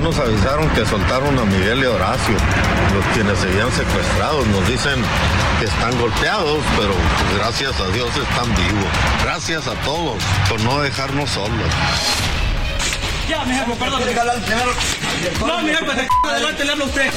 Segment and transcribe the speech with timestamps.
[0.00, 2.34] Ya nos avisaron que soltaron a Miguel y Horacio,
[2.94, 4.46] los quienes seguían secuestrados.
[4.48, 5.02] Nos dicen
[5.58, 8.86] que están golpeados, pero pues, gracias a Dios están vivos.
[9.22, 11.50] Gracias a todos por no dejarnos solos.
[13.28, 14.02] Ya, mi jefe, perdón.
[15.46, 17.10] No, mi jefe, adelante, le habla usted.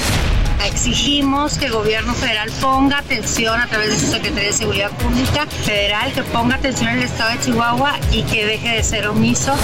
[0.64, 5.46] Exigimos que el gobierno federal ponga atención a través de su Secretaría de Seguridad Pública
[5.46, 9.54] Federal, que ponga atención en el estado de Chihuahua y que deje de ser omiso.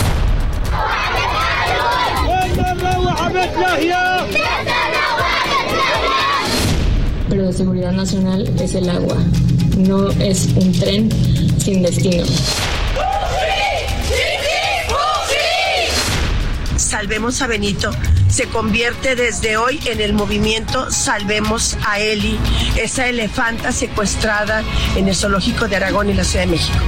[7.28, 9.16] Pero de seguridad nacional es el agua,
[9.78, 11.08] no es un tren
[11.58, 12.24] sin destino.
[16.76, 17.92] Salvemos a Benito
[18.30, 22.38] se convierte desde hoy en el movimiento Salvemos a Eli,
[22.76, 24.62] esa elefanta secuestrada
[24.94, 26.78] en el zoológico de Aragón y la Ciudad de México.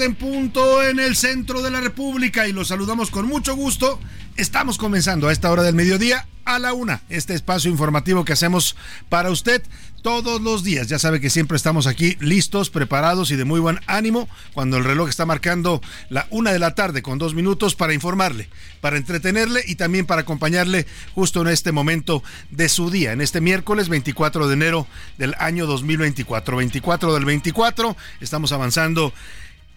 [0.00, 3.98] En punto en el centro de la República y los saludamos con mucho gusto.
[4.36, 8.74] Estamos comenzando a esta hora del mediodía a la una, este espacio informativo que hacemos
[9.08, 9.62] para usted
[10.02, 10.88] todos los días.
[10.88, 14.84] Ya sabe que siempre estamos aquí listos, preparados y de muy buen ánimo cuando el
[14.84, 18.48] reloj está marcando la una de la tarde con dos minutos para informarle,
[18.80, 23.40] para entretenerle y también para acompañarle justo en este momento de su día, en este
[23.40, 24.86] miércoles 24 de enero
[25.18, 26.56] del año 2024.
[26.56, 29.12] 24 del 24, estamos avanzando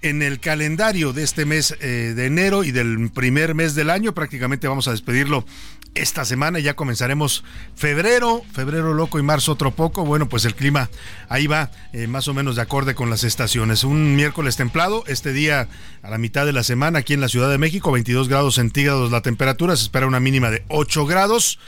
[0.01, 4.13] en el calendario de este mes eh, de enero y del primer mes del año.
[4.13, 5.45] Prácticamente vamos a despedirlo
[5.93, 6.59] esta semana.
[6.59, 7.43] Ya comenzaremos
[7.75, 10.05] febrero, febrero loco y marzo otro poco.
[10.05, 10.89] Bueno, pues el clima
[11.29, 13.83] ahí va eh, más o menos de acorde con las estaciones.
[13.83, 15.67] Un miércoles templado, este día
[16.01, 19.11] a la mitad de la semana aquí en la Ciudad de México, 22 grados centígrados
[19.11, 21.59] la temperatura, se espera una mínima de 8 grados.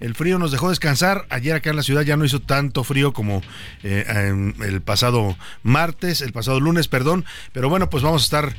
[0.00, 1.26] El frío nos dejó descansar.
[1.28, 3.42] Ayer acá en la ciudad ya no hizo tanto frío como
[3.82, 7.24] eh, el pasado martes, el pasado lunes, perdón.
[7.52, 8.56] Pero bueno, pues vamos a estar,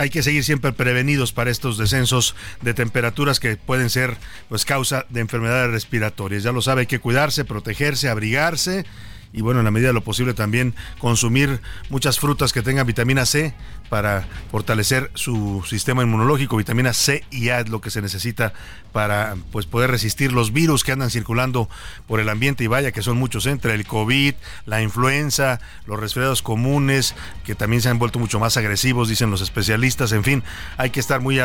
[0.00, 4.16] hay que seguir siempre prevenidos para estos descensos de temperaturas que pueden ser
[4.48, 6.42] pues causa de enfermedades respiratorias.
[6.42, 8.84] Ya lo sabe, hay que cuidarse, protegerse, abrigarse
[9.32, 13.26] y bueno, en la medida de lo posible también consumir muchas frutas que tengan vitamina
[13.26, 13.54] C
[13.90, 16.56] para fortalecer su sistema inmunológico.
[16.56, 18.54] Vitamina C y A es lo que se necesita
[18.92, 21.68] para pues poder resistir los virus que andan circulando
[22.08, 23.50] por el ambiente y vaya que son muchos ¿eh?
[23.50, 24.34] entre el COVID,
[24.66, 27.14] la influenza, los resfriados comunes
[27.44, 30.12] que también se han vuelto mucho más agresivos, dicen los especialistas.
[30.12, 30.42] En fin,
[30.78, 31.38] hay que estar muy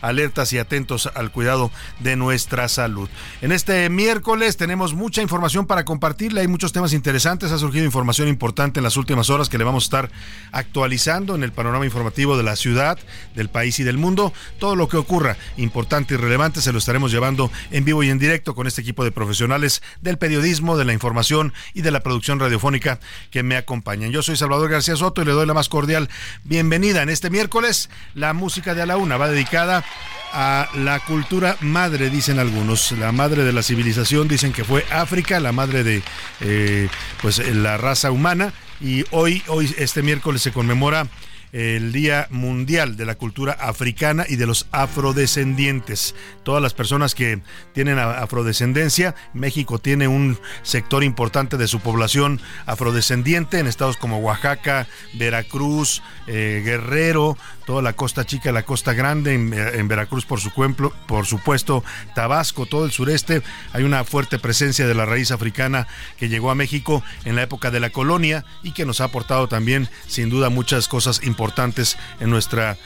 [0.00, 1.70] alertas y atentos al cuidado
[2.00, 3.08] de nuestra salud.
[3.40, 8.28] En este miércoles tenemos mucha información para compartirle, hay muchos temas interesantes ha surgido información
[8.28, 10.10] importante en las últimas horas que le vamos a estar
[10.50, 12.98] actualizando en el panorama informativo de la ciudad,
[13.34, 14.32] del país y del mundo.
[14.58, 18.18] Todo lo que ocurra importante y relevante se lo estaremos llevando en vivo y en
[18.18, 22.40] directo con este equipo de profesionales del periodismo, de la información y de la producción
[22.40, 22.98] radiofónica
[23.30, 24.10] que me acompañan.
[24.10, 26.08] Yo soy Salvador García Soto y le doy la más cordial
[26.44, 27.90] bienvenida en este miércoles.
[28.14, 29.84] La música de a la una va dedicada
[30.32, 32.92] a la cultura madre, dicen algunos.
[32.92, 36.02] La madre de la civilización dicen que fue África, la madre de
[36.40, 36.88] eh,
[37.20, 38.54] pues la raza humana.
[38.80, 41.06] Y hoy, hoy, este miércoles se conmemora
[41.52, 46.14] el Día Mundial de la Cultura Africana y de los Afrodescendientes.
[46.44, 47.40] Todas las personas que
[47.74, 54.88] tienen afrodescendencia, México tiene un sector importante de su población afrodescendiente en estados como Oaxaca,
[55.14, 60.50] Veracruz, eh, Guerrero, toda la costa chica, la costa grande, en, Veracruz por, su,
[61.06, 61.84] por supuesto,
[62.14, 63.42] Tabasco, todo el sureste.
[63.72, 67.70] Hay una fuerte presencia de la raíz africana que llegó a México en la época
[67.70, 71.41] de la colonia y que nos ha aportado también, sin duda, muchas cosas importantes
[72.20, 72.76] en nuestra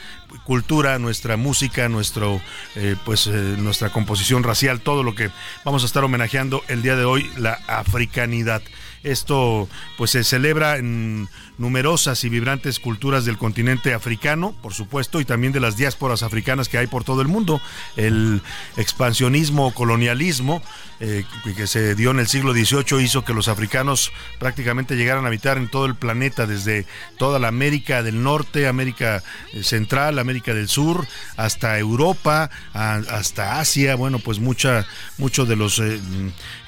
[0.43, 2.41] cultura, nuestra música, nuestro,
[2.75, 5.29] eh, pues, eh, nuestra composición racial, todo lo que
[5.63, 8.61] vamos a estar homenajeando el día de hoy, la africanidad.
[9.03, 15.25] Esto pues se celebra en numerosas y vibrantes culturas del continente africano, por supuesto, y
[15.25, 17.61] también de las diásporas africanas que hay por todo el mundo.
[17.95, 18.41] El
[18.75, 20.61] expansionismo, colonialismo
[20.99, 25.27] eh, que se dio en el siglo XVIII hizo que los africanos prácticamente llegaran a
[25.27, 29.21] habitar en todo el planeta, desde toda la América del Norte, América
[29.53, 33.95] eh, Central, América del Sur, hasta Europa, hasta Asia.
[33.95, 34.87] Bueno, pues mucha,
[35.19, 35.99] mucho de los eh,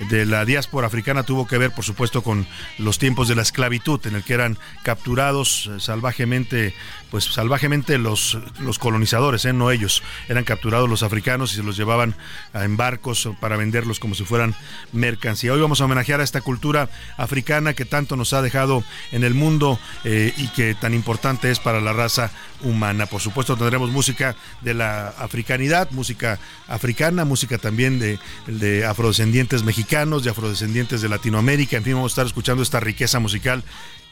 [0.10, 2.46] de la diáspora africana tuvo que ver, por supuesto, con
[2.78, 6.76] los tiempos de la esclavitud, en el que eran capturados salvajemente
[7.10, 9.54] pues salvajemente los, los colonizadores, ¿eh?
[9.54, 12.16] no ellos, eran capturados los africanos y se los llevaban
[12.54, 14.56] en barcos para venderlos como si fueran
[14.92, 15.54] mercancía.
[15.54, 19.34] Hoy vamos a homenajear a esta cultura africana que tanto nos ha dejado en el
[19.34, 23.06] mundo eh, y que tan importante es para la raza humana.
[23.06, 30.24] Por supuesto tendremos música de la africanidad, música africana, música también de, de afrodescendientes mexicanos,
[30.24, 33.64] de afrodescendientes de Latinoamérica, en fin, vamos a estar escuchando esta riqueza musical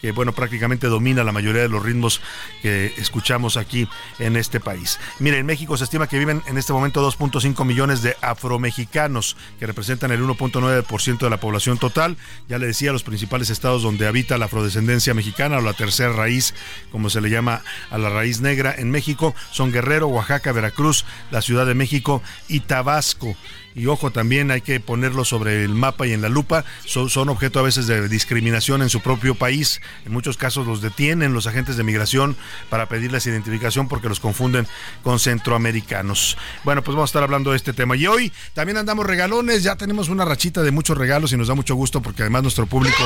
[0.02, 2.22] que bueno, prácticamente domina la mayoría de los ritmos
[2.62, 3.88] que escuchamos aquí
[4.20, 5.00] en este país.
[5.20, 9.68] Mire, en México se estima que viven en este momento 2.5 millones de afromexicanos, que
[9.68, 12.18] representan el 1.9% de la población total.
[12.48, 16.54] Ya le decía, los principales estados donde habita la afrodescendencia mexicana o la tercera raíz,
[16.92, 21.42] como se le llama a la raíz negra en México, son Guerrero, Oaxaca, Veracruz, la
[21.42, 23.36] Ciudad de México y Tabasco
[23.78, 27.60] y ojo también hay que ponerlo sobre el mapa y en la lupa, son, objeto
[27.60, 31.78] a veces de discriminación en su propio país, en muchos casos los detienen los agentes
[31.78, 32.36] de migración
[32.72, 34.68] para pedirles identificación porque los confunden
[35.04, 36.38] con centroamericanos.
[36.64, 39.76] Bueno, pues vamos a estar hablando de este tema y hoy también andamos regalones, ya
[39.76, 43.04] tenemos una rachita de muchos regalos y nos da mucho gusto porque además nuestro público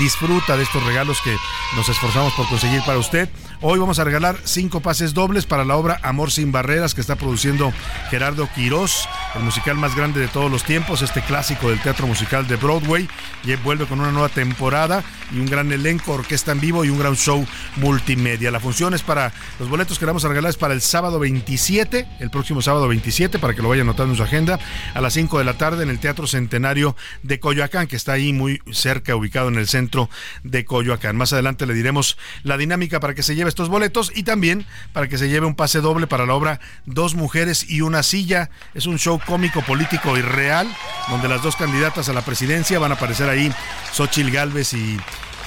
[0.00, 1.36] disfruta de estos regalos que
[1.76, 3.28] nos esforzamos por conseguir para usted.
[3.60, 7.16] Hoy vamos a regalar cinco pases dobles para la obra Amor sin Barreras que está
[7.16, 7.72] produciendo
[8.08, 12.46] Gerardo Quirós, el musical más grande de todos los tiempos, este clásico del teatro musical
[12.46, 13.08] de Broadway,
[13.42, 15.02] y vuelve con una nueva temporada
[15.32, 17.44] y un gran elenco, orquesta en vivo y un gran show
[17.74, 18.52] multimedia.
[18.52, 22.06] La función es para los boletos que vamos a regalar es para el sábado 27,
[22.20, 24.60] el próximo sábado 27, para que lo vayan anotando en su agenda,
[24.94, 26.94] a las 5 de la tarde en el Teatro Centenario
[27.24, 30.08] de Coyoacán, que está ahí muy cerca, ubicado en el centro
[30.44, 31.16] de Coyoacán.
[31.16, 35.08] Más adelante le diremos la dinámica para que se lleve estos boletos y también para
[35.08, 38.50] que se lleve un pase doble para la obra Dos Mujeres y una Silla.
[38.74, 40.68] Es un show cómico político y real,
[41.08, 43.52] donde las dos candidatas a la presidencia van a aparecer ahí,
[43.92, 44.98] Xochil Gálvez y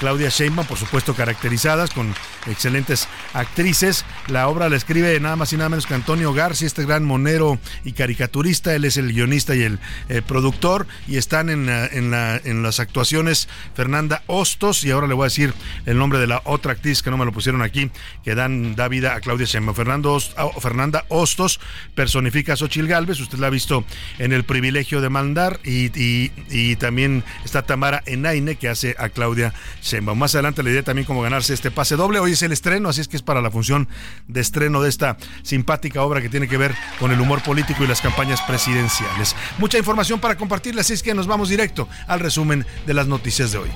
[0.02, 2.12] Claudia Sheinbaum, por supuesto caracterizadas con
[2.48, 4.04] excelentes actrices.
[4.26, 7.60] La obra la escribe nada más y nada menos que Antonio García, este gran monero
[7.84, 8.74] y caricaturista.
[8.74, 9.78] Él es el guionista y el
[10.08, 10.88] eh, productor.
[11.06, 11.66] Y están en,
[12.10, 14.82] las actuaciones Fernanda Hostos.
[14.82, 15.54] Y ahora le voy a decir
[15.86, 17.88] el nombre de la otra actriz que no me lo pusieron aquí,
[18.24, 19.76] que dan da vida a Claudia Sheinbaum.
[19.76, 21.60] Fernando, ah, Fernanda Hostos
[21.94, 23.20] personifica a Xochil Galvez.
[23.20, 23.84] Usted la ha visto
[24.18, 25.60] en El privilegio de mandar.
[25.62, 29.91] Y, y también está Tamara Enaine, que hace a Claudia Sheinbaum.
[30.00, 32.18] Más adelante le diré también cómo ganarse este pase doble.
[32.18, 33.88] Hoy es el estreno, así es que es para la función
[34.26, 37.86] de estreno de esta simpática obra que tiene que ver con el humor político y
[37.86, 39.36] las campañas presidenciales.
[39.58, 43.52] Mucha información para compartirle, así es que nos vamos directo al resumen de las noticias
[43.52, 43.70] de hoy.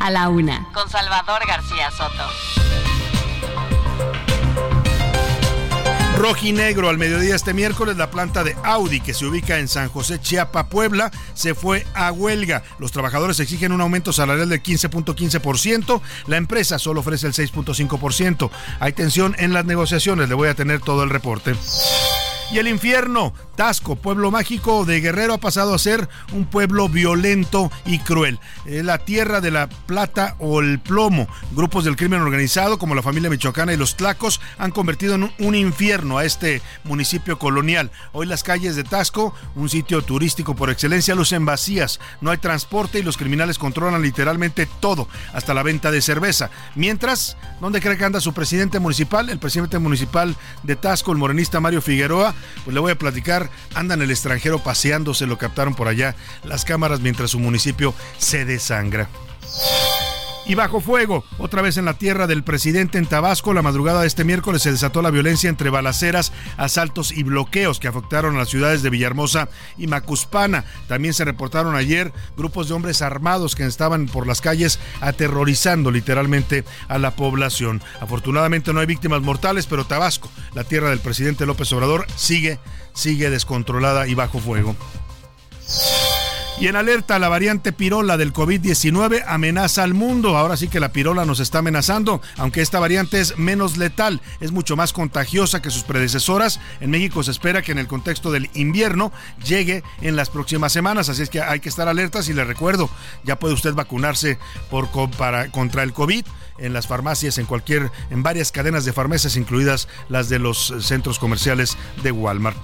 [0.00, 2.93] A la una, con Salvador García Soto.
[6.16, 10.20] Rojinegro al mediodía este miércoles la planta de Audi que se ubica en San José
[10.20, 12.62] Chiapa, Puebla, se fue a huelga.
[12.78, 18.50] Los trabajadores exigen un aumento salarial del 15.15%, la empresa solo ofrece el 6.5%.
[18.80, 21.54] Hay tensión en las negociaciones, le voy a tener todo el reporte.
[22.52, 27.70] Y el infierno, Tasco, pueblo mágico de Guerrero, ha pasado a ser un pueblo violento
[27.86, 28.38] y cruel.
[28.64, 31.28] La tierra de la plata o el plomo.
[31.52, 35.54] Grupos del crimen organizado, como la familia michoacana y los tlacos, han convertido en un
[35.54, 37.90] infierno a este municipio colonial.
[38.12, 42.00] Hoy las calles de Tasco, un sitio turístico por excelencia, lucen vacías.
[42.20, 46.50] No hay transporte y los criminales controlan literalmente todo, hasta la venta de cerveza.
[46.74, 49.30] Mientras, ¿dónde cree que anda su presidente municipal?
[49.30, 52.34] El presidente municipal de Tasco, el morenista Mario Figueroa,
[52.64, 53.43] pues le voy a platicar,
[53.74, 58.44] anda en el extranjero paseándose, lo captaron por allá las cámaras mientras su municipio se
[58.44, 59.08] desangra.
[60.46, 61.24] Y bajo fuego.
[61.38, 64.72] Otra vez en la tierra del presidente en Tabasco, la madrugada de este miércoles se
[64.72, 69.48] desató la violencia entre balaceras, asaltos y bloqueos que afectaron a las ciudades de Villahermosa
[69.78, 70.64] y Macuspana.
[70.88, 76.64] También se reportaron ayer grupos de hombres armados que estaban por las calles aterrorizando literalmente
[76.88, 77.82] a la población.
[78.00, 82.58] Afortunadamente no hay víctimas mortales, pero Tabasco, la tierra del presidente López Obrador, sigue,
[82.92, 84.76] sigue descontrolada y bajo fuego.
[86.60, 90.36] Y en alerta, la variante pirola del COVID-19 amenaza al mundo.
[90.36, 94.52] Ahora sí que la pirola nos está amenazando, aunque esta variante es menos letal, es
[94.52, 96.60] mucho más contagiosa que sus predecesoras.
[96.80, 99.12] En México se espera que en el contexto del invierno
[99.44, 102.88] llegue en las próximas semanas, así es que hay que estar alertas y le recuerdo,
[103.24, 104.38] ya puede usted vacunarse
[104.70, 106.24] por, para, contra el COVID
[106.58, 111.18] en las farmacias, en cualquier, en varias cadenas de farmacias, incluidas las de los centros
[111.18, 112.56] comerciales de Walmart.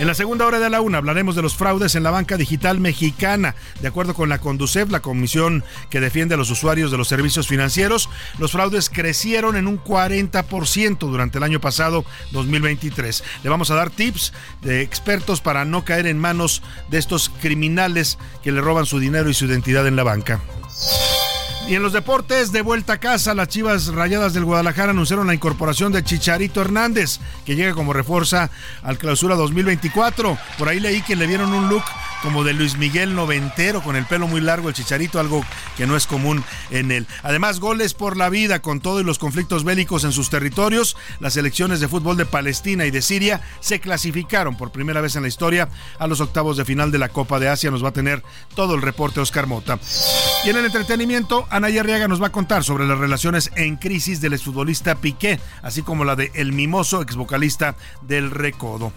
[0.00, 2.80] En la segunda hora de la una hablaremos de los fraudes en la banca digital
[2.80, 3.54] mexicana.
[3.82, 7.46] De acuerdo con la Conducef, la comisión que defiende a los usuarios de los servicios
[7.46, 13.22] financieros, los fraudes crecieron en un 40% durante el año pasado 2023.
[13.42, 18.16] Le vamos a dar tips de expertos para no caer en manos de estos criminales
[18.42, 20.40] que le roban su dinero y su identidad en la banca.
[21.70, 25.34] Y en los deportes, de vuelta a casa, las Chivas Rayadas del Guadalajara anunciaron la
[25.34, 28.50] incorporación de Chicharito Hernández, que llega como refuerza
[28.82, 30.36] al clausura 2024.
[30.58, 31.84] Por ahí leí que le dieron un look
[32.22, 35.44] como de Luis Miguel noventero, con el pelo muy largo, el chicharito, algo
[35.76, 37.06] que no es común en él.
[37.22, 41.34] Además, goles por la vida, con todo y los conflictos bélicos en sus territorios, las
[41.34, 45.28] selecciones de fútbol de Palestina y de Siria se clasificaron por primera vez en la
[45.28, 47.70] historia a los octavos de final de la Copa de Asia.
[47.70, 48.22] Nos va a tener
[48.54, 49.78] todo el reporte Oscar Mota.
[50.44, 54.20] Y en el entretenimiento, Anaya Arriaga nos va a contar sobre las relaciones en crisis
[54.20, 58.92] del exfutbolista Piqué, así como la de El Mimoso, ex vocalista del Recodo.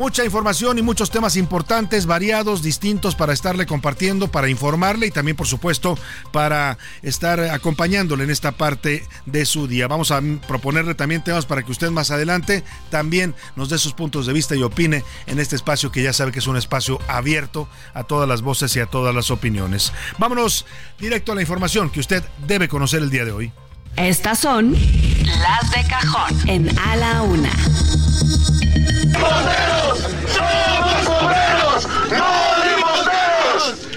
[0.00, 5.36] Mucha información y muchos temas importantes, variados, distintos para estarle compartiendo, para informarle y también,
[5.36, 5.98] por supuesto,
[6.32, 9.88] para estar acompañándole en esta parte de su día.
[9.88, 14.24] Vamos a proponerle también temas para que usted más adelante también nos dé sus puntos
[14.24, 17.68] de vista y opine en este espacio que ya sabe que es un espacio abierto
[17.92, 19.92] a todas las voces y a todas las opiniones.
[20.16, 20.64] Vámonos
[20.98, 23.52] directo a la información que usted debe conocer el día de hoy.
[23.96, 27.52] Estas son las de cajón en A la Una.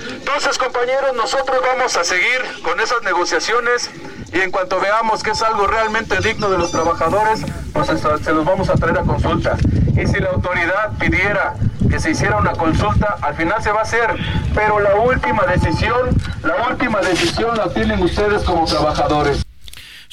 [0.10, 3.90] Entonces, compañeros, nosotros vamos a seguir con esas negociaciones
[4.34, 8.46] y en cuanto veamos que es algo realmente digno de los trabajadores, pues se los
[8.46, 9.56] vamos a traer a consulta.
[9.96, 11.54] Y si la autoridad pidiera
[11.90, 14.16] que se hiciera una consulta, al final se va a hacer,
[14.56, 16.10] pero la última decisión,
[16.42, 19.43] la última decisión la tienen ustedes como trabajadores.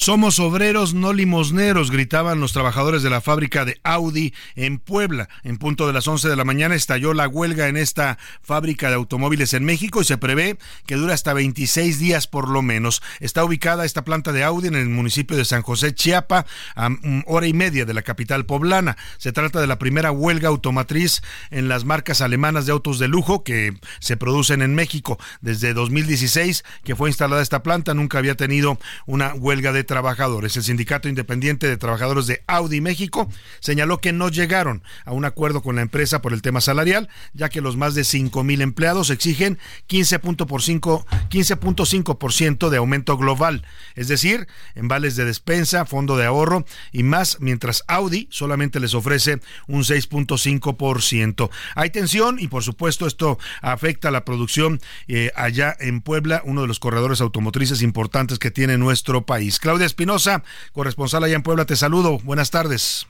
[0.01, 5.29] Somos obreros, no limosneros, gritaban los trabajadores de la fábrica de Audi en Puebla.
[5.43, 8.95] En punto de las 11 de la mañana estalló la huelga en esta fábrica de
[8.95, 13.03] automóviles en México y se prevé que dura hasta 26 días por lo menos.
[13.21, 16.89] Está ubicada esta planta de Audi en el municipio de San José, Chiapa, a
[17.27, 18.97] hora y media de la capital poblana.
[19.19, 23.45] Se trata de la primera huelga automatriz en las marcas alemanas de autos de lujo
[23.45, 25.19] que se producen en México.
[25.43, 30.57] Desde 2016 que fue instalada esta planta, nunca había tenido una huelga de trabajadores.
[30.57, 33.29] El Sindicato Independiente de Trabajadores de Audi México
[33.59, 37.49] señaló que no llegaron a un acuerdo con la empresa por el tema salarial, ya
[37.49, 43.67] que los más de 5 mil empleados exigen 15.5% de aumento global,
[43.97, 48.95] es decir, en vales de despensa, fondo de ahorro y más, mientras Audi solamente les
[48.95, 51.51] ofrece un 6.5%.
[51.75, 54.79] Hay tensión y por supuesto esto afecta a la producción
[55.09, 59.59] eh, allá en Puebla, uno de los corredores automotrices importantes que tiene nuestro país.
[59.59, 62.19] Claudia Espinosa, corresponsal allá en Puebla, te saludo.
[62.21, 63.07] Buenas tardes.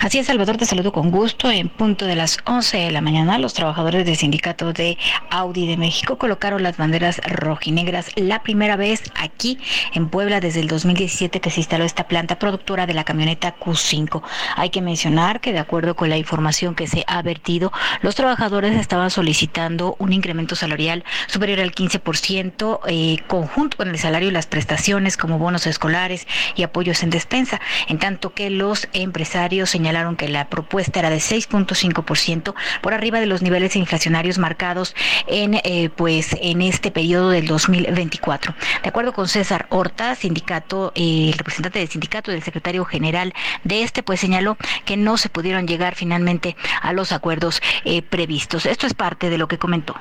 [0.00, 1.48] Así es, Salvador, te saludo con gusto.
[1.48, 4.98] En punto de las 11 de la mañana, los trabajadores del sindicato de
[5.30, 9.58] Audi de México colocaron las banderas rojinegras la primera vez aquí
[9.94, 14.22] en Puebla desde el 2017 que se instaló esta planta productora de la camioneta Q5.
[14.56, 17.70] Hay que mencionar que de acuerdo con la información que se ha vertido,
[18.00, 24.30] los trabajadores estaban solicitando un incremento salarial superior al 15% eh, conjunto con el salario
[24.30, 29.76] y las prestaciones como bonos escolares y apoyos en despensa, en tanto que los empresarios
[29.82, 34.94] señalaron que la propuesta era de 6.5% por arriba de los niveles inflacionarios marcados
[35.26, 38.54] en eh, pues en este periodo del 2024.
[38.84, 43.34] De acuerdo con César Horta, sindicato, eh, el representante del sindicato del secretario general
[43.64, 48.66] de este, pues señaló que no se pudieron llegar finalmente a los acuerdos eh, previstos.
[48.66, 49.96] Esto es parte de lo que comentó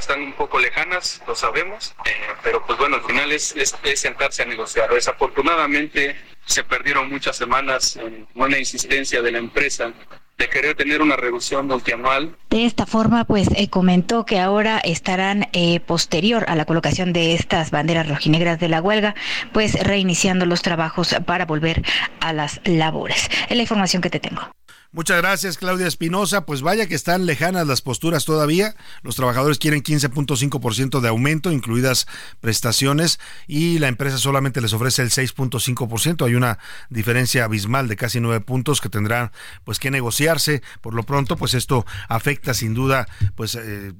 [0.00, 1.94] están un poco lejanas, lo sabemos,
[2.42, 4.90] pero pues bueno, al final es, es, sentarse a negociar.
[4.90, 6.16] Desafortunadamente
[6.50, 9.92] se perdieron muchas semanas en una insistencia de la empresa
[10.36, 12.34] de querer tener una reducción multianual.
[12.48, 17.34] De esta forma, pues eh, comentó que ahora estarán eh, posterior a la colocación de
[17.34, 19.14] estas banderas rojinegras de la huelga,
[19.52, 21.84] pues reiniciando los trabajos para volver
[22.20, 23.28] a las labores.
[23.48, 24.40] Es la información que te tengo.
[24.92, 26.44] Muchas gracias, Claudia Espinosa.
[26.44, 28.74] Pues vaya que están lejanas las posturas todavía.
[29.02, 32.08] Los trabajadores quieren 15.5% de aumento, incluidas
[32.40, 36.26] prestaciones, y la empresa solamente les ofrece el 6.5%.
[36.26, 39.30] Hay una diferencia abismal de casi nueve puntos que tendrán
[39.62, 40.60] pues que negociarse.
[40.80, 43.06] Por lo pronto, pues esto afecta sin duda,
[43.36, 43.54] pues.
[43.54, 43.92] Eh,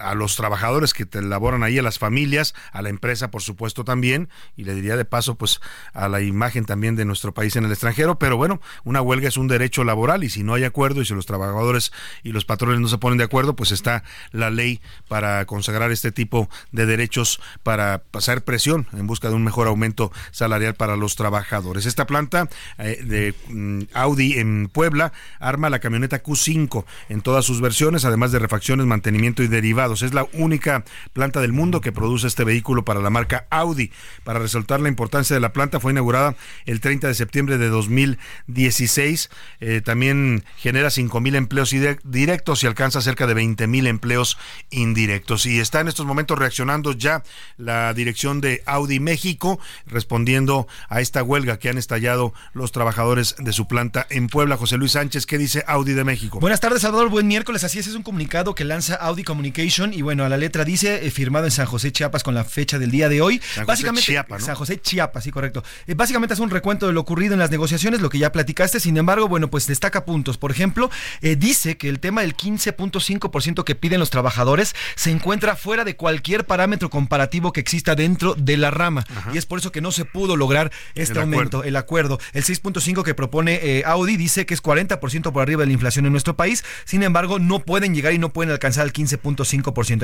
[0.00, 3.84] a los trabajadores que te laboran ahí, a las familias, a la empresa, por supuesto,
[3.84, 5.60] también, y le diría de paso, pues,
[5.92, 9.36] a la imagen también de nuestro país en el extranjero, pero bueno, una huelga es
[9.36, 11.92] un derecho laboral y si no hay acuerdo y si los trabajadores
[12.22, 16.12] y los patrones no se ponen de acuerdo, pues está la ley para consagrar este
[16.12, 21.16] tipo de derechos para pasar presión en busca de un mejor aumento salarial para los
[21.16, 21.86] trabajadores.
[21.86, 27.60] Esta planta eh, de mm, Audi en Puebla arma la camioneta Q5 en todas sus
[27.60, 32.26] versiones, además de refacciones, mantenimiento y derivados es la única planta del mundo que produce
[32.26, 33.90] este vehículo para la marca Audi.
[34.24, 39.30] Para resaltar la importancia de la planta, fue inaugurada el 30 de septiembre de 2016.
[39.60, 44.38] Eh, también genera 5 mil empleos directos y alcanza cerca de 20 mil empleos
[44.70, 45.46] indirectos.
[45.46, 47.22] Y está en estos momentos reaccionando ya
[47.56, 53.52] la dirección de Audi México, respondiendo a esta huelga que han estallado los trabajadores de
[53.52, 54.56] su planta en Puebla.
[54.56, 56.40] José Luis Sánchez, ¿qué dice Audi de México?
[56.40, 57.08] Buenas tardes, Salvador.
[57.08, 57.64] Buen miércoles.
[57.64, 61.06] Así es, es un comunicado que lanza Audi Communication y bueno, a la letra dice,
[61.06, 63.42] eh, firmado en San José, Chiapas con la fecha del día de hoy.
[63.54, 65.62] San básicamente, José Chiapas, San José Chiapas, sí, correcto.
[65.86, 68.80] Eh, básicamente es un recuento de lo ocurrido en las negociaciones, lo que ya platicaste.
[68.80, 70.38] Sin embargo, bueno, pues destaca puntos.
[70.38, 75.56] Por ejemplo, eh, dice que el tema del 15.5% que piden los trabajadores se encuentra
[75.56, 79.04] fuera de cualquier parámetro comparativo que exista dentro de la rama.
[79.34, 82.18] Y es por eso que no se pudo lograr este aumento, el acuerdo.
[82.32, 86.12] El 6.5 que propone Audi dice que es 40% por arriba de la inflación en
[86.12, 86.64] nuestro país.
[86.86, 89.33] Sin embargo, no pueden llegar y no pueden alcanzar el 15.5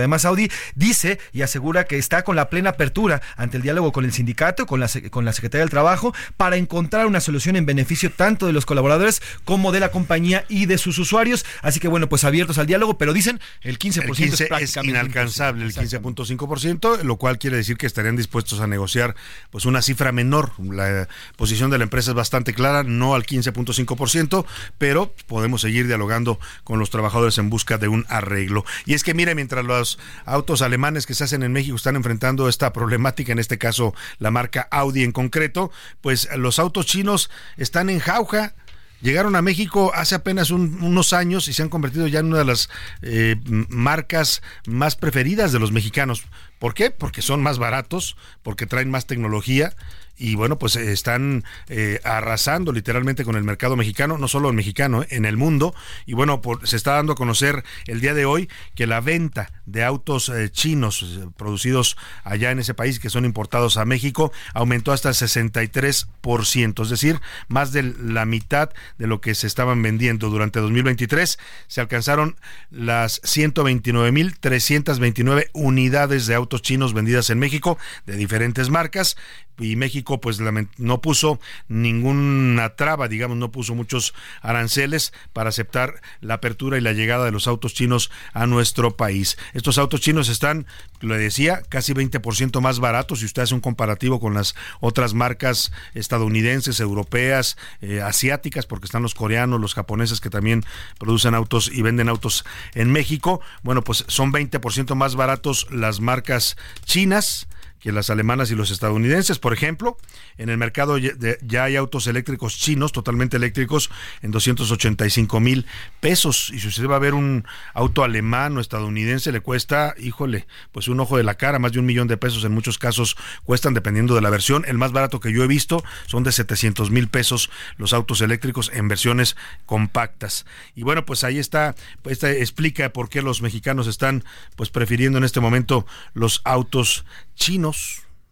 [0.00, 4.04] Además, Audi dice y asegura que está con la plena apertura ante el diálogo con
[4.04, 8.10] el sindicato, con la, con la Secretaría del Trabajo, para encontrar una solución en beneficio
[8.10, 11.44] tanto de los colaboradores como de la compañía y de sus usuarios.
[11.62, 17.02] Así que bueno, pues abiertos al diálogo, pero dicen el 15%, es, inalcanzable, el 15.5%,
[17.02, 19.14] lo cual quiere decir que estarían dispuestos a negociar
[19.50, 20.52] pues una cifra menor.
[20.58, 24.44] La posición de la empresa es bastante clara, no al 15.5%,
[24.78, 28.64] pero podemos seguir dialogando con los trabajadores en busca de un arreglo.
[28.86, 32.48] Y es que mire, mientras los autos alemanes que se hacen en México están enfrentando
[32.48, 37.90] esta problemática, en este caso la marca Audi en concreto, pues los autos chinos están
[37.90, 38.54] en jauja.
[39.02, 42.44] Llegaron a México hace apenas unos años y se han convertido ya en una de
[42.46, 42.70] las
[43.02, 43.36] eh,
[43.68, 46.24] marcas más preferidas de los mexicanos.
[46.58, 46.90] ¿Por qué?
[46.90, 49.74] Porque son más baratos, porque traen más tecnología
[50.20, 54.54] y bueno, pues eh, están eh, arrasando literalmente con el mercado mexicano, no solo el
[54.54, 55.74] mexicano, eh, en el mundo.
[56.04, 59.82] Y bueno, se está dando a conocer el día de hoy que la venta de
[59.82, 65.14] autos chinos producidos allá en ese país, que son importados a México, aumentó hasta el
[65.14, 71.38] 63%, es decir, más de la mitad de lo que se estaban vendiendo durante 2023.
[71.66, 72.36] Se alcanzaron
[72.70, 79.16] las 129.329 unidades de autos chinos vendidas en México de diferentes marcas
[79.60, 80.40] y México pues
[80.78, 86.92] no puso ninguna traba, digamos, no puso muchos aranceles para aceptar la apertura y la
[86.92, 89.38] llegada de los autos chinos a nuestro país.
[89.52, 90.66] Estos autos chinos están,
[91.00, 95.72] lo decía, casi 20% más baratos si usted hace un comparativo con las otras marcas
[95.94, 100.64] estadounidenses, europeas, eh, asiáticas, porque están los coreanos, los japoneses que también
[100.98, 102.44] producen autos y venden autos
[102.74, 103.40] en México.
[103.62, 107.46] Bueno, pues son 20% más baratos las marcas chinas
[107.80, 109.38] que las alemanas y los estadounidenses.
[109.38, 109.96] Por ejemplo,
[110.38, 113.90] en el mercado ya hay autos eléctricos chinos, totalmente eléctricos,
[114.22, 115.66] en 285 mil
[116.00, 116.50] pesos.
[116.54, 120.88] Y si usted va a ver un auto alemán o estadounidense, le cuesta, híjole, pues
[120.88, 122.44] un ojo de la cara, más de un millón de pesos.
[122.44, 124.64] En muchos casos cuestan, dependiendo de la versión.
[124.66, 128.70] El más barato que yo he visto son de 700 mil pesos los autos eléctricos
[128.74, 130.46] en versiones compactas.
[130.74, 134.24] Y bueno, pues ahí está, pues explica por qué los mexicanos están
[134.56, 137.69] pues prefiriendo en este momento los autos chinos,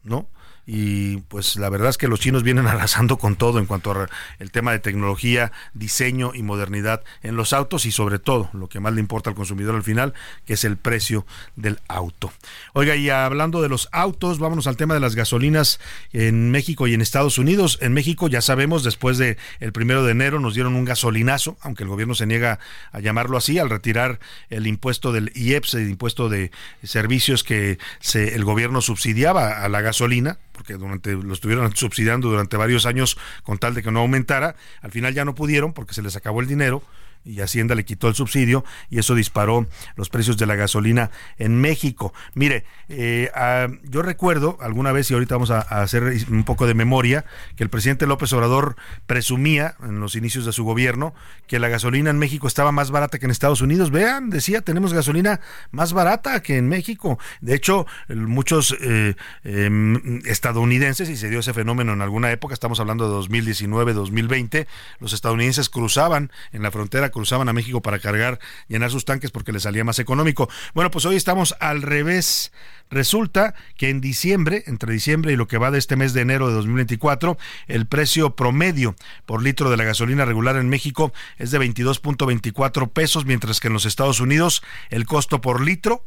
[0.02, 0.28] ¿no?
[0.70, 4.50] Y pues la verdad es que los chinos vienen arrasando con todo en cuanto al
[4.52, 8.92] tema de tecnología, diseño y modernidad en los autos y sobre todo lo que más
[8.92, 10.12] le importa al consumidor al final,
[10.44, 11.24] que es el precio
[11.56, 12.30] del auto.
[12.74, 15.80] Oiga, y hablando de los autos, vámonos al tema de las gasolinas
[16.12, 17.78] en México y en Estados Unidos.
[17.80, 21.84] En México ya sabemos, después de el primero de enero nos dieron un gasolinazo, aunque
[21.84, 22.58] el gobierno se niega
[22.92, 26.50] a llamarlo así, al retirar el impuesto del IEPS, el impuesto de
[26.82, 32.56] servicios que se, el gobierno subsidiaba a la gasolina porque durante lo estuvieron subsidiando durante
[32.56, 34.56] varios años con tal de que no aumentara.
[34.82, 36.82] Al final ya no pudieron porque se les acabó el dinero
[37.28, 41.60] y Hacienda le quitó el subsidio y eso disparó los precios de la gasolina en
[41.60, 42.12] México.
[42.34, 46.74] Mire, eh, ah, yo recuerdo alguna vez, y ahorita vamos a, hacer un poco de
[46.74, 47.24] memoria,
[47.56, 51.14] que el presidente López Obrador presumía en los inicios de su gobierno
[51.46, 53.90] que la gasolina en México estaba más barata que en Estados Unidos.
[53.90, 57.18] Vean, decía, tenemos gasolina más barata que en México.
[57.40, 59.14] De hecho, muchos eh,
[59.44, 64.66] em, estadounidenses, y se dio ese fenómeno en alguna época, estamos hablando de 2019, 2020,
[65.00, 69.50] los estadounidenses cruzaban en la frontera cruzaban a México para cargar, llenar sus tanques porque
[69.50, 70.48] les salía más económico.
[70.72, 72.52] Bueno, pues hoy estamos al revés.
[72.90, 76.46] Resulta que en diciembre, entre diciembre y lo que va de este mes de enero
[76.46, 78.94] de 2024, el precio promedio
[79.26, 83.72] por litro de la gasolina regular en México es de 22.24 pesos, mientras que en
[83.72, 86.04] los Estados Unidos el costo por litro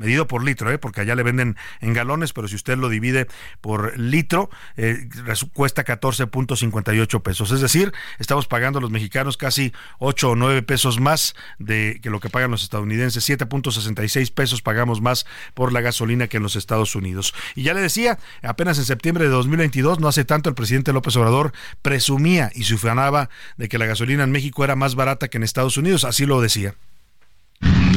[0.00, 0.78] medido por litro, ¿eh?
[0.78, 3.28] porque allá le venden en galones, pero si usted lo divide
[3.60, 5.08] por litro, eh,
[5.52, 7.52] cuesta 14.58 pesos.
[7.52, 12.18] Es decir, estamos pagando los mexicanos casi 8 o 9 pesos más de que lo
[12.18, 13.28] que pagan los estadounidenses.
[13.28, 17.34] 7.66 pesos pagamos más por la gasolina que en los Estados Unidos.
[17.54, 21.14] Y ya le decía, apenas en septiembre de 2022, no hace tanto, el presidente López
[21.16, 25.44] Obrador presumía y sufanaba de que la gasolina en México era más barata que en
[25.44, 26.04] Estados Unidos.
[26.04, 26.74] Así lo decía.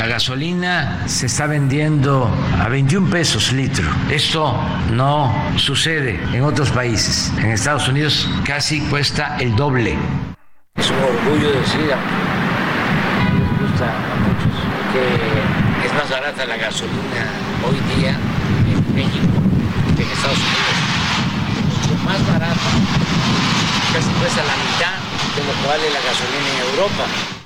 [0.04, 3.89] La gasolina se está vendiendo a 21 pesos litro.
[4.12, 4.54] Esto
[4.91, 7.32] no sucede en otros países.
[7.38, 9.95] En Estados Unidos casi cuesta el doble.
[10.76, 14.52] Es un orgullo decir, les gusta a muchos,
[14.91, 17.23] que es más barata la gasolina
[17.65, 19.39] hoy día en México
[19.95, 21.88] que en Estados Unidos.
[21.88, 22.69] Mucho más barata,
[23.93, 24.99] casi cuesta la mitad
[25.34, 27.42] de lo que vale la gasolina en Europa.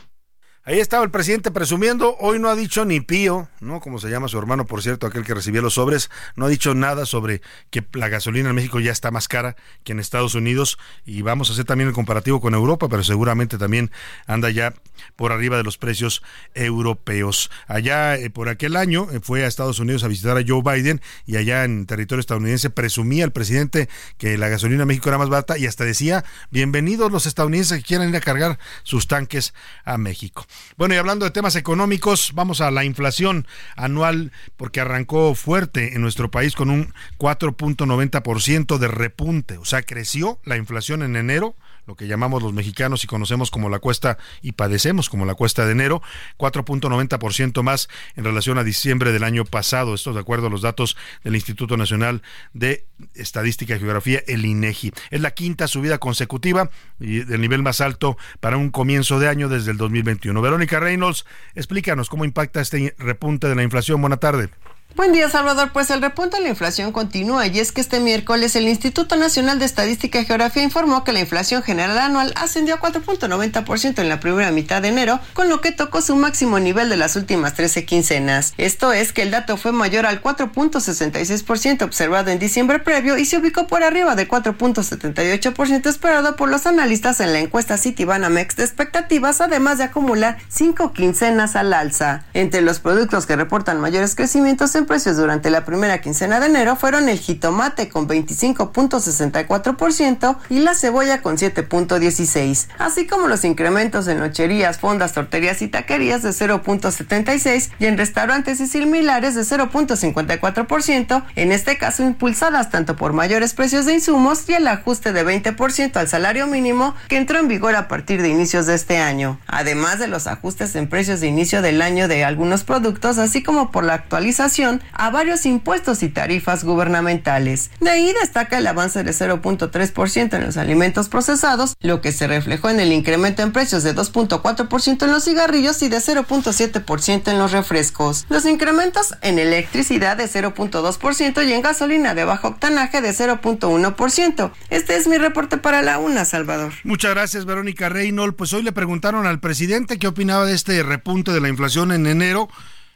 [0.68, 3.80] Ahí estaba el presidente presumiendo, hoy no ha dicho ni pío, ¿no?
[3.80, 6.76] Como se llama su hermano, por cierto, aquel que recibía los sobres, no ha dicho
[6.76, 10.78] nada sobre que la gasolina en México ya está más cara que en Estados Unidos
[11.06, 13.92] y vamos a hacer también el comparativo con Europa, pero seguramente también
[14.26, 14.74] anda ya
[15.16, 16.22] por arriba de los precios
[16.54, 17.50] europeos.
[17.68, 21.00] Allá eh, por aquel año eh, fue a Estados Unidos a visitar a Joe Biden
[21.26, 25.30] y allá en territorio estadounidense presumía el presidente que la gasolina en México era más
[25.30, 29.54] barata y hasta decía, bienvenidos los estadounidenses que quieran ir a cargar sus tanques
[29.86, 30.46] a México.
[30.78, 36.02] Bueno, y hablando de temas económicos, vamos a la inflación anual, porque arrancó fuerte en
[36.02, 39.58] nuestro país con un 4.90% de repunte.
[39.58, 41.56] O sea, creció la inflación en enero
[41.88, 45.66] lo que llamamos los mexicanos y conocemos como la cuesta y padecemos como la cuesta
[45.66, 46.02] de enero,
[46.38, 49.94] 4.90% más en relación a diciembre del año pasado.
[49.94, 52.22] Esto de acuerdo a los datos del Instituto Nacional
[52.54, 54.92] de Estadística y Geografía, el INEGI.
[55.12, 56.70] Es la quinta subida consecutiva
[57.00, 60.42] y del nivel más alto para un comienzo de año desde el 2021.
[60.42, 64.02] Verónica Reynolds, explícanos cómo impacta este repunte de la inflación.
[64.02, 64.50] Buena tarde.
[64.96, 65.70] Buen día, Salvador.
[65.74, 69.60] Pues el repunte de la inflación continúa y es que este miércoles el Instituto Nacional
[69.60, 74.20] de Estadística y Geografía informó que la inflación general anual ascendió a 4.90% en la
[74.20, 77.86] primera mitad de enero, con lo que tocó su máximo nivel de las últimas 13
[77.86, 78.56] quincenas.
[78.58, 83.38] Esto es que el dato fue mayor al 4.66% observado en diciembre previo y se
[83.38, 89.42] ubicó por arriba del 4.78% esperado por los analistas en la encuesta Citibanamex de expectativas,
[89.42, 92.24] además de acumular cinco quincenas al alza.
[92.34, 96.76] Entre los productos que reportan mayores crecimientos en precios durante la primera quincena de enero
[96.76, 104.20] fueron el jitomate con 25.64% y la cebolla con 7.16%, así como los incrementos en
[104.20, 111.52] nocherías, fondas, torterías y taquerías de 0.76% y en restaurantes y similares de 0.54%, en
[111.52, 116.08] este caso impulsadas tanto por mayores precios de insumos y el ajuste de 20% al
[116.08, 120.08] salario mínimo que entró en vigor a partir de inicios de este año, además de
[120.08, 123.96] los ajustes en precios de inicio del año de algunos productos, así como por la
[123.96, 127.72] actualización a varios impuestos y tarifas gubernamentales.
[127.80, 132.70] De ahí destaca el avance de 0.3% en los alimentos procesados, lo que se reflejó
[132.70, 137.52] en el incremento en precios de 2.4% en los cigarrillos y de 0.7% en los
[137.52, 138.26] refrescos.
[138.30, 144.52] Los incrementos en electricidad de 0.2% y en gasolina de bajo octanaje de 0.1%.
[144.70, 146.74] Este es mi reporte para la UNA, Salvador.
[146.84, 148.36] Muchas gracias, Verónica Reynolds.
[148.38, 152.08] Pues hoy le preguntaron al presidente qué opinaba de este repunte de la inflación en
[152.08, 152.50] enero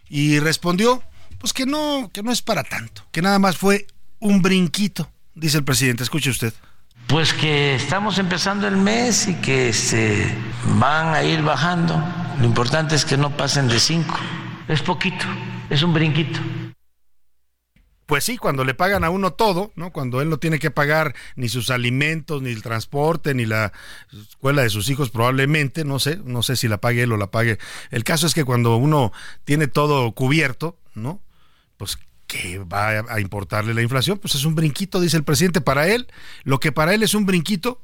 [0.10, 1.04] y respondió
[1.42, 3.88] pues que no, que no es para tanto, que nada más fue
[4.20, 6.04] un brinquito, dice el presidente.
[6.04, 6.54] Escuche usted.
[7.08, 10.38] Pues que estamos empezando el mes y que se este,
[10.80, 12.02] van a ir bajando.
[12.40, 14.18] Lo importante es que no pasen de cinco.
[14.68, 15.26] Es poquito,
[15.70, 16.40] es un brinquito.
[18.06, 19.92] Pues sí, cuando le pagan a uno todo, ¿no?
[19.92, 23.72] Cuando él no tiene que pagar ni sus alimentos, ni el transporte, ni la
[24.12, 27.32] escuela de sus hijos, probablemente, no sé, no sé si la pague él o la
[27.32, 27.58] pague.
[27.90, 29.14] El caso es que cuando uno
[29.46, 31.22] tiene todo cubierto, ¿no?
[31.82, 34.20] Pues ¿qué va a importarle la inflación?
[34.20, 35.62] Pues es un brinquito, dice el presidente.
[35.62, 36.06] Para él,
[36.44, 37.82] lo que para él es un brinquito,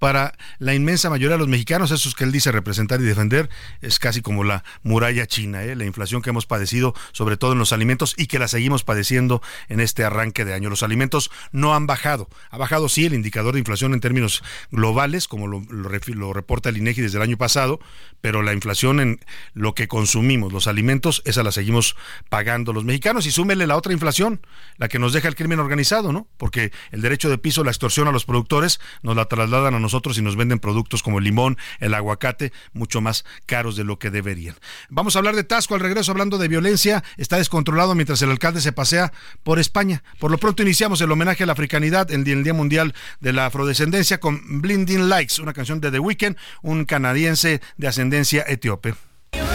[0.00, 3.50] para la inmensa mayoría de los mexicanos, esos que él dice representar y defender,
[3.82, 5.76] es casi como la muralla china, ¿eh?
[5.76, 9.42] la inflación que hemos padecido, sobre todo en los alimentos, y que la seguimos padeciendo
[9.68, 10.70] en este arranque de año.
[10.70, 12.30] Los alimentos no han bajado.
[12.48, 16.78] Ha bajado sí el indicador de inflación en términos globales, como lo, lo reporta el
[16.78, 17.78] INEGI desde el año pasado,
[18.22, 19.20] pero la inflación en
[19.52, 21.94] lo que consumimos, los alimentos, esa la seguimos
[22.30, 23.26] pagando los mexicanos.
[23.26, 24.40] Y súmele la otra inflación,
[24.78, 26.26] la que nos deja el crimen organizado, ¿no?
[26.38, 29.89] Porque el derecho de piso, la extorsión a los productores, nos la trasladan a nosotros
[29.90, 33.98] nosotros y nos venden productos como el limón, el aguacate, mucho más caros de lo
[33.98, 34.54] que deberían.
[34.88, 37.02] Vamos a hablar de Tasco al regreso, hablando de violencia.
[37.16, 40.04] Está descontrolado mientras el alcalde se pasea por España.
[40.20, 43.46] Por lo pronto iniciamos el homenaje a la africanidad en el Día Mundial de la
[43.46, 48.94] Afrodescendencia con Blinding Lights, una canción de The Weeknd, un canadiense de ascendencia etíope.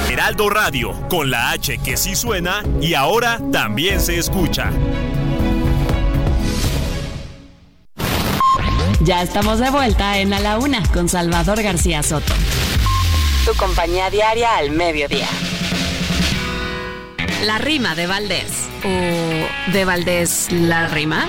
[0.10, 4.72] Heraldo Radio, con la H que sí suena y ahora también se escucha.
[9.02, 12.34] Ya estamos de vuelta en A la Una con Salvador García Soto.
[13.46, 15.28] Tu compañía diaria al mediodía.
[17.44, 18.68] La rima de Valdés.
[18.84, 21.28] ¿O de Valdés la rima?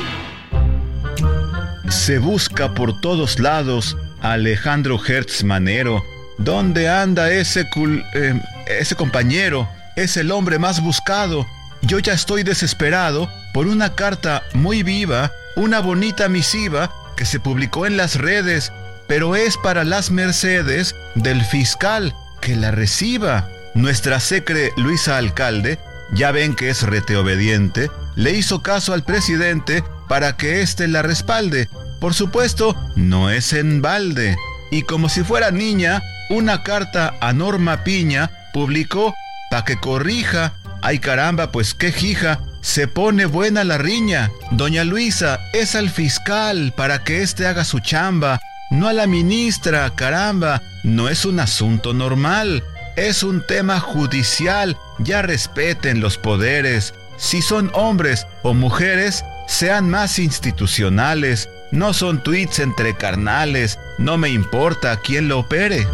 [1.88, 6.04] Se busca por todos lados a Alejandro Hertz Manero.
[6.38, 7.68] ¿Dónde anda ese,
[8.14, 9.68] eh, ese compañero?
[9.96, 11.46] Es el hombre más buscado.
[11.82, 17.86] Yo ya estoy desesperado por una carta muy viva, una bonita misiva que se publicó
[17.86, 18.72] en las redes,
[19.08, 23.48] pero es para las mercedes del fiscal que la reciba.
[23.74, 25.78] Nuestra secre Luisa Alcalde,
[26.12, 31.68] ya ven que es reteobediente, le hizo caso al presidente para que éste la respalde.
[32.00, 34.36] Por supuesto, no es en balde.
[34.70, 39.14] Y como si fuera niña, una carta a Norma Piña publicó
[39.50, 40.54] para que corrija.
[40.82, 44.32] Ay caramba, pues qué jija, se pone buena la riña.
[44.50, 49.88] Doña Luisa, es al fiscal para que éste haga su chamba, no a la ministra,
[49.94, 50.60] caramba.
[50.82, 52.64] No es un asunto normal,
[52.96, 54.76] es un tema judicial.
[54.98, 56.92] Ya respeten los poderes.
[57.16, 61.48] Si son hombres o mujeres, sean más institucionales.
[61.70, 63.78] No son tweets entre carnales.
[63.96, 65.86] No me importa quién lo opere.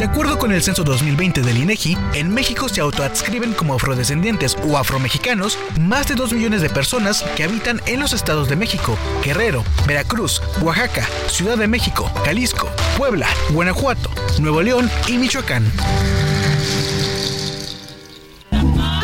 [0.00, 4.78] De acuerdo con el censo 2020 del INEGI, en México se autoadscriben como afrodescendientes o
[4.78, 9.62] afromexicanos más de 2 millones de personas que habitan en los estados de México, Guerrero,
[9.86, 14.08] Veracruz, Oaxaca, Ciudad de México, Jalisco, Puebla, Guanajuato,
[14.38, 15.70] Nuevo León y Michoacán.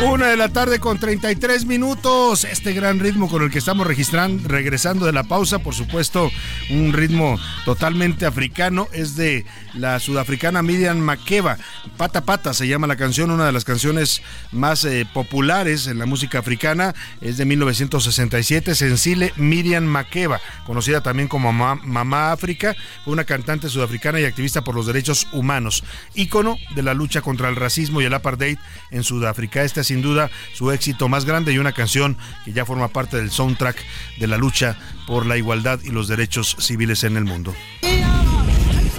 [0.05, 2.43] Una de la tarde con 33 minutos.
[2.43, 6.29] Este gran ritmo con el que estamos registrando, regresando de la pausa, por supuesto,
[6.69, 11.57] un ritmo totalmente africano, es de la sudafricana Miriam Makeba.
[11.97, 16.05] Pata Pata se llama la canción, una de las canciones más eh, populares en la
[16.05, 16.93] música africana.
[17.19, 18.75] Es de 1967.
[18.75, 24.75] Sencile Miriam Makeba, conocida también como Mamá, África, fue una cantante sudafricana y activista por
[24.75, 25.83] los derechos humanos,
[26.13, 28.59] ícono de la lucha contra el racismo y el apartheid
[28.91, 29.63] en Sudáfrica.
[29.87, 33.77] Sin duda su éxito más grande y una canción que ya forma parte del soundtrack
[34.19, 37.53] de la lucha por la igualdad y los derechos civiles en el mundo.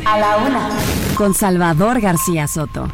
[0.05, 0.70] A la una,
[1.14, 2.90] con Salvador García Soto.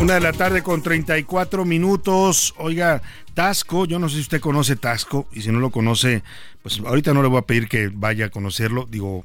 [0.00, 2.54] Una de la tarde con 34 minutos.
[2.58, 3.02] Oiga,
[3.34, 6.22] Tasco, yo no sé si usted conoce Tasco y si no lo conoce,
[6.62, 8.86] pues ahorita no le voy a pedir que vaya a conocerlo.
[8.88, 9.24] Digo,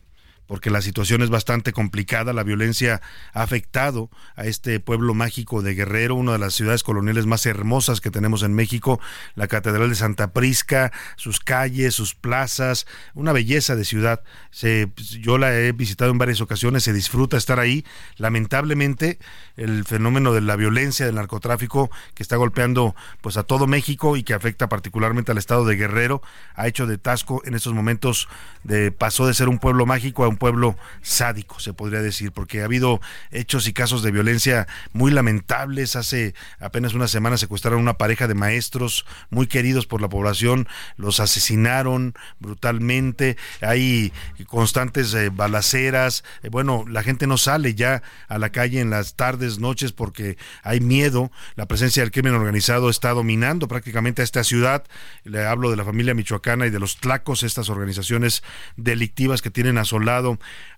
[0.53, 3.01] porque la situación es bastante complicada, la violencia
[3.33, 8.01] ha afectado a este pueblo mágico de Guerrero, una de las ciudades coloniales más hermosas
[8.01, 8.99] que tenemos en México,
[9.33, 12.85] la Catedral de Santa Prisca, sus calles, sus plazas,
[13.15, 14.21] una belleza de ciudad.
[14.51, 17.83] Se, yo la he visitado en varias ocasiones, se disfruta estar ahí.
[18.17, 19.17] Lamentablemente,
[19.57, 24.23] el fenómeno de la violencia, del narcotráfico que está golpeando pues a todo México y
[24.23, 26.21] que afecta particularmente al estado de Guerrero,
[26.53, 28.29] ha hecho de Tasco en estos momentos
[28.63, 32.61] de pasó de ser un pueblo mágico a un pueblo sádico, se podría decir, porque
[32.61, 32.99] ha habido
[33.31, 35.95] hechos y casos de violencia muy lamentables.
[35.95, 41.21] Hace apenas una semana secuestraron una pareja de maestros muy queridos por la población, los
[41.21, 44.11] asesinaron brutalmente, hay
[44.47, 49.15] constantes eh, balaceras, eh, bueno, la gente no sale ya a la calle en las
[49.15, 54.43] tardes, noches, porque hay miedo, la presencia del crimen organizado está dominando prácticamente a esta
[54.43, 54.83] ciudad,
[55.23, 58.43] le hablo de la familia michoacana y de los tlacos, estas organizaciones
[58.75, 60.22] delictivas que tienen asolado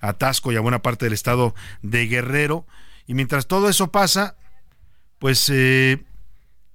[0.02, 2.66] a Tasco y a buena parte del estado de Guerrero.
[3.08, 4.36] Y mientras todo eso pasa,
[5.20, 6.04] pues eh,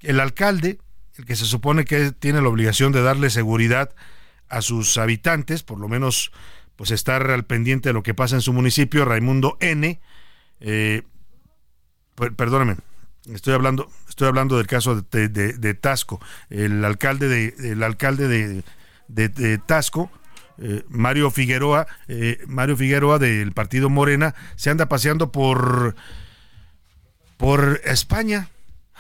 [0.01, 0.79] el alcalde,
[1.17, 3.95] el que se supone que tiene la obligación de darle seguridad
[4.49, 6.33] a sus habitantes, por lo menos
[6.77, 10.01] pues estar al pendiente de lo que pasa en su municipio, Raimundo N.,
[10.61, 11.03] eh,
[12.37, 12.77] perdóname,
[13.27, 16.21] estoy hablando, estoy hablando del caso de, de, Tasco.
[16.49, 18.63] El alcalde de, el alcalde
[19.09, 20.11] de, Tasco,
[20.61, 25.97] eh, Mario Figueroa, eh, Mario Figueroa del partido Morena, se anda paseando por,
[27.37, 28.49] por España.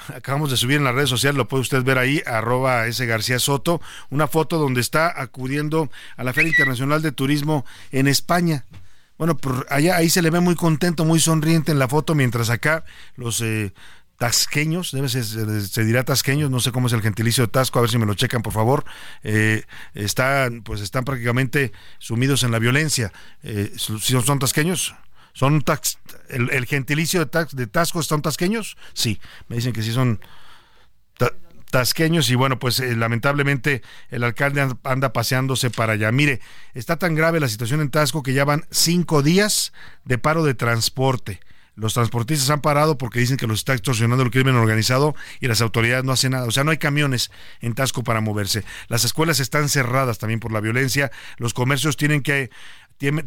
[0.08, 3.38] Acabamos de subir en las redes sociales, lo puede usted ver ahí, arroba ese García
[3.38, 8.64] Soto, una foto donde está acudiendo a la Feria Internacional de Turismo en España.
[9.18, 12.48] Bueno, por allá ahí se le ve muy contento, muy sonriente en la foto, mientras
[12.48, 13.74] acá los eh,
[14.20, 17.82] tasqueños, debe ser, se dirá tasqueños, no sé cómo es el gentilicio de Tasco, a
[17.82, 18.84] ver si me lo checan por favor,
[19.22, 23.14] eh, están, pues están prácticamente sumidos en la violencia.
[23.42, 24.94] Eh, ¿Son tasqueños?
[25.32, 25.64] ¿Son
[26.28, 28.76] el, gentilicio de, de Tasco son tasqueños?
[28.92, 30.20] Sí, me dicen que sí son
[31.70, 33.80] tasqueños y bueno, pues eh, lamentablemente
[34.10, 36.12] el alcalde anda paseándose para allá.
[36.12, 36.42] Mire,
[36.74, 39.72] está tan grave la situación en Tasco que ya van cinco días
[40.04, 41.40] de paro de transporte.
[41.74, 45.60] Los transportistas han parado porque dicen que los está extorsionando el crimen organizado y las
[45.60, 46.46] autoridades no hacen nada.
[46.46, 47.30] O sea, no hay camiones
[47.60, 48.64] en Tasco para moverse.
[48.88, 51.10] Las escuelas están cerradas también por la violencia.
[51.38, 52.50] Los comercios tienen que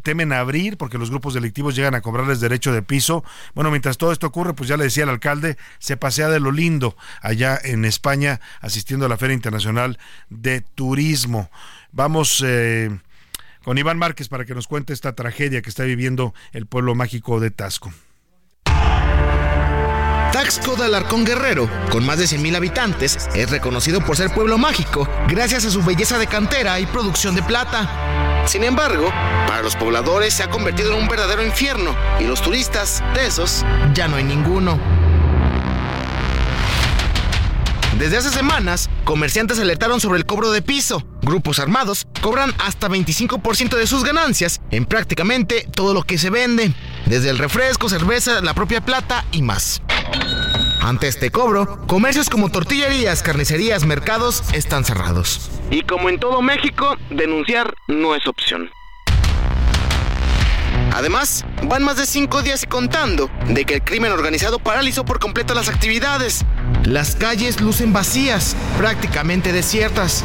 [0.04, 3.24] temen abrir porque los grupos delictivos llegan a cobrarles derecho de piso.
[3.56, 6.52] Bueno, mientras todo esto ocurre, pues ya le decía el alcalde, se pasea de lo
[6.52, 9.98] lindo allá en España asistiendo a la Feria Internacional
[10.30, 11.50] de Turismo.
[11.92, 12.96] Vamos eh,
[13.64, 17.40] con Iván Márquez para que nos cuente esta tragedia que está viviendo el pueblo mágico
[17.40, 17.92] de Tasco.
[20.34, 25.08] Taxco de Alarcón Guerrero, con más de 100.000 habitantes, es reconocido por ser pueblo mágico
[25.28, 28.44] gracias a su belleza de cantera y producción de plata.
[28.48, 29.12] Sin embargo,
[29.48, 33.64] para los pobladores se ha convertido en un verdadero infierno y los turistas, de esos,
[33.94, 34.80] ya no hay ninguno.
[38.00, 41.06] Desde hace semanas, comerciantes alertaron sobre el cobro de piso.
[41.22, 46.74] Grupos armados cobran hasta 25% de sus ganancias en prácticamente todo lo que se vende,
[47.06, 49.82] desde el refresco, cerveza, la propia plata y más.
[50.82, 55.50] Ante este cobro, comercios como tortillerías, carnicerías, mercados están cerrados.
[55.72, 58.70] Y como en todo México, denunciar no es opción.
[60.94, 65.20] Además, van más de cinco días y contando de que el crimen organizado paralizó por
[65.20, 66.46] completo las actividades.
[66.84, 70.24] Las calles lucen vacías, prácticamente desiertas.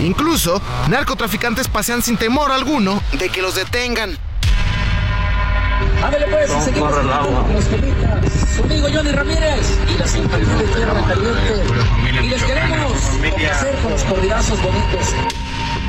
[0.00, 4.16] Incluso, narcotraficantes pasean sin temor alguno de que los detengan.
[6.04, 7.64] Ándale pues, seguimos con los
[8.58, 11.64] Conmigo Johnny Ramírez y la sintonía de Tierra Caliente.
[12.22, 15.14] Y les queremos complacer con los cordilazos bonitos.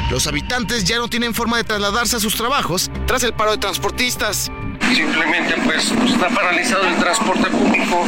[0.09, 3.57] Los habitantes ya no tienen forma de trasladarse a sus trabajos tras el paro de
[3.57, 4.49] transportistas.
[4.93, 8.05] Simplemente pues está paralizado el transporte público.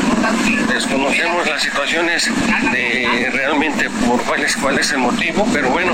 [0.74, 2.32] Desconocemos las situaciones
[2.72, 5.92] de realmente por cuál es, cuál es el motivo, pero bueno.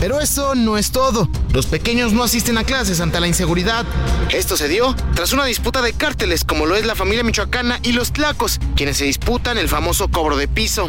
[0.00, 1.28] Pero eso no es todo.
[1.52, 3.86] Los pequeños no asisten a clases ante la inseguridad.
[4.30, 7.92] Esto se dio tras una disputa de cárteles como lo es la familia michoacana y
[7.92, 10.86] los tlacos, quienes se disputan el famoso cobro de piso.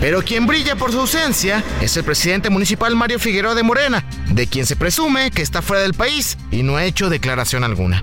[0.00, 4.46] Pero quien brilla por su ausencia es el presidente municipal Mario Figueroa de Morena, de
[4.46, 8.02] quien se presume que está fuera del país y no ha hecho declaración alguna.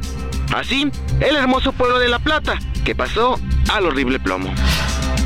[0.56, 4.54] Así, el hermoso pueblo de La Plata, que pasó al horrible plomo.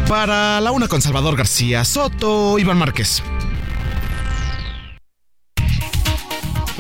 [0.08, 3.22] Para la una con Salvador García Soto, Iván Márquez.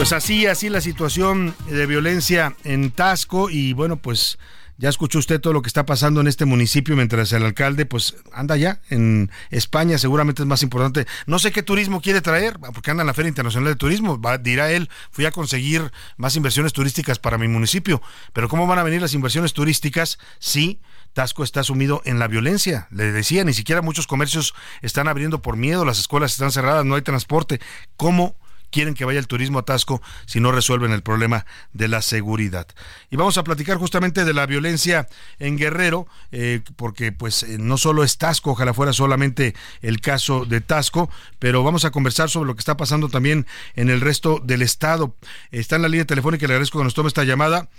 [0.02, 4.40] Pues así, así la situación de violencia en Tasco y bueno, pues
[4.78, 8.16] ya escuchó usted todo lo que está pasando en este municipio mientras el alcalde pues
[8.34, 11.06] anda ya en España, seguramente es más importante.
[11.28, 14.72] No sé qué turismo quiere traer, porque anda en la Feria Internacional de Turismo, dirá
[14.72, 18.02] él, fui a conseguir más inversiones turísticas para mi municipio,
[18.34, 20.82] pero ¿cómo van a venir las inversiones turísticas si
[21.14, 22.88] Tasco está sumido en la violencia?
[22.90, 26.96] Le decía, ni siquiera muchos comercios están abriendo por miedo, las escuelas están cerradas, no
[26.96, 27.62] hay transporte.
[27.98, 28.36] ¿Cómo
[28.72, 32.68] quieren que vaya el turismo a Tasco si no resuelven el problema de la seguridad.
[33.10, 35.08] Y vamos a platicar justamente de la violencia
[35.40, 40.46] en Guerrero, eh, porque pues eh, no solo es Tasco, ojalá fuera solamente el caso
[40.46, 44.42] de Tasco, pero vamos a conversar sobre lo que está pasando también en el resto
[44.44, 45.16] del estado.
[45.52, 47.70] Está en la línea telefónica, le agradezco que nos tome esta llamada.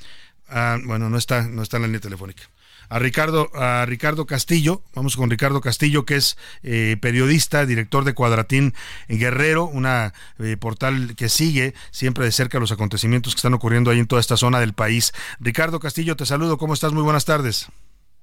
[0.48, 2.44] Ah, bueno, no está, no está en la línea telefónica
[2.92, 4.82] a Ricardo, a Ricardo Castillo.
[4.94, 8.74] Vamos con Ricardo Castillo, que es eh, periodista, director de Cuadratín
[9.08, 13.98] Guerrero, una eh, portal que sigue siempre de cerca los acontecimientos que están ocurriendo ahí
[13.98, 15.14] en toda esta zona del país.
[15.40, 16.58] Ricardo Castillo, te saludo.
[16.58, 16.92] ¿Cómo estás?
[16.92, 17.68] Muy buenas tardes.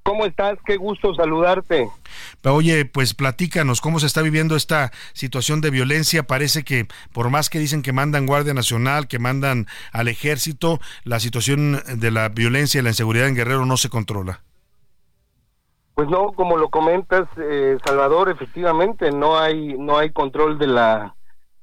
[0.03, 0.60] ¿Cómo estás?
[0.63, 1.88] Qué gusto saludarte.
[2.43, 6.27] Oye, pues platícanos cómo se está viviendo esta situación de violencia.
[6.27, 11.19] Parece que por más que dicen que mandan Guardia Nacional, que mandan al ejército, la
[11.19, 14.41] situación de la violencia y la inseguridad en Guerrero no se controla.
[15.99, 21.13] Pues no, como lo comentas, eh, Salvador, efectivamente no hay no hay control de la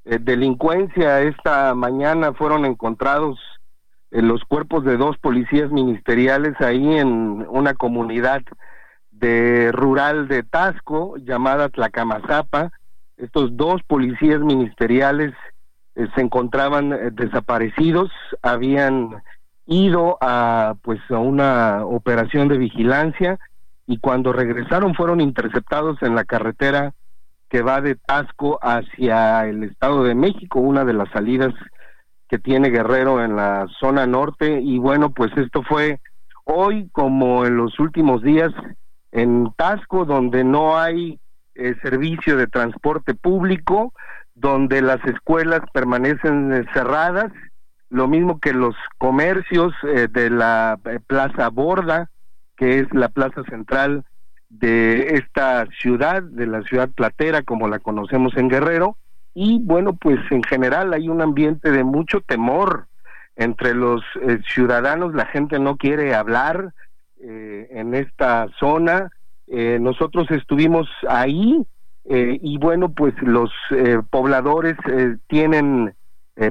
[0.05, 1.23] eh, delincuencia.
[1.23, 3.39] Esta mañana fueron encontrados
[4.11, 8.43] los cuerpos de dos policías ministeriales ahí en una comunidad
[9.11, 12.73] de rural de Tasco llamada Tlacamazapa.
[13.17, 15.33] Estos dos policías ministeriales
[15.95, 18.11] eh, se encontraban eh, desaparecidos,
[18.43, 19.17] habían
[19.65, 23.39] ido a pues a una operación de vigilancia
[23.87, 26.95] y cuando regresaron fueron interceptados en la carretera
[27.49, 31.55] que va de Tasco hacia el Estado de México, una de las salidas
[32.29, 34.61] que tiene Guerrero en la zona norte.
[34.61, 36.01] Y bueno, pues esto fue
[36.45, 38.53] hoy como en los últimos días
[39.13, 41.21] en Tasco donde no hay
[41.55, 43.93] eh, servicio de transporte público,
[44.35, 47.33] donde las escuelas permanecen eh, cerradas,
[47.89, 52.11] lo mismo que los comercios eh, de la Plaza Borda,
[52.57, 54.05] que es la plaza central
[54.49, 58.97] de esta ciudad, de la ciudad platera como la conocemos en Guerrero,
[59.35, 62.87] y bueno, pues en general hay un ambiente de mucho temor
[63.37, 66.73] entre los eh, ciudadanos, la gente no quiere hablar
[67.21, 69.11] eh, en esta zona,
[69.47, 71.63] eh, nosotros estuvimos ahí
[72.09, 73.51] y bueno, pues los
[74.11, 74.77] pobladores
[75.27, 75.93] tienen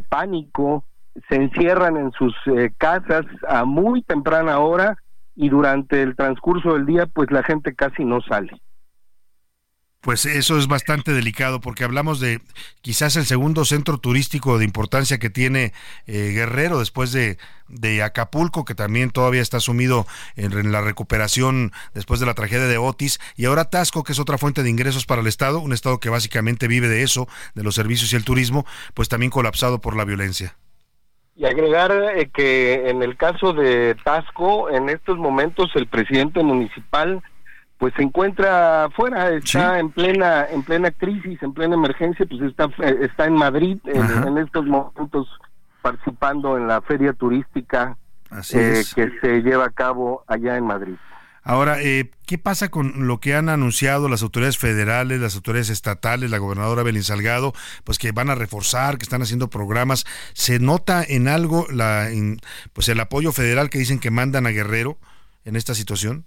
[0.10, 0.84] pánico,
[1.30, 2.36] se encierran en sus
[2.78, 4.97] casas a muy temprana hora
[5.36, 8.51] y durante el transcurso del día pues la gente casi no sale.
[10.05, 12.39] Pues eso es bastante delicado porque hablamos de
[12.83, 15.73] quizás el segundo centro turístico de importancia que tiene
[16.05, 20.05] eh, Guerrero después de, de, Acapulco, que también todavía está sumido
[20.36, 24.38] en, la recuperación después de la tragedia de Otis, y ahora Tasco, que es otra
[24.38, 27.73] fuente de ingresos para el Estado, un Estado que básicamente vive de eso, de los
[27.73, 28.63] servicios y el turismo,
[28.93, 30.55] pues también colapsado por la violencia.
[31.36, 37.21] Y agregar eh, que en el caso de Tasco, en estos momentos el presidente municipal
[37.77, 42.69] pues se encuentra fuera, está en plena en plena crisis, en plena emergencia, pues está
[43.01, 45.27] está en Madrid en, estos momentos
[45.81, 47.97] participando en la feria turística
[48.53, 50.95] eh, que se lleva a cabo allá en Madrid.
[51.47, 56.31] Ahora, eh, ¿qué pasa con lo que han anunciado las autoridades federales, las autoridades estatales,
[56.31, 60.05] la gobernadora Belín Salgado, pues que van a reforzar, que están haciendo programas?
[60.33, 62.09] ¿Se nota en algo la,
[62.73, 64.97] pues el apoyo federal que dicen que mandan a Guerrero
[65.45, 66.25] en esta situación?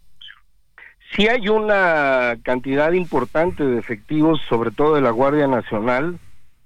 [1.17, 6.21] Sí hay una cantidad importante de efectivos, sobre todo de la Guardia Nacional,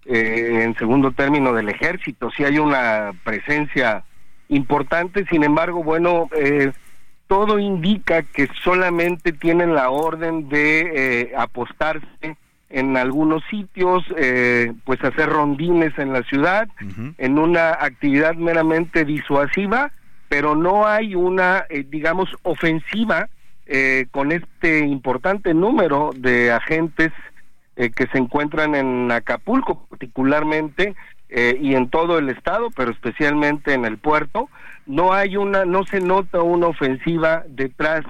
[0.04, 2.30] eh, en segundo término del Ejército.
[2.36, 4.04] Sí hay una presencia
[4.50, 6.70] importante, sin embargo, bueno, eh,
[7.32, 12.36] todo indica que solamente tienen la orden de eh, apostarse
[12.68, 16.68] en algunos sitios, eh, pues hacer rondines en la ciudad,
[17.16, 19.92] en una actividad meramente disuasiva,
[20.28, 23.30] pero no hay una, eh, digamos, ofensiva
[24.10, 27.12] con este importante número de agentes
[27.74, 30.94] que se encuentran en Acapulco particularmente
[31.30, 34.50] y en todo el estado, pero especialmente en el puerto,
[34.86, 38.04] no hay una, no se nota una ofensiva detrás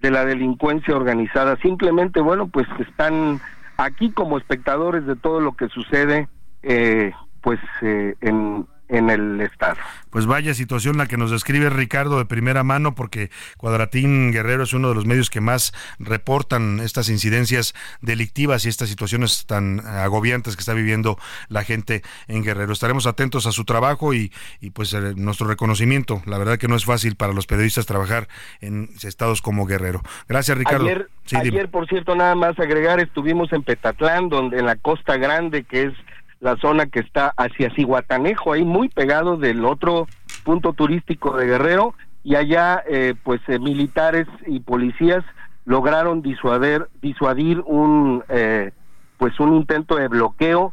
[0.00, 1.56] de la delincuencia organizada.
[1.56, 3.40] Simplemente, bueno, pues están
[3.76, 6.28] aquí como espectadores de todo lo que sucede,
[6.62, 9.76] eh, pues eh, en, en el Estado.
[10.10, 14.72] Pues vaya situación la que nos describe Ricardo de primera mano, porque Cuadratín Guerrero es
[14.72, 20.54] uno de los medios que más reportan estas incidencias delictivas y estas situaciones tan agobiantes
[20.56, 21.18] que está viviendo
[21.48, 22.72] la gente en Guerrero.
[22.72, 26.22] Estaremos atentos a su trabajo y, y pues eh, nuestro reconocimiento.
[26.26, 28.28] La verdad que no es fácil para los periodistas trabajar
[28.60, 30.02] en estados como Guerrero.
[30.28, 30.84] Gracias, Ricardo.
[30.84, 35.64] Ayer, ayer por cierto, nada más agregar, estuvimos en Petatlán, donde en la Costa Grande,
[35.64, 35.94] que es
[36.40, 40.06] la zona que está hacia Cihuatanejo, ahí muy pegado del otro
[40.44, 45.22] punto turístico de Guerrero, y allá eh, pues eh, militares y policías
[45.66, 48.72] lograron disuadir, disuadir un eh,
[49.18, 50.72] pues un intento de bloqueo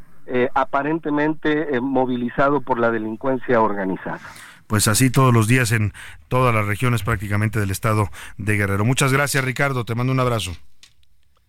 [0.54, 4.22] aparentemente movilizado por la delincuencia organizada
[4.66, 5.92] pues así todos los días en
[6.30, 8.86] todas las regiones prácticamente del estado de Guerrero.
[8.86, 10.54] Muchas gracias Ricardo, te mando un abrazo.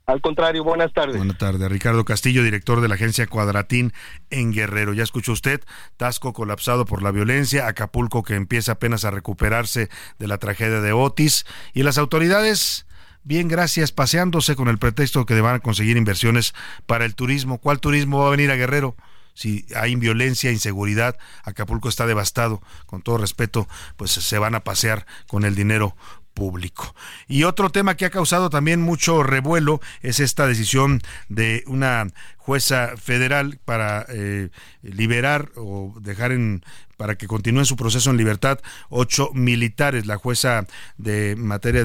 [0.06, 1.16] Al contrario, buenas tardes.
[1.16, 1.70] Buenas tardes.
[1.70, 3.92] Ricardo Castillo, director de la agencia Cuadratín
[4.30, 4.94] en Guerrero.
[4.94, 5.60] Ya escuchó usted,
[5.96, 9.88] Tasco colapsado por la violencia, Acapulco que empieza apenas a recuperarse
[10.18, 12.86] de la tragedia de Otis y las autoridades
[13.24, 16.54] bien, gracias, paseándose con el pretexto que van a conseguir inversiones
[16.86, 17.58] para el turismo.
[17.58, 18.96] ¿Cuál turismo va a venir a Guerrero?
[19.34, 22.60] Si hay violencia, inseguridad, Acapulco está devastado.
[22.86, 25.96] Con todo respeto, pues se van a pasear con el dinero
[26.34, 26.94] público.
[27.28, 32.06] Y otro tema que ha causado también mucho revuelo es esta decisión de una
[32.36, 34.50] jueza federal para eh,
[34.82, 36.64] liberar o dejar en
[37.02, 40.06] para que continúen su proceso en libertad ocho militares.
[40.06, 41.84] La jueza de materia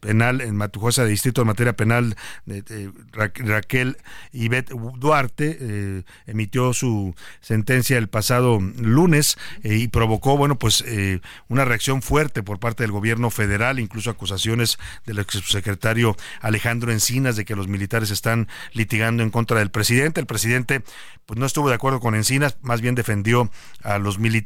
[0.00, 3.98] penal, en jueza de distrito de materia penal, de, Raquel
[4.32, 11.20] Ivette Duarte, eh, emitió su sentencia el pasado lunes eh, y provocó, bueno, pues eh,
[11.48, 17.44] una reacción fuerte por parte del gobierno federal, incluso acusaciones del exsecretario Alejandro Encinas de
[17.44, 20.20] que los militares están litigando en contra del presidente.
[20.20, 20.82] El presidente
[21.26, 23.50] pues no estuvo de acuerdo con Encinas, más bien defendió
[23.82, 24.37] a los militares,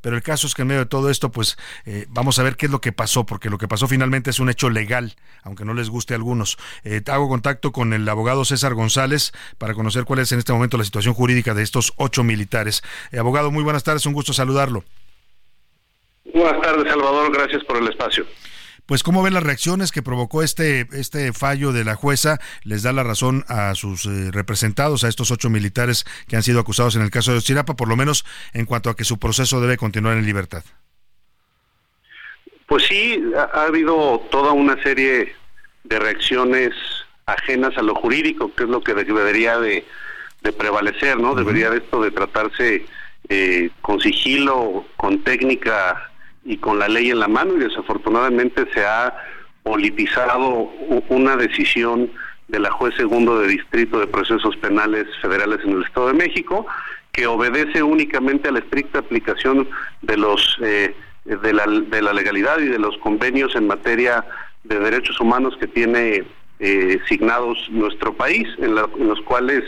[0.00, 2.56] pero el caso es que en medio de todo esto, pues eh, vamos a ver
[2.56, 5.64] qué es lo que pasó, porque lo que pasó finalmente es un hecho legal, aunque
[5.64, 6.58] no les guste a algunos.
[6.84, 10.76] Eh, hago contacto con el abogado César González para conocer cuál es en este momento
[10.76, 12.82] la situación jurídica de estos ocho militares.
[13.12, 14.84] Eh, abogado, muy buenas tardes, un gusto saludarlo.
[16.32, 18.26] Buenas tardes, Salvador, gracias por el espacio
[18.88, 22.90] pues cómo ven las reacciones que provocó este, este fallo de la jueza, les da
[22.94, 27.02] la razón a sus eh, representados, a estos ocho militares que han sido acusados en
[27.02, 28.24] el caso de Chirapa, por lo menos
[28.54, 30.64] en cuanto a que su proceso debe continuar en libertad.
[32.66, 35.34] Pues sí, ha, habido toda una serie
[35.84, 36.70] de reacciones
[37.26, 39.84] ajenas a lo jurídico, que es lo que debería de,
[40.56, 41.34] prevalecer, ¿no?
[41.34, 42.86] Debería de esto de tratarse
[43.28, 46.10] eh, con sigilo, con técnica
[46.48, 49.14] y con la ley en la mano y desafortunadamente se ha
[49.62, 50.70] politizado
[51.10, 52.10] una decisión
[52.48, 56.66] de la juez segundo de distrito de procesos penales federales en el Estado de México
[57.12, 59.68] que obedece únicamente a la estricta aplicación
[60.00, 60.96] de los eh,
[61.26, 64.24] de, la, de la legalidad y de los convenios en materia
[64.64, 66.24] de derechos humanos que tiene
[66.60, 69.64] eh, signados nuestro país en los cuales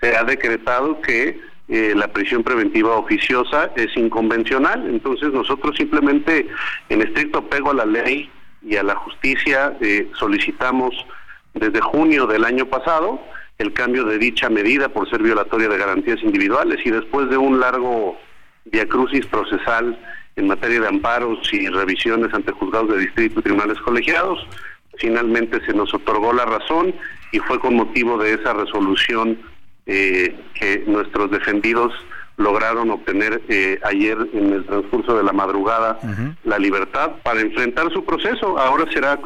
[0.00, 1.38] se ha decretado que
[1.68, 4.86] eh, la prisión preventiva oficiosa es inconvencional.
[4.88, 6.46] Entonces nosotros simplemente,
[6.88, 8.30] en estricto apego a la ley
[8.62, 10.94] y a la justicia, eh, solicitamos
[11.54, 13.20] desde junio del año pasado
[13.58, 17.60] el cambio de dicha medida por ser violatoria de garantías individuales y después de un
[17.60, 18.18] largo
[18.64, 19.98] diacrucis procesal
[20.36, 24.44] en materia de amparos y revisiones ante juzgados de distrito y tribunales colegiados,
[24.96, 26.92] finalmente se nos otorgó la razón
[27.30, 29.38] y fue con motivo de esa resolución
[29.86, 31.92] eh, que nuestros defendidos
[32.36, 35.98] lograron obtener eh, ayer en el transcurso de la madrugada
[36.44, 38.58] la libertad para enfrentar su proceso.
[38.58, 39.20] Ahora será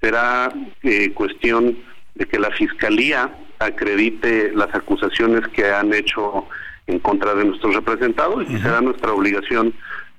[0.00, 0.52] será
[0.82, 1.78] eh, cuestión
[2.14, 6.46] de que la fiscalía acredite las acusaciones que han hecho
[6.86, 9.72] en contra de nuestros representados y será nuestra obligación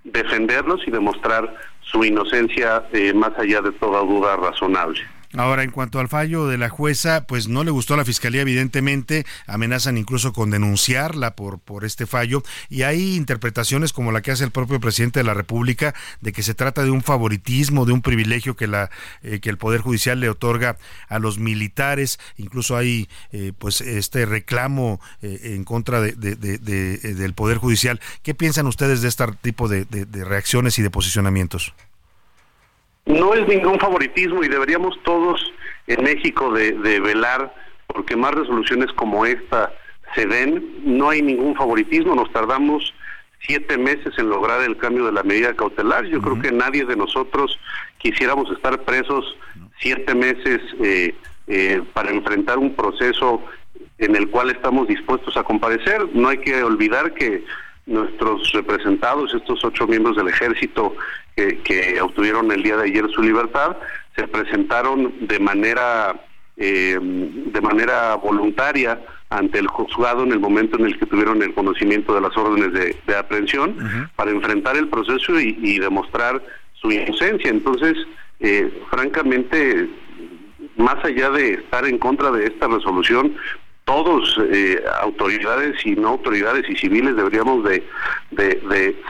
[0.04, 2.84] defenderlos y demostrar su inocencia
[3.14, 5.00] más allá de toda duda razonable.
[5.38, 8.42] Ahora, en cuanto al fallo de la jueza, pues no le gustó a la fiscalía,
[8.42, 14.32] evidentemente, amenazan incluso con denunciarla por, por este fallo, y hay interpretaciones como la que
[14.32, 17.94] hace el propio presidente de la República, de que se trata de un favoritismo, de
[17.94, 18.90] un privilegio que, la,
[19.24, 20.78] eh, que el Poder Judicial le otorga
[21.10, 27.58] a los militares, incluso hay eh, pues este reclamo eh, en contra de, del Poder
[27.58, 28.00] Judicial.
[28.24, 29.86] ¿Qué piensan ustedes de este tipo de
[30.26, 31.74] reacciones y de posicionamientos?
[33.06, 35.54] No es ningún favoritismo y deberíamos todos
[35.88, 37.54] en México de, velar
[37.88, 39.72] porque más resoluciones como esta
[40.16, 40.64] se den.
[40.84, 42.94] No hay ningún favoritismo, nos tardamos
[43.42, 46.06] siete meses en lograr el cambio de la medida cautelar.
[46.06, 47.60] Yo creo que nadie de nosotros
[48.00, 49.38] quisiéramos estar presos
[49.80, 51.16] siete meses eh,
[51.48, 53.44] eh, para enfrentar un proceso
[54.00, 56.08] en el cual estamos dispuestos a comparecer.
[56.14, 57.46] No hay que olvidar que
[57.86, 60.96] nuestros representados, estos ocho miembros del ejército
[61.36, 63.78] que, obtuvieron el día de ayer su libertad,
[64.16, 66.16] se presentaron de manera
[66.58, 71.54] eh, de manera voluntaria ante el juzgado en el momento en el que tuvieron el
[71.54, 72.72] conocimiento de las órdenes
[73.06, 76.42] de, aprehensión para enfrentar el proceso y, demostrar
[76.74, 77.50] su inocencia.
[77.50, 77.96] Entonces,
[78.40, 79.90] eh, francamente,
[80.78, 83.36] más allá de estar en contra de esta resolución,
[83.86, 87.84] todos, eh, autoridades y no autoridades y civiles, deberíamos de,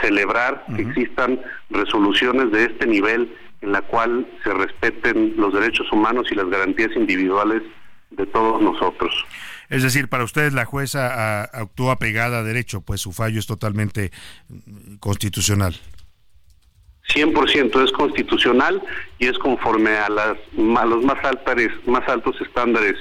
[0.01, 6.27] celebrar que existan resoluciones de este nivel en la cual se respeten los derechos humanos
[6.29, 7.63] y las garantías individuales
[8.11, 9.25] de todos nosotros.
[9.69, 14.11] Es decir, para ustedes la jueza actúa pegada a derecho, pues su fallo es totalmente
[14.49, 15.75] mm, constitucional.
[17.09, 18.81] 100% es constitucional
[19.19, 20.37] y es conforme a, las,
[20.77, 22.95] a los más, altares, más altos estándares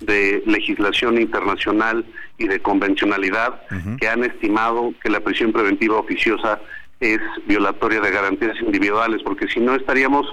[0.00, 2.04] de legislación internacional
[2.38, 3.60] y de convencionalidad
[3.98, 6.58] que han estimado que la prisión preventiva oficiosa
[7.00, 10.26] es violatoria de garantías individuales, porque si no estaríamos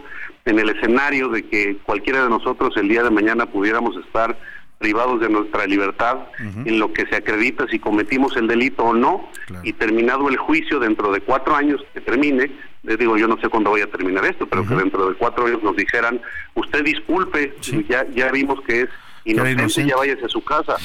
[0.45, 4.37] en el escenario de que cualquiera de nosotros el día de mañana pudiéramos estar
[4.77, 9.27] privados de nuestra libertad en lo que se acredita si cometimos el delito o no
[9.63, 12.51] y terminado el juicio dentro de cuatro años que termine,
[12.83, 15.47] les digo yo no sé cuándo voy a terminar esto, pero que dentro de cuatro
[15.47, 16.21] años nos dijeran
[16.53, 17.55] usted disculpe,
[17.89, 18.89] ya ya vimos que es
[19.27, 20.75] inocente, ya váyase a su casa.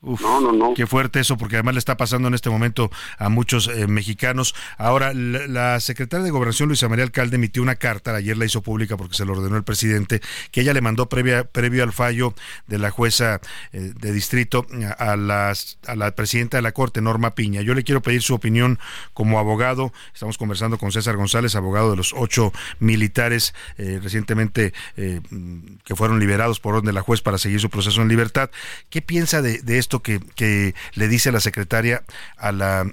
[0.00, 0.74] No, no, no.
[0.74, 4.54] Qué fuerte eso, porque además le está pasando en este momento a muchos eh, mexicanos.
[4.76, 8.96] Ahora, la, secretaria de Gobernación, Luisa María Alcalde, emitió una carta, ayer la hizo pública
[8.96, 10.20] porque se lo ordenó el presidente,
[10.52, 12.32] que ella le mandó previa, previo al fallo
[12.68, 13.40] de la jueza
[13.72, 14.66] eh, de distrito
[14.98, 17.62] a, las, a la presidenta de la Corte, Norma Piña.
[17.62, 18.78] Yo le quiero pedir su opinión
[19.14, 19.92] como abogado.
[20.14, 26.60] Estamos conversando con César González, abogado de los ocho militares eh, recientemente que fueron liberados
[26.60, 28.50] por orden de la juez para seguir su proceso en libertad.
[28.90, 32.04] ¿Qué piensa de, de esto que, que le dice la secretaria
[32.36, 32.86] a la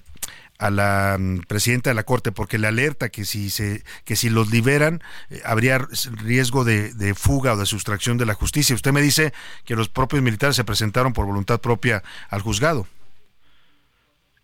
[0.57, 4.29] a la mm, presidenta de la corte porque le alerta que si se que si
[4.29, 5.79] los liberan eh, habría
[6.23, 8.75] riesgo de, de, fuga o de sustracción de la justicia.
[8.75, 9.33] Usted me dice
[9.65, 12.87] que los propios militares se presentaron por voluntad propia al juzgado.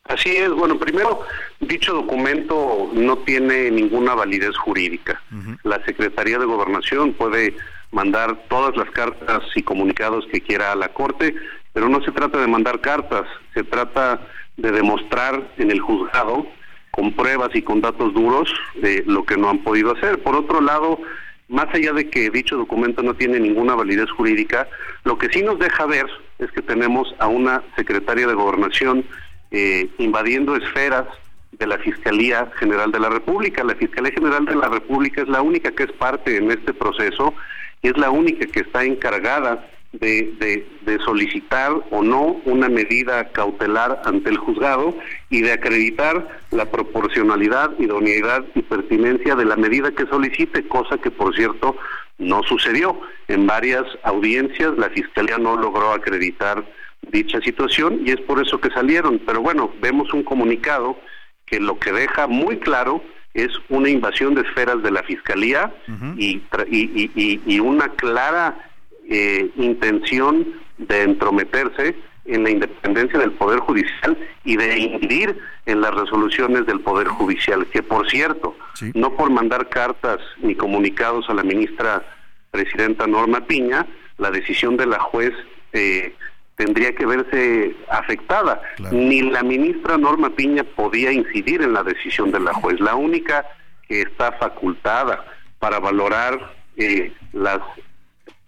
[0.05, 0.49] Así es.
[0.49, 1.21] Bueno, primero
[1.59, 5.21] dicho documento no tiene ninguna validez jurídica.
[5.63, 7.55] La Secretaría de Gobernación puede
[7.91, 11.35] mandar todas las cartas y comunicados que quiera a la corte
[11.73, 14.19] pero no se trata de mandar cartas, se trata
[14.57, 16.45] de demostrar en el juzgado
[16.91, 20.21] con pruebas y con datos duros de lo que no han podido hacer.
[20.21, 20.99] Por otro lado,
[21.47, 24.67] más allá de que dicho documento no tiene ninguna validez jurídica,
[25.03, 26.05] lo que sí nos deja ver
[26.39, 29.05] es que tenemos a una secretaria de gobernación
[29.51, 31.05] eh, invadiendo esferas
[31.51, 33.63] de la Fiscalía General de la República.
[33.63, 37.33] La Fiscalía General de la República es la única que es parte en este proceso
[37.81, 44.01] y es la única que está encargada de, de, solicitar o no una medida cautelar
[44.05, 44.95] ante el juzgado
[45.29, 51.11] y de acreditar la proporcionalidad, idoneidad y pertinencia de la medida que solicite, cosa que
[51.11, 51.75] por cierto
[52.17, 53.01] no sucedió.
[53.27, 56.63] En varias audiencias la Fiscalía no logró acreditar
[57.11, 59.19] dicha situación y es por eso que salieron.
[59.25, 60.97] Pero bueno, vemos un comunicado
[61.45, 65.73] que lo que deja muy claro es una invasión de esferas de la Fiscalía
[66.17, 68.70] y, y, y, y una clara
[69.09, 70.47] eh, intención
[70.77, 71.95] de entrometerse
[72.25, 77.65] en la independencia del Poder Judicial y de incidir en las resoluciones del Poder Judicial,
[77.67, 78.55] que por cierto,
[78.93, 82.03] no por mandar cartas ni comunicados a la ministra
[82.51, 83.87] presidenta Norma Piña,
[84.17, 85.33] la decisión de la juez
[85.73, 86.13] eh,
[86.55, 88.61] tendría que verse afectada.
[88.91, 92.79] Ni la ministra Norma Piña podía incidir en la decisión de la juez.
[92.79, 93.45] La única
[93.87, 95.25] que está facultada
[95.59, 97.59] para valorar eh, las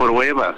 [0.05, 0.55] pruebas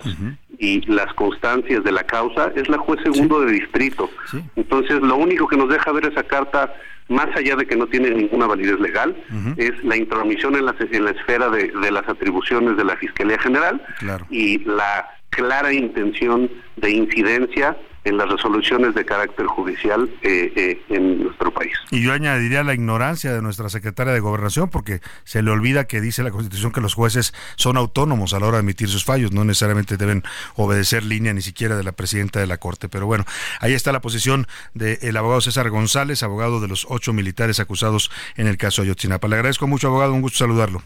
[0.58, 4.10] y las constancias de la causa es la juez segundo de distrito.
[4.56, 6.74] Entonces, lo único que nos deja ver esa carta,
[7.10, 9.16] más allá de que no tiene ninguna validez legal,
[9.58, 13.38] es la intromisión en la, en la esfera de, de, las atribuciones de la Fiscalía
[13.40, 13.82] General
[14.30, 17.76] y la clara intención de incidencia
[18.06, 21.74] en las resoluciones de carácter judicial eh, eh, en nuestro país.
[21.92, 26.02] Y yo añadiría la ignorancia de nuestra secretaria de Gobernación, porque se le olvida que
[26.02, 29.32] dice la Constitución que los jueces son autónomos a la hora de emitir sus fallos,
[29.32, 30.24] no necesariamente deben
[30.56, 32.90] obedecer línea ni siquiera de la presidenta de la Corte.
[32.90, 33.26] Pero bueno,
[33.60, 38.48] ahí está la posición del abogado César González, abogado de los ocho militares acusados en
[38.48, 39.28] el caso Ayotzinapa.
[39.28, 40.84] Le agradezco mucho, abogado, un gusto saludarlo.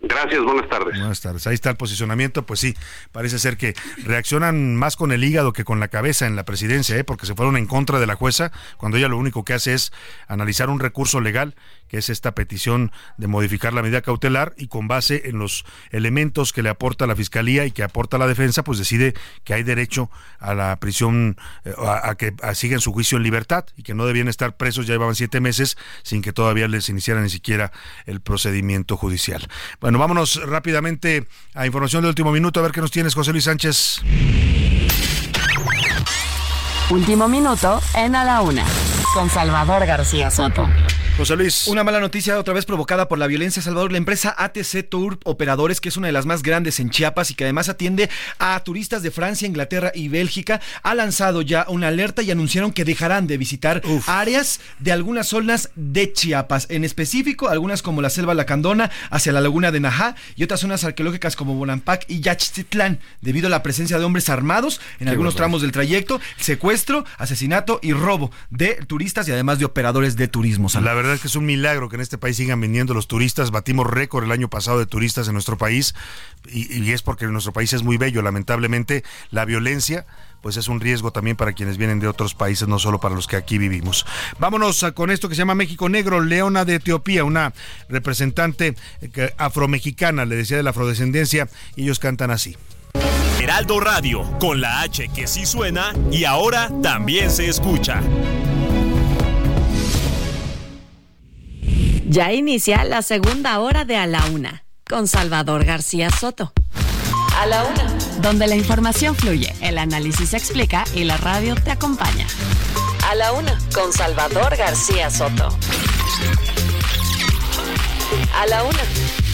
[0.00, 0.98] Gracias, buenas tardes.
[0.98, 1.46] Buenas tardes.
[1.46, 2.44] Ahí está el posicionamiento.
[2.44, 2.76] Pues sí,
[3.12, 3.74] parece ser que
[4.04, 7.04] reaccionan más con el hígado que con la cabeza en la presidencia, ¿eh?
[7.04, 9.92] porque se fueron en contra de la jueza, cuando ella lo único que hace es
[10.28, 11.54] analizar un recurso legal
[11.88, 16.52] que es esta petición de modificar la medida cautelar y con base en los elementos
[16.52, 20.10] que le aporta la fiscalía y que aporta la defensa, pues decide que hay derecho
[20.38, 24.28] a la prisión, eh, a, que sigan su juicio en libertad y que no debían
[24.28, 27.72] estar presos, ya llevaban siete meses sin que todavía les iniciara ni siquiera
[28.06, 29.48] el procedimiento judicial.
[29.86, 33.44] Bueno, vámonos rápidamente a información de último minuto, a ver qué nos tienes, José Luis
[33.44, 34.02] Sánchez.
[36.90, 38.64] Último minuto en A la Una,
[39.14, 40.68] con Salvador García Soto.
[41.16, 41.66] José Luis.
[41.68, 43.90] Una mala noticia otra vez provocada por la violencia, Salvador.
[43.90, 47.34] La empresa ATC Tour Operadores, que es una de las más grandes en Chiapas y
[47.34, 52.20] que además atiende a turistas de Francia, Inglaterra y Bélgica, ha lanzado ya una alerta
[52.20, 56.66] y anunciaron que dejarán de visitar áreas de algunas zonas de Chiapas.
[56.68, 60.84] En específico, algunas como la Selva Lacandona, hacia la Laguna de Najá y otras zonas
[60.84, 65.62] arqueológicas como Bonampak y Yaxtitlán, debido a la presencia de hombres armados en algunos tramos
[65.62, 70.68] del trayecto, secuestro, asesinato y robo de turistas y además de operadores de turismo.
[70.74, 73.50] La verdad es que es un milagro que en este país sigan viniendo los turistas.
[73.50, 75.94] Batimos récord el año pasado de turistas en nuestro país
[76.48, 78.22] y, es porque nuestro país es muy bello.
[78.22, 80.06] Lamentablemente, la violencia
[80.42, 83.26] pues es un riesgo también para quienes vienen de otros países, no solo para los
[83.26, 84.06] que aquí vivimos.
[84.38, 87.52] Vámonos con esto que se llama México Negro, Leona de Etiopía, una
[87.88, 92.56] representante eh, afromexicana, le decía de la afrodescendencia, y ellos cantan así.
[93.40, 98.00] Heraldo Radio, con la H que sí suena y ahora también se escucha.
[102.08, 106.52] Ya inicia la segunda hora de A la Una con Salvador García Soto.
[107.36, 107.92] A la una,
[108.22, 112.26] donde la información fluye, el análisis se explica y la radio te acompaña.
[113.10, 115.48] A la una, con Salvador García Soto.
[118.34, 119.25] A la una.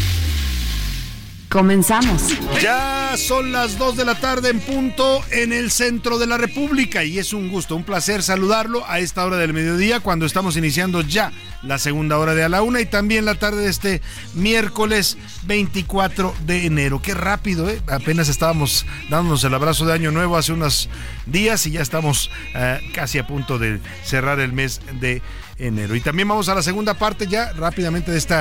[1.52, 2.28] Comenzamos.
[2.62, 7.04] Ya son las 2 de la tarde en punto en el centro de la República
[7.04, 11.02] y es un gusto, un placer saludarlo a esta hora del mediodía cuando estamos iniciando
[11.02, 11.30] ya
[11.62, 14.00] la segunda hora de a la una y también la tarde de este
[14.32, 17.02] miércoles 24 de enero.
[17.02, 17.82] Qué rápido, ¿eh?
[17.86, 20.88] Apenas estábamos dándonos el abrazo de Año Nuevo hace unos
[21.26, 25.41] días y ya estamos eh, casi a punto de cerrar el mes de enero.
[25.58, 28.34] Y también vamos a la segunda parte ya rápidamente de este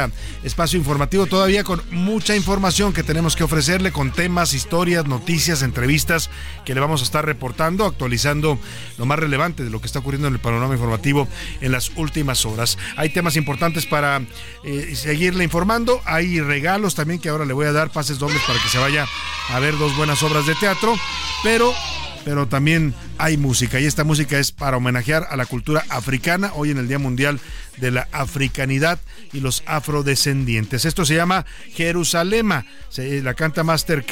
[0.43, 6.29] espacio informativo, todavía con mucha información que tenemos que ofrecerle, con temas, historias, noticias, entrevistas
[6.65, 8.57] que le vamos a estar reportando, actualizando
[8.97, 11.27] lo más relevante de lo que está ocurriendo en el panorama informativo
[11.59, 12.77] en las últimas horas.
[12.95, 14.21] Hay temas importantes para
[14.63, 18.61] eh, seguirle informando, hay regalos también que ahora le voy a dar pases dobles para
[18.61, 19.05] que se vaya
[19.49, 20.95] a ver dos buenas obras de teatro,
[21.43, 21.73] pero
[22.23, 23.79] pero también hay música.
[23.79, 27.39] Y esta música es para homenajear a la cultura africana hoy en el Día Mundial
[27.77, 28.99] de la Africanidad
[29.33, 30.85] y los afrodescendientes.
[30.85, 34.05] Esto se llama Jerusalema, se, la canta Master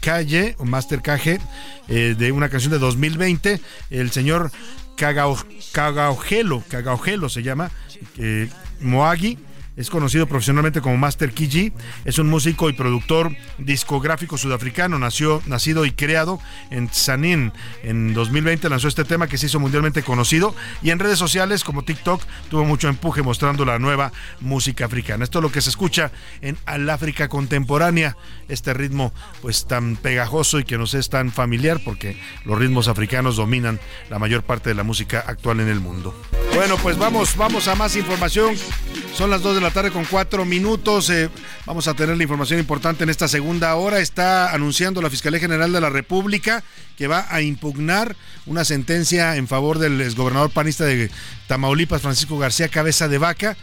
[0.00, 1.40] Calle o Master Caje
[1.88, 3.60] eh, de una canción de 2020,
[3.90, 4.50] el señor
[4.96, 7.70] Cagaogelo, Cagaogelo se llama,
[8.18, 8.48] eh,
[8.80, 9.38] Moagi
[9.80, 11.72] es conocido profesionalmente como Master Kiji.
[12.04, 14.98] Es un músico y productor discográfico sudafricano.
[14.98, 16.38] Nació, nacido y creado
[16.70, 17.50] en Sanin.
[17.82, 20.54] En 2020 lanzó este tema que se hizo mundialmente conocido.
[20.82, 25.24] Y en redes sociales como TikTok tuvo mucho empuje mostrando la nueva música africana.
[25.24, 26.12] Esto es lo que se escucha
[26.42, 28.18] en Al África contemporánea.
[28.48, 33.36] Este ritmo pues tan pegajoso y que nos es tan familiar porque los ritmos africanos
[33.36, 36.14] dominan la mayor parte de la música actual en el mundo.
[36.54, 38.54] Bueno, pues vamos, vamos a más información.
[39.14, 41.08] Son las 2 de la tarde con 4 minutos.
[41.10, 41.30] Eh,
[41.64, 44.00] vamos a tener la información importante en esta segunda hora.
[44.00, 46.62] Está anunciando la Fiscalía General de la República
[46.96, 51.10] que va a impugnar una sentencia en favor del exgobernador panista de
[51.46, 53.56] Tamaulipas, Francisco García Cabeza de Vaca.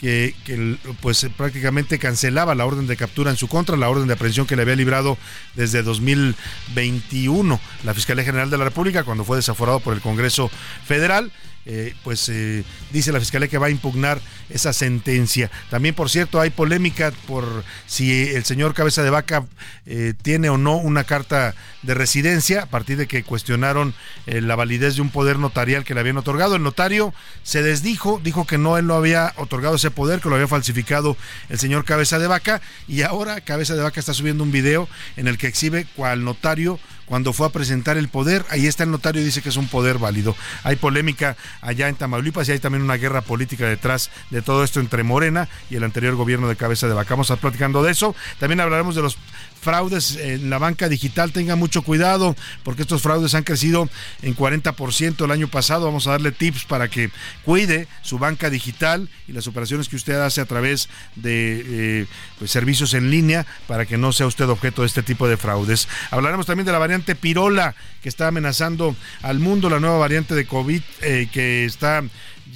[0.00, 4.14] Que, que, pues prácticamente cancelaba la orden de captura en su contra, la orden de
[4.14, 5.18] aprehensión que le había librado
[5.56, 10.50] desde 2021 la Fiscalía General de la República cuando fue desaforado por el Congreso
[10.86, 11.30] Federal.
[11.66, 15.50] Eh, pues eh, dice la Fiscalía que va a impugnar esa sentencia.
[15.68, 19.46] También, por cierto, hay polémica por si el señor Cabeza de Vaca
[19.84, 23.94] eh, tiene o no una carta de residencia, a partir de que cuestionaron
[24.26, 26.56] la validez de un poder notarial que le habían otorgado.
[26.56, 30.34] El notario se desdijo, dijo que no, él no había otorgado ese poder, que lo
[30.34, 31.16] había falsificado
[31.48, 35.26] el señor Cabeza de Vaca, y ahora Cabeza de Vaca está subiendo un video en
[35.26, 36.78] el que exhibe cual notario
[37.10, 38.46] cuando fue a presentar el poder.
[38.50, 40.36] Ahí está el notario, dice que es un poder válido.
[40.62, 44.78] Hay polémica allá en Tamaulipas y hay también una guerra política detrás de todo esto
[44.78, 47.14] entre Morena y el anterior gobierno de Cabeza de Vaca.
[47.14, 48.14] Vamos a platicando de eso.
[48.38, 49.18] También hablaremos de los
[49.60, 53.88] fraudes en la banca digital, tenga mucho cuidado porque estos fraudes han crecido
[54.22, 55.86] en 40% el año pasado.
[55.86, 57.10] Vamos a darle tips para que
[57.44, 62.06] cuide su banca digital y las operaciones que usted hace a través de eh,
[62.38, 65.88] pues, servicios en línea para que no sea usted objeto de este tipo de fraudes.
[66.10, 70.46] Hablaremos también de la variante Pirola que está amenazando al mundo, la nueva variante de
[70.46, 72.02] COVID eh, que está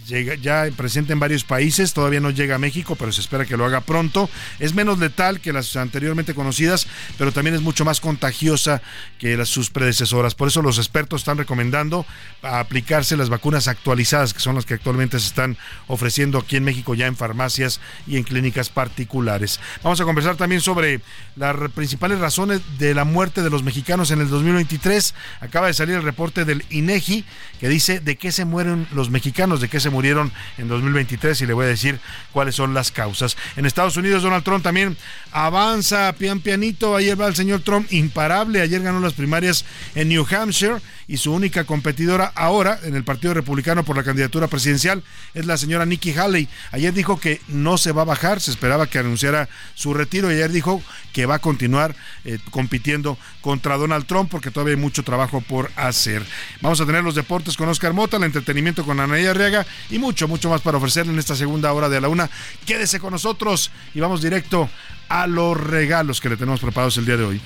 [0.06, 3.56] llega, ya presente en varios países, todavía no llega a México, pero se espera que
[3.56, 4.28] lo haga pronto.
[4.58, 6.86] Es menos letal que las anteriormente conocidas,
[7.18, 8.82] pero también es mucho más contagiosa
[9.18, 10.34] que las, sus predecesoras.
[10.34, 12.06] Por eso los expertos están recomendando
[12.42, 16.94] aplicarse las vacunas actualizadas, que son las que actualmente se están ofreciendo aquí en México
[16.94, 19.60] ya en farmacias y en clínicas particulares.
[19.82, 21.00] Vamos a conversar también sobre
[21.36, 25.14] las principales razones de la muerte de los mexicanos en el 2023.
[25.40, 27.24] Acaba de salir el reporte del INEGI
[27.60, 31.46] que dice de qué se mueren los mexicanos, de qué se murieron en 2023 y
[31.46, 32.00] le voy a decir
[32.32, 33.36] cuáles son las causas.
[33.56, 34.96] En Estados Unidos, Donald Trump también
[35.34, 36.94] avanza pian pianito.
[36.94, 38.60] Ayer va el señor Trump imparable.
[38.60, 39.64] Ayer ganó las primarias
[39.96, 40.76] en New Hampshire
[41.08, 45.02] y su única competidora ahora en el Partido Republicano por la candidatura presidencial
[45.34, 46.48] es la señora Nikki Haley.
[46.70, 50.36] Ayer dijo que no se va a bajar, se esperaba que anunciara su retiro y
[50.36, 50.80] ayer dijo
[51.12, 55.70] que va a continuar eh, compitiendo contra Donald Trump porque todavía hay mucho trabajo por
[55.74, 56.24] hacer.
[56.60, 60.28] Vamos a tener los deportes con Oscar Mota, el entretenimiento con Anaí Arriaga y mucho,
[60.28, 62.30] mucho más para ofrecerle en esta segunda hora de la una.
[62.64, 64.70] Quédese con nosotros y vamos directo
[65.08, 67.40] a los regalos que le tenemos preparados el día de hoy.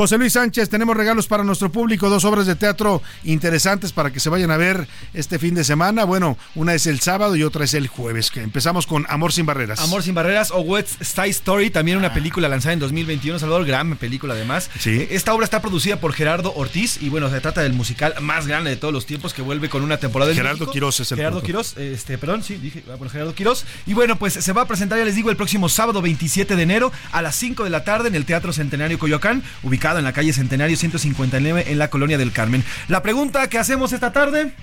[0.00, 4.18] José Luis Sánchez, tenemos regalos para nuestro público, dos obras de teatro interesantes para que
[4.18, 6.04] se vayan a ver este fin de semana.
[6.04, 8.30] Bueno, una es el sábado y otra es el jueves.
[8.30, 9.78] Que empezamos con Amor sin barreras.
[9.78, 13.94] Amor sin barreras o West Side Story, también una película lanzada en 2021, Salvador, gran
[13.98, 14.70] película además.
[14.78, 15.06] Sí.
[15.10, 18.70] Esta obra está producida por Gerardo Ortiz y bueno, se trata del musical más grande
[18.70, 20.32] de todos los tiempos que vuelve con una temporada.
[20.32, 23.66] Gerardo Quiroz es el Gerardo Quiroz, este, perdón, sí, dije, ah, bueno, Gerardo Quiroz.
[23.84, 26.62] Y bueno, pues se va a presentar, ya les digo, el próximo sábado 27 de
[26.62, 30.12] enero a las 5 de la tarde en el Teatro Centenario Coyoacán, ubicado en la
[30.12, 32.64] calle Centenario 159 en la colonia del Carmen.
[32.88, 34.54] La pregunta que hacemos esta tarde.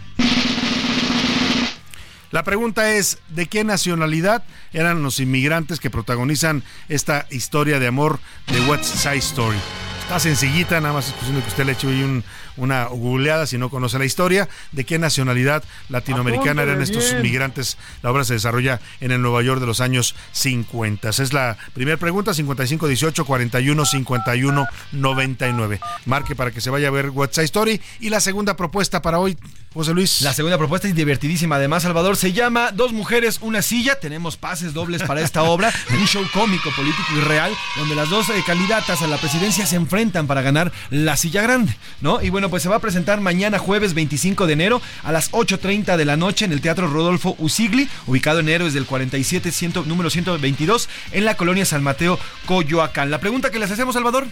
[2.31, 8.19] La pregunta es, ¿de qué nacionalidad eran los inmigrantes que protagonizan esta historia de amor
[8.47, 9.57] de West Side Story?
[10.01, 12.23] Está sencillita, nada más es cuestión que usted le eche un,
[12.57, 14.49] una googleada si no conoce la historia.
[14.71, 17.77] ¿De qué nacionalidad latinoamericana eran estos inmigrantes?
[18.01, 21.09] La obra se desarrolla en el Nueva York de los años 50.
[21.09, 25.79] Esa es la primera pregunta, 55 18 41 51 99.
[26.05, 27.81] Marque para que se vaya a ver Side Story.
[27.99, 29.37] Y la segunda propuesta para hoy,
[29.73, 30.21] José Luis.
[30.21, 32.17] La segunda propuesta es divertidísima, además, Salvador.
[32.17, 33.99] Se llama Dos mujeres, una silla.
[33.99, 35.71] Tenemos pases dobles para esta obra.
[35.91, 39.75] Un show cómico, político y real, donde las dos eh, candidatas a la presidencia se
[39.75, 42.21] enfrentan para ganar la silla grande, ¿no?
[42.21, 45.97] Y bueno, pues se va a presentar mañana jueves 25 de enero a las 8.30
[45.97, 49.51] de la noche en el Teatro Rodolfo Usigli, ubicado en Héroes del 47,
[49.85, 53.11] número 122, en la colonia San Mateo, Coyoacán.
[53.11, 54.27] La pregunta que les hacemos, Salvador.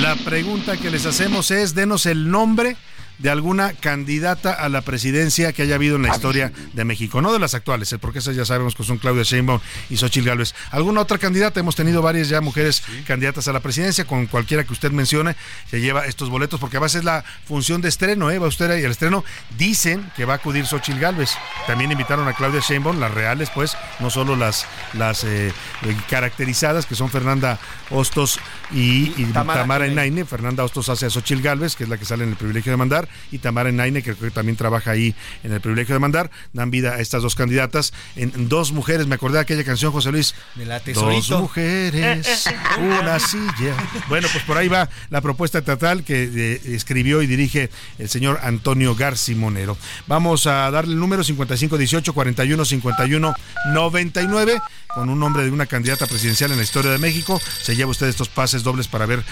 [0.00, 2.76] La pregunta que les hacemos es, denos el nombre
[3.18, 7.32] de alguna candidata a la presidencia que haya habido en la historia de México, no
[7.32, 7.98] de las actuales, ¿eh?
[7.98, 9.60] porque esas ya sabemos que son Claudia Sheinbaum
[9.90, 10.54] y Xochitl Gálvez.
[10.70, 11.60] ¿Alguna otra candidata?
[11.60, 15.36] Hemos tenido varias ya mujeres candidatas a la presidencia, con cualquiera que usted mencione,
[15.70, 18.38] se lleva estos boletos, porque a veces es la función de estreno, ¿eh?
[18.38, 19.24] va usted ahí el estreno,
[19.58, 21.30] dicen que va a acudir Xochitl Gálvez.
[21.66, 26.86] También invitaron a Claudia Sheinbaum, las reales, pues, no solo las, las eh, eh, caracterizadas,
[26.86, 27.58] que son Fernanda
[27.90, 28.38] Hostos
[28.70, 29.86] y, Tamara, Tamara
[30.26, 32.76] Fernanda Hostos hace a Xochitl Gálvez, que es la que sale en el privilegio de
[32.76, 36.30] mandar, y Tamara Naine, que creo que también trabaja ahí en el privilegio de mandar,
[36.52, 39.06] dan vida a estas dos candidatas en dos mujeres.
[39.06, 40.34] Me acordé de aquella canción, José Luis.
[40.54, 42.48] De la Dos mujeres,
[42.78, 43.74] una silla.
[44.08, 48.38] Bueno, pues por ahí va la propuesta teatral que eh, escribió y dirige el señor
[48.42, 49.76] Antonio Garcimonero.
[50.06, 53.34] Vamos a darle el número 5518 41 51
[53.72, 54.60] 99
[54.96, 57.38] con un nombre de una candidata presidencial en la historia de México.
[57.60, 59.22] Se lleva usted estos pases dobles para ver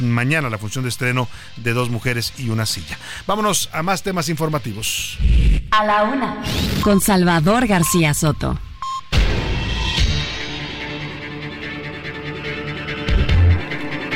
[0.00, 2.98] mañana la función de estreno de dos mujeres y una silla.
[3.24, 5.16] Vámonos a más temas informativos.
[5.70, 6.42] A la una,
[6.82, 8.58] con Salvador García Soto.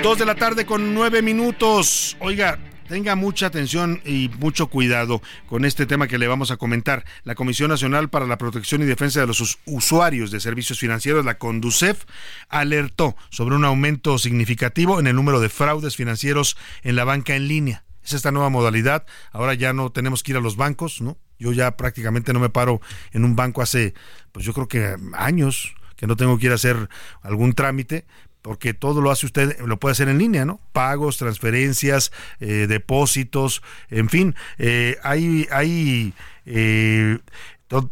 [0.03, 2.17] Dos de la tarde con nueve minutos.
[2.19, 7.05] Oiga, Tenga mucha atención y mucho cuidado con este tema que le vamos a comentar.
[7.23, 11.37] La Comisión Nacional para la Protección y Defensa de los Usuarios de Servicios Financieros, la
[11.37, 12.05] CONDUCEF,
[12.49, 17.47] alertó sobre un aumento significativo en el número de fraudes financieros en la banca en
[17.47, 17.85] línea.
[18.03, 19.05] Es esta nueva modalidad.
[19.33, 21.19] Ahora ya no tenemos que ir a los bancos, ¿no?
[21.39, 22.81] Yo ya prácticamente no me paro
[23.13, 23.93] en un banco hace,
[24.33, 26.89] pues yo creo que años que no tengo que ir a hacer
[27.21, 28.07] algún trámite,
[28.43, 30.61] porque todo lo hace usted, lo puede hacer en línea, ¿no?
[30.73, 36.13] Pagos, transferencias, eh, depósitos, en fin, eh, hay, hay
[36.47, 37.19] eh,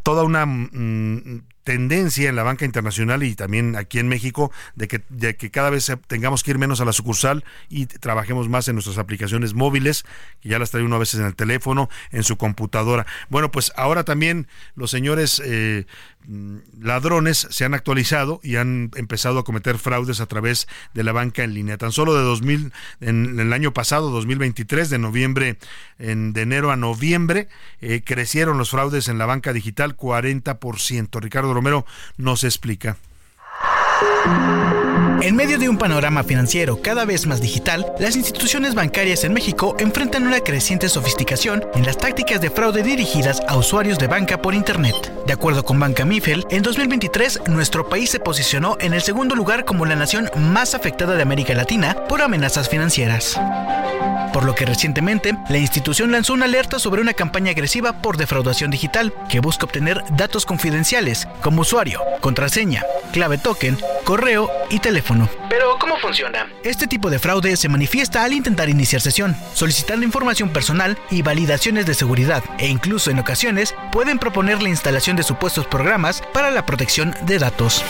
[0.02, 5.02] toda una mm, tendencia en la banca internacional y también aquí en México de que,
[5.08, 8.76] de que cada vez tengamos que ir menos a la sucursal y trabajemos más en
[8.76, 10.04] nuestras aplicaciones móviles,
[10.40, 13.04] que ya las trae uno a veces en el teléfono, en su computadora.
[13.30, 14.46] Bueno, pues ahora también
[14.76, 15.86] los señores eh,
[16.28, 21.12] Mm, ladrones se han actualizado y han empezado a cometer fraudes a través de la
[21.12, 21.78] banca en línea.
[21.78, 25.58] Tan solo de 2000, en, el año pasado, 2023, de noviembre,
[26.00, 27.48] en, de enero a noviembre,
[27.80, 31.20] eh, crecieron los fraudes en la banca digital 40%.
[31.20, 31.86] Ricardo Romero
[32.18, 32.98] nos explica.
[35.22, 39.74] En medio de un panorama financiero cada vez más digital, las instituciones bancarias en México
[39.78, 44.54] enfrentan una creciente sofisticación en las tácticas de fraude dirigidas a usuarios de banca por
[44.54, 44.94] Internet.
[45.26, 49.64] De acuerdo con Banca Mifel, en 2023 nuestro país se posicionó en el segundo lugar
[49.64, 53.36] como la nación más afectada de América Latina por amenazas financieras
[54.36, 58.70] por lo que recientemente la institución lanzó una alerta sobre una campaña agresiva por defraudación
[58.70, 65.28] digital que busca obtener datos confidenciales como usuario, contraseña, clave token, correo y teléfono.
[65.48, 66.48] Pero, ¿cómo funciona?
[66.62, 71.86] Este tipo de fraude se manifiesta al intentar iniciar sesión, solicitando información personal y validaciones
[71.86, 76.66] de seguridad, e incluso en ocasiones pueden proponer la instalación de supuestos programas para la
[76.66, 77.84] protección de datos.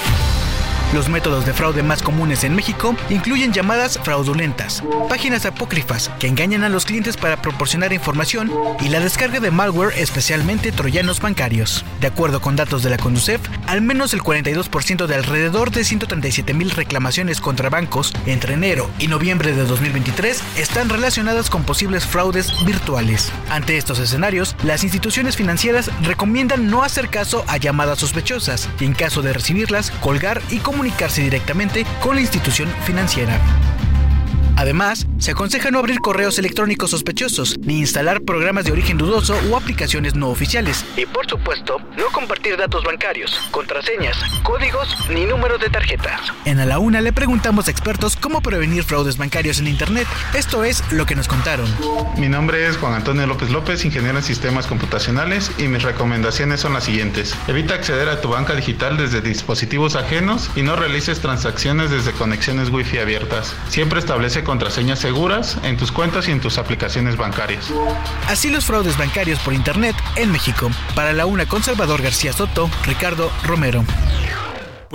[0.95, 6.63] Los métodos de fraude más comunes en México incluyen llamadas fraudulentas, páginas apócrifas que engañan
[6.63, 11.85] a los clientes para proporcionar información y la descarga de malware, especialmente troyanos bancarios.
[12.01, 16.55] De acuerdo con datos de la Conducef, al menos el 42% de alrededor de 137
[16.55, 22.65] mil reclamaciones contra bancos entre enero y noviembre de 2023 están relacionadas con posibles fraudes
[22.65, 23.33] virtuales.
[23.51, 28.95] Ante estos escenarios, las instituciones financieras recomiendan no hacer caso a llamadas sospechosas y en
[28.95, 33.41] caso de recibirlas, colgar y comunicarse directamente con la institución financiera.
[34.57, 39.57] Además, se aconseja no abrir correos electrónicos sospechosos, ni instalar programas de origen dudoso o
[39.57, 40.83] aplicaciones no oficiales.
[40.97, 46.33] Y por supuesto, no compartir datos bancarios, contraseñas, códigos ni números de tarjetas.
[46.47, 50.09] En A la Una le preguntamos a expertos cómo prevenir fraudes bancarios en Internet.
[50.35, 51.69] Esto es lo que nos contaron.
[52.17, 56.73] Mi nombre es Juan Antonio López López, ingeniero en sistemas computacionales, y mis recomendaciones son
[56.73, 57.35] las siguientes.
[57.47, 62.71] Evita acceder a tu banca digital desde dispositivos ajenos y no realices transacciones desde conexiones
[62.71, 63.55] Wi-Fi abiertas.
[63.69, 67.67] Siempre establece contraseñas seguras en tus cuentas y en tus aplicaciones bancarias.
[68.29, 70.71] Así los fraudes bancarios por Internet en México.
[70.95, 73.85] Para la una con Salvador García Soto, Ricardo Romero.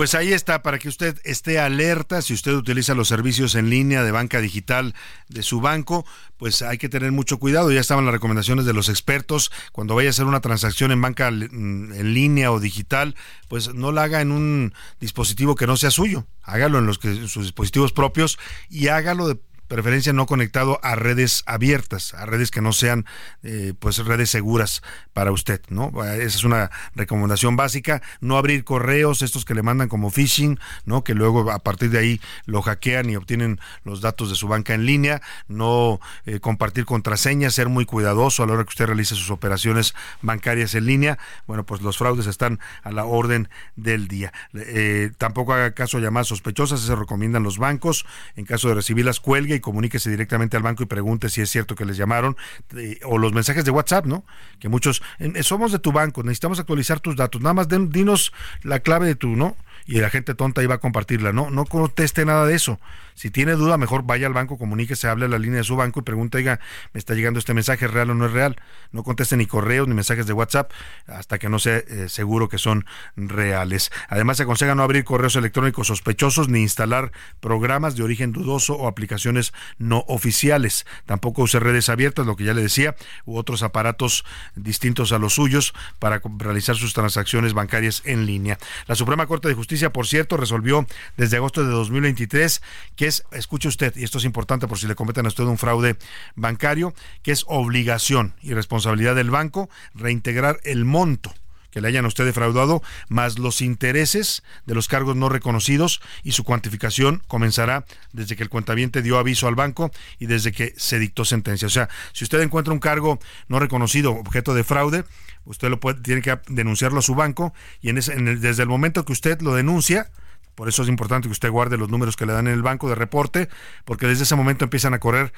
[0.02, 4.02] Pues ahí está, para que usted esté alerta, si usted utiliza los servicios en línea
[4.02, 4.96] de banca digital
[5.28, 6.04] de su banco,
[6.38, 7.70] pues hay que tener mucho cuidado.
[7.70, 9.52] Ya estaban las recomendaciones de los expertos.
[9.70, 13.14] Cuando vaya a hacer una transacción en banca mm, en línea o digital,
[13.46, 16.26] pues no la haga en un dispositivo que no sea suyo.
[16.42, 19.38] Hágalo en los que sus dispositivos propios y hágalo de
[19.72, 23.06] preferencia no conectado a redes abiertas, a redes que no sean
[23.42, 24.82] eh, pues redes seguras
[25.14, 25.90] para usted, ¿no?
[26.04, 31.04] Esa es una recomendación básica, no abrir correos estos que le mandan como phishing, ¿no?
[31.04, 34.74] Que luego a partir de ahí lo hackean y obtienen los datos de su banca
[34.74, 39.14] en línea, no eh, compartir contraseñas, ser muy cuidadoso a la hora que usted realice
[39.14, 41.18] sus operaciones bancarias en línea.
[41.46, 44.34] Bueno, pues los fraudes están a la orden del día.
[44.52, 48.04] Eh, tampoco haga caso a llamadas sospechosas, se recomiendan los bancos,
[48.36, 51.74] en caso de recibirlas cuelgue y comuníquese directamente al banco y pregunte si es cierto
[51.74, 52.36] que les llamaron,
[52.76, 54.24] eh, o los mensajes de WhatsApp, ¿no?
[54.60, 55.02] Que muchos,
[55.40, 58.32] somos de tu banco, necesitamos actualizar tus datos, nada más dinos
[58.62, 59.56] la clave de tu, ¿no?
[59.86, 61.32] y la gente tonta iba a compartirla.
[61.32, 62.78] No, no conteste nada de eso.
[63.14, 66.00] Si tiene duda, mejor vaya al banco, comuníquese, hable a la línea de su banco
[66.00, 66.60] y pregunte, oiga,
[66.92, 68.56] me está llegando este mensaje, ¿es real o no es real?
[68.90, 70.72] No conteste ni correos ni mensajes de WhatsApp
[71.06, 72.86] hasta que no sea eh, seguro que son
[73.16, 73.90] reales.
[74.08, 78.88] Además, se aconseja no abrir correos electrónicos sospechosos ni instalar programas de origen dudoso o
[78.88, 80.86] aplicaciones no oficiales.
[81.06, 85.34] Tampoco use redes abiertas, lo que ya le decía, u otros aparatos distintos a los
[85.34, 88.58] suyos para realizar sus transacciones bancarias en línea.
[88.86, 90.86] La Suprema Corte de Justicia por cierto, resolvió
[91.16, 92.62] desde agosto de 2023
[92.96, 95.58] que es, escuche usted, y esto es importante por si le cometen a usted un
[95.58, 95.96] fraude
[96.34, 101.32] bancario, que es obligación y responsabilidad del banco reintegrar el monto
[101.70, 106.32] que le hayan a usted defraudado, más los intereses de los cargos no reconocidos y
[106.32, 110.98] su cuantificación comenzará desde que el cuentaviente dio aviso al banco y desde que se
[110.98, 111.66] dictó sentencia.
[111.66, 115.04] O sea, si usted encuentra un cargo no reconocido, objeto de fraude,
[115.46, 119.06] usted lo puede, tiene que denunciarlo a su banco y en ese, desde el momento
[119.06, 120.10] que usted lo denuncia,
[120.54, 122.88] por eso es importante que usted guarde los números que le dan en el banco
[122.88, 123.48] de reporte,
[123.84, 125.32] porque desde ese momento empiezan a correr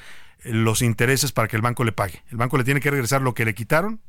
[0.45, 2.23] los intereses para que el banco le pague.
[2.31, 4.01] El banco le tiene que regresar lo que le quitaron,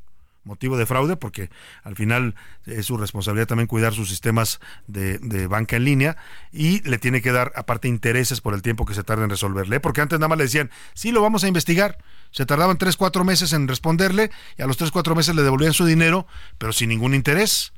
[0.43, 1.49] motivo de fraude, porque
[1.83, 2.35] al final
[2.65, 6.17] es su responsabilidad también cuidar sus sistemas de, banca en línea
[6.51, 9.79] y le tiene que dar aparte intereses por el tiempo que se tarda en resolverle.
[9.79, 11.97] Porque antes nada más le decían, sí, lo vamos a investigar
[12.35, 15.71] se tardaban tres, cuatro meses en responderle y a los tres, cuatro meses le devolvían
[15.71, 16.27] su dinero,
[16.57, 17.71] pero sin ningún interés.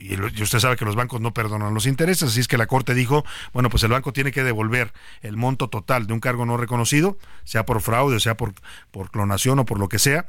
[0.00, 2.94] Y, usted sabe que los bancos no perdonan los intereses, así es que la Corte
[2.94, 6.56] dijo, bueno, pues el banco tiene que devolver el monto total de un cargo no
[6.56, 8.54] reconocido, sea por fraude, sea por,
[8.90, 10.26] por clonación o por lo que sea,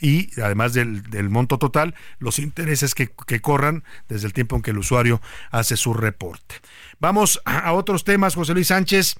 [0.00, 4.62] y además del, del monto total, los intereses que, que, corran desde el tiempo en
[4.62, 6.56] que el usuario hace su reporte.
[6.98, 9.16] Vamos a otros temas, José Luis Sánchez.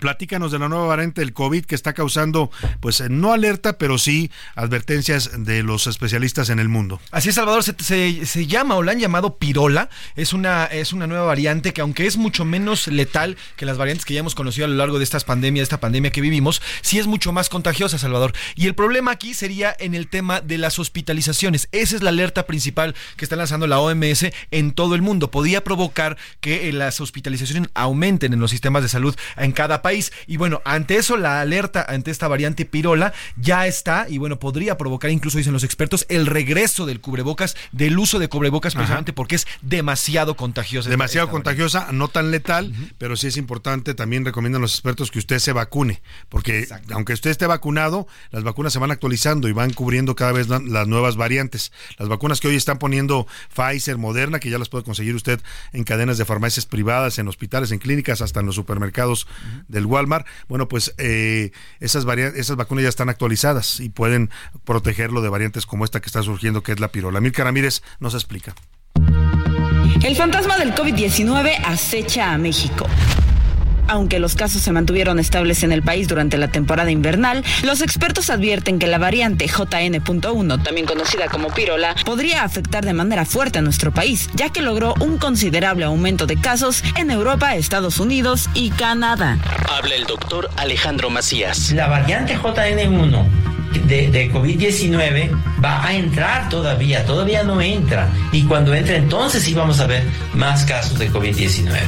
[0.00, 4.30] Platícanos de la nueva variante del COVID que está causando, pues no alerta, pero sí
[4.54, 7.00] advertencias de los especialistas en el mundo.
[7.10, 9.88] Así es, Salvador, se, se, llama o la han llamado pirola.
[10.14, 14.04] Es una, es una nueva variante que aunque es mucho menos letal que las variantes
[14.04, 16.62] que ya hemos conocido a lo largo de estas pandemias, de esta pandemia que vivimos,
[16.82, 18.32] sí es mucho más contagiosa, Salvador.
[18.54, 21.68] Y el problema aquí sería en el tema de las hospitalizaciones.
[21.72, 25.30] Esa es la alerta principal que está lanzando la OMS en todo el mundo.
[25.30, 29.85] Podía provocar que eh, las hospitalizaciones aumenten en los sistemas de salud en cada país.
[30.26, 34.76] Y bueno, ante eso, la alerta ante esta variante pirola ya está y bueno, podría
[34.76, 39.36] provocar, incluso dicen los expertos, el regreso del cubrebocas, del uso de cubrebocas, precisamente porque
[39.36, 40.90] es demasiado contagiosa.
[40.90, 45.38] Demasiado contagiosa, no tan letal, pero sí es importante, también recomiendan los expertos que usted
[45.38, 50.16] se vacune, porque aunque usted esté vacunado, las vacunas se van actualizando y van cubriendo
[50.16, 51.72] cada vez las nuevas variantes.
[51.98, 55.40] Las vacunas que hoy están poniendo Pfizer, Moderna, que ya las puede conseguir usted
[55.72, 59.26] en cadenas de farmacias privadas, en hospitales, en clínicas, hasta en los supermercados
[59.76, 60.26] del Walmart.
[60.48, 62.04] Bueno, pues eh, esas,
[62.34, 64.30] esas vacunas ya están actualizadas y pueden
[64.64, 67.20] protegerlo de variantes como esta que está surgiendo, que es la pirola.
[67.20, 68.54] Mirka Ramírez nos explica.
[70.02, 72.86] El fantasma del COVID-19 acecha a México.
[73.88, 78.30] Aunque los casos se mantuvieron estables en el país durante la temporada invernal, los expertos
[78.30, 83.62] advierten que la variante JN.1, también conocida como pirola, podría afectar de manera fuerte a
[83.62, 88.70] nuestro país, ya que logró un considerable aumento de casos en Europa, Estados Unidos y
[88.70, 89.38] Canadá.
[89.68, 91.72] Habla el doctor Alejandro Macías.
[91.72, 93.24] La variante JN1
[93.86, 95.30] de, de COVID-19
[95.62, 98.08] va a entrar todavía, todavía no entra.
[98.32, 100.02] Y cuando entre entonces sí vamos a ver
[100.34, 101.78] más casos de COVID-19.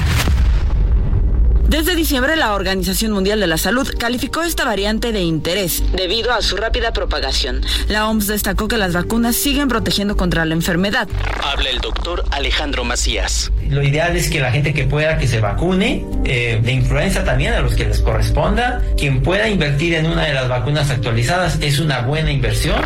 [1.69, 6.41] Desde diciembre, la Organización Mundial de la Salud calificó esta variante de interés debido a
[6.41, 7.61] su rápida propagación.
[7.89, 11.09] La OMS destacó que las vacunas siguen protegiendo contra la enfermedad.
[11.45, 13.53] Habla el doctor Alejandro Macías.
[13.69, 17.53] Lo ideal es que la gente que pueda que se vacune, eh, de influenza también
[17.53, 21.81] a los que les corresponda, quien pueda invertir en una de las vacunas actualizadas es
[21.81, 22.81] una buena inversión.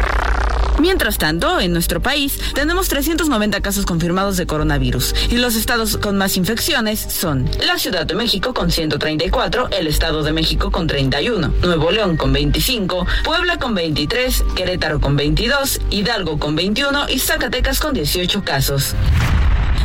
[0.82, 6.18] Mientras tanto, en nuestro país tenemos 390 casos confirmados de coronavirus y los estados con
[6.18, 11.52] más infecciones son la Ciudad de México con 134, el Estado de México con 31,
[11.62, 17.80] Nuevo León con 25, Puebla con 23, Querétaro con 22, Hidalgo con 21 y Zacatecas
[17.80, 18.94] con 18 casos.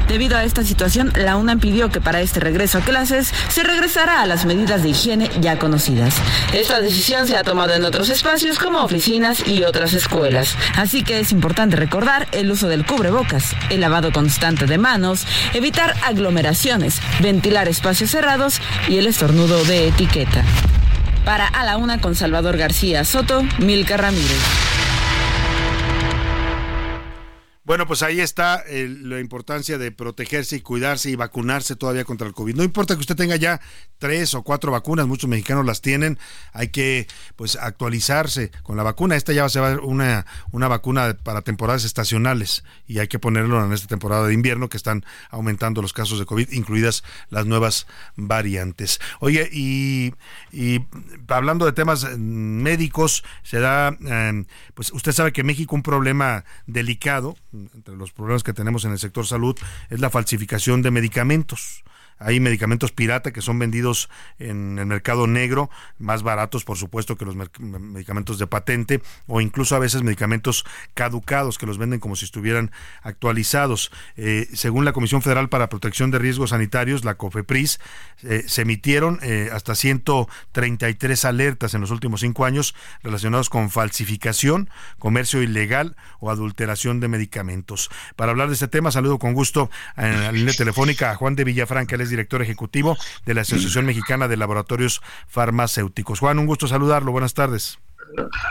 [0.07, 4.21] Debido a esta situación, la UNAM pidió que para este regreso a clases se regresara
[4.21, 6.15] a las medidas de higiene ya conocidas.
[6.53, 10.55] Esta decisión se ha tomado en otros espacios como oficinas y otras escuelas.
[10.75, 15.93] Así que es importante recordar el uso del cubrebocas, el lavado constante de manos, evitar
[16.03, 20.43] aglomeraciones, ventilar espacios cerrados y el estornudo de etiqueta.
[21.25, 24.86] Para A la Una con Salvador García Soto, Milka Ramírez.
[27.67, 32.33] Bueno, pues ahí está la importancia de protegerse y cuidarse y vacunarse todavía contra el
[32.33, 32.55] COVID.
[32.55, 33.59] No importa que usted tenga ya
[33.97, 36.17] tres o cuatro vacunas, muchos mexicanos las tienen,
[36.53, 39.17] hay que pues actualizarse con la vacuna.
[39.17, 43.61] Esta ya va a ser una, una vacuna para temporadas estacionales y hay que ponerlo
[43.61, 47.85] en esta temporada de invierno que están aumentando los casos de COVID, incluidas las nuevas
[48.15, 49.01] variantes.
[49.19, 50.13] Oye, y,
[50.53, 50.85] y
[51.27, 56.45] hablando de temas eh, médicos, se da, eh, pues usted sabe que México un problema
[56.65, 57.35] delicado
[57.73, 59.57] entre los problemas que tenemos en el sector salud
[59.89, 61.83] es la falsificación de medicamentos.
[62.19, 64.09] Hay medicamentos pirata que son vendidos
[64.39, 69.75] en el mercado negro, más baratos por supuesto que los medicamentos de patente o incluso
[69.75, 73.91] a veces medicamentos caducados que los venden como si estuvieran actualizados.
[74.15, 77.79] Eh, según la Comisión Federal para Protección de Riesgos Sanitarios, la COFEPRIS,
[78.23, 84.69] eh, se emitieron eh, hasta 133 alertas en los últimos cinco años relacionados con falsificación,
[84.99, 87.89] comercio ilegal o adulteración de medicamentos.
[88.15, 91.43] Para hablar de este tema, saludo con gusto en la línea telefónica a Juan de
[91.43, 96.19] Villafranca, director ejecutivo de la Asociación Mexicana de Laboratorios Farmacéuticos.
[96.19, 97.11] Juan, un gusto saludarlo.
[97.11, 97.79] Buenas tardes.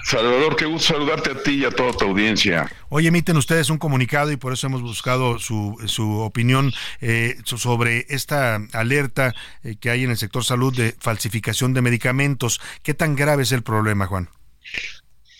[0.04, 2.70] Salvador, qué gusto saludarte a ti y a toda tu audiencia.
[2.88, 8.06] Hoy emiten ustedes un comunicado y por eso hemos buscado su, su opinión eh, sobre
[8.08, 12.60] esta alerta eh, que hay en el sector salud de falsificación de medicamentos.
[12.82, 14.28] ¿Qué tan grave es el problema, Juan?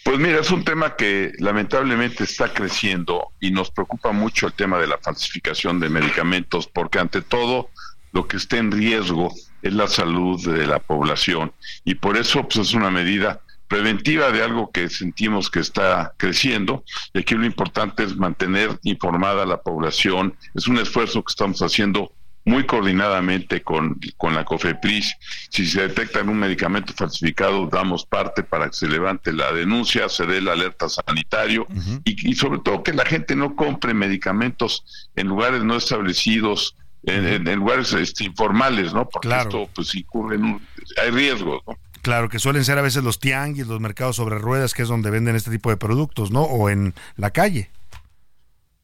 [0.05, 4.79] Pues mira, es un tema que lamentablemente está creciendo y nos preocupa mucho el tema
[4.79, 7.71] de la falsificación de medicamentos porque ante todo
[8.17, 11.53] lo que está en riesgo es la salud de la población
[11.85, 16.83] y por eso pues, es una medida preventiva de algo que sentimos que está creciendo
[17.13, 20.35] y aquí lo importante es mantener informada a la población.
[20.55, 22.11] Es un esfuerzo que estamos haciendo
[22.47, 25.15] muy coordinadamente con, con la COFEPRIS.
[25.51, 30.25] Si se detecta un medicamento falsificado, damos parte para que se levante la denuncia, se
[30.25, 31.67] dé la alerta sanitario
[32.05, 36.77] y, y sobre todo que la gente no compre medicamentos en lugares no establecidos
[37.07, 39.09] en, lugares este, informales, ¿no?
[39.09, 40.61] Porque esto pues incurre en
[41.03, 41.77] hay riesgos, ¿no?
[42.03, 45.11] Claro, que suelen ser a veces los tianguis, los mercados sobre ruedas, que es donde
[45.11, 46.43] venden este tipo de productos, ¿no?
[46.43, 47.71] O en la calle.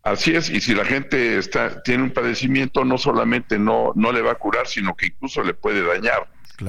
[0.02, 4.22] Así es, y si la gente está tiene un padecimiento, no solamente no no le
[4.22, 6.26] va a curar, sino que incluso le puede dañar.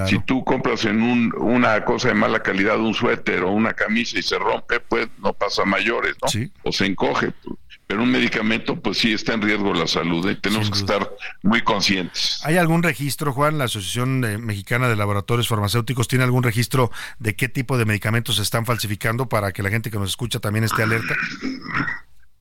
[0.08, 4.18] Si tú compras en un, una cosa de mala calidad, un suéter o una camisa
[4.18, 6.50] y se rompe, pues no pasa mayores, ¿no?
[6.64, 7.32] O se encoge.
[7.32, 11.10] Pues pero un medicamento pues sí está en riesgo la salud y tenemos que estar
[11.42, 12.42] muy conscientes.
[12.46, 13.58] ¿Hay algún registro, Juan?
[13.58, 18.38] La Asociación eh, Mexicana de Laboratorios Farmacéuticos tiene algún registro de qué tipo de medicamentos
[18.38, 21.16] se están falsificando para que la gente que nos escucha también esté alerta?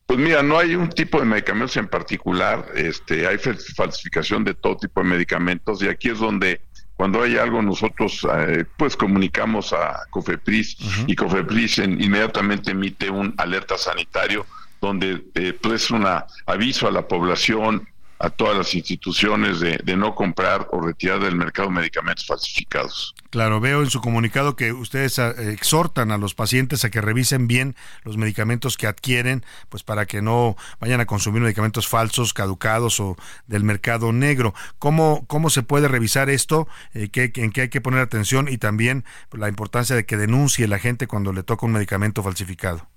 [0.07, 4.77] Pues mira, no hay un tipo de medicamentos en particular, este, hay falsificación de todo
[4.77, 6.61] tipo de medicamentos y aquí es donde
[6.95, 10.77] cuando hay algo nosotros eh, pues comunicamos a Cofepris
[11.07, 14.47] y Cofepris inmediatamente emite un alerta sanitario
[14.83, 16.05] donde eh, pues un
[16.45, 21.71] aviso a la población, a todas las instituciones de, no comprar o retirar del mercado
[21.71, 23.15] medicamentos falsificados.
[23.31, 27.49] Claro, veo en su comunicado que ustedes ah, exhortan a los pacientes a que revisen
[27.49, 27.75] bien
[28.05, 33.17] los medicamentos que adquieren, pues para que no vayan a consumir medicamentos falsos, caducados o
[33.47, 34.55] del mercado negro.
[34.79, 36.69] ¿Cómo, cómo se puede revisar esto?
[36.95, 38.49] Eh, ¿En qué hay que poner atención?
[38.49, 42.23] Y también pues, la importancia de que denuncie la gente cuando le toca un medicamento
[42.23, 42.89] falsificado.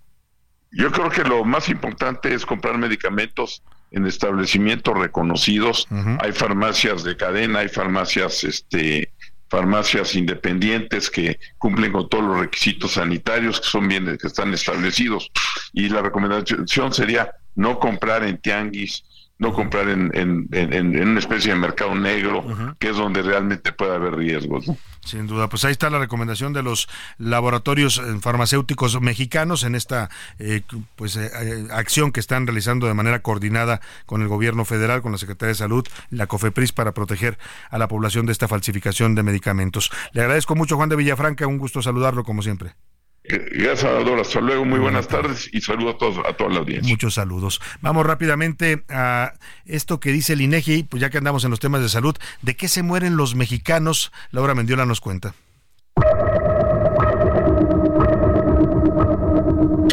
[0.72, 5.88] Yo creo que lo más importante es comprar medicamentos en establecimientos reconocidos.
[6.20, 9.14] Hay farmacias de cadena, hay farmacias, este,
[9.50, 15.32] farmacias independientes que cumplen con todos los requisitos sanitarios que son bien, que están establecidos.
[15.72, 19.04] Y la recomendación sería no comprar en tianguis,
[19.38, 22.46] no comprar en, en, en, una especie de mercado negro,
[22.80, 24.66] que es donde realmente puede haber riesgos.
[25.02, 26.88] Sin duda, pues ahí está la recomendación de los
[27.18, 30.10] laboratorios eh, farmacéuticos mexicanos en esta
[30.40, 30.62] eh,
[30.96, 35.18] pues eh, acción que están realizando de manera coordinada con el gobierno federal, con la
[35.18, 37.38] Secretaría de Salud, la COFEPRIS para proteger
[37.70, 39.92] a la población de esta falsificación de medicamentos.
[40.14, 42.76] Le agradezco mucho Juan de Villafranca, un gusto saludarlo como siempre.
[43.28, 44.20] Gracias, Salvador.
[44.20, 44.66] Hasta luego.
[44.66, 46.92] Muy buenas tardes y saludo a todos, a toda la audiencia.
[46.92, 47.62] Muchos saludos.
[47.82, 49.34] Vamos rápidamente a
[49.66, 52.56] esto que dice el INEGI, pues ya que andamos en los temas de salud, ¿de
[52.56, 54.12] qué se mueren los mexicanos?
[54.32, 55.34] Laura Mendiola nos cuenta.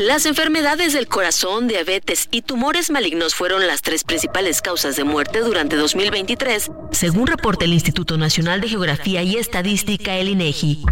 [0.00, 5.40] Las enfermedades del corazón, diabetes y tumores malignos fueron las tres principales causas de muerte
[5.40, 10.84] durante 2023, según reporta el Instituto Nacional de Geografía y Estadística, el INEGI.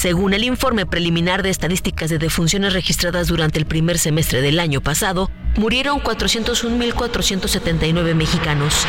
[0.00, 4.80] Según el informe preliminar de estadísticas de defunciones registradas durante el primer semestre del año
[4.80, 8.86] pasado, murieron 401.479 mexicanos.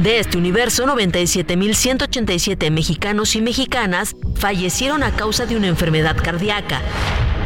[0.00, 6.80] De este universo, 97.187 mexicanos y mexicanas fallecieron a causa de una enfermedad cardíaca.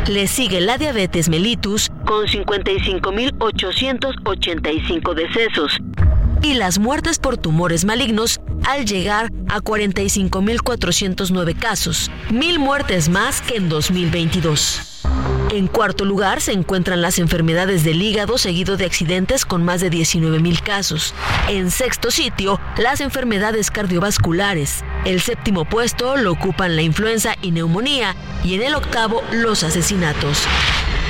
[0.06, 5.80] Le sigue la diabetes mellitus con 55.885 decesos
[6.42, 13.56] y las muertes por tumores malignos al llegar a 45.409 casos, mil muertes más que
[13.56, 14.88] en 2022.
[15.52, 19.90] En cuarto lugar se encuentran las enfermedades del hígado seguido de accidentes con más de
[19.90, 21.14] 19.000 casos.
[21.48, 24.82] En sexto sitio, las enfermedades cardiovasculares.
[25.04, 30.46] El séptimo puesto lo ocupan la influenza y neumonía y en el octavo los asesinatos.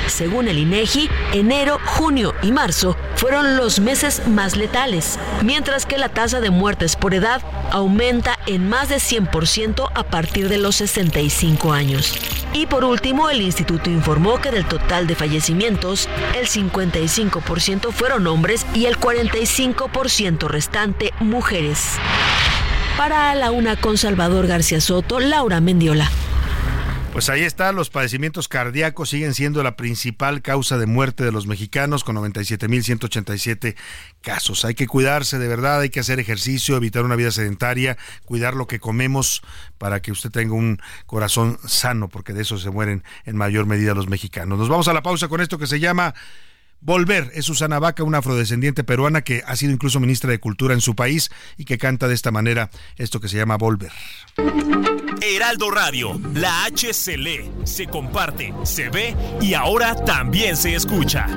[0.07, 6.09] Según el INEGI, enero, junio y marzo fueron los meses más letales, mientras que la
[6.09, 11.73] tasa de muertes por edad aumenta en más de 100% a partir de los 65
[11.73, 12.17] años.
[12.53, 18.65] Y por último, el instituto informó que del total de fallecimientos, el 55% fueron hombres
[18.75, 21.79] y el 45% restante mujeres.
[22.97, 26.11] Para la una con Salvador García Soto, Laura Mendiola.
[27.13, 31.45] Pues ahí está, los padecimientos cardíacos siguen siendo la principal causa de muerte de los
[31.45, 33.75] mexicanos con 97.187
[34.21, 34.65] casos.
[34.65, 38.65] Hay que cuidarse de verdad, hay que hacer ejercicio, evitar una vida sedentaria, cuidar lo
[38.65, 39.43] que comemos
[39.77, 43.93] para que usted tenga un corazón sano, porque de eso se mueren en mayor medida
[43.93, 44.57] los mexicanos.
[44.57, 46.15] Nos vamos a la pausa con esto que se llama
[46.81, 50.81] Volver es Susana Vaca, una afrodescendiente peruana que ha sido incluso ministra de Cultura en
[50.81, 53.91] su país y que canta de esta manera esto que se llama Volver.
[55.25, 61.27] Heraldo Radio, la H se lee, se comparte, se ve y ahora también se escucha.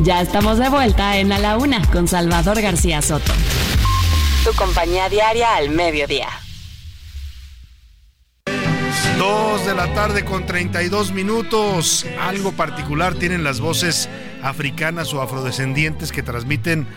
[0.00, 3.32] Ya estamos de vuelta en A la Una con Salvador García Soto.
[4.44, 6.28] Tu compañía diaria al mediodía.
[9.18, 12.04] Dos de la tarde con 32 minutos.
[12.20, 14.08] Algo particular tienen las voces
[14.42, 16.88] africanas o afrodescendientes que transmiten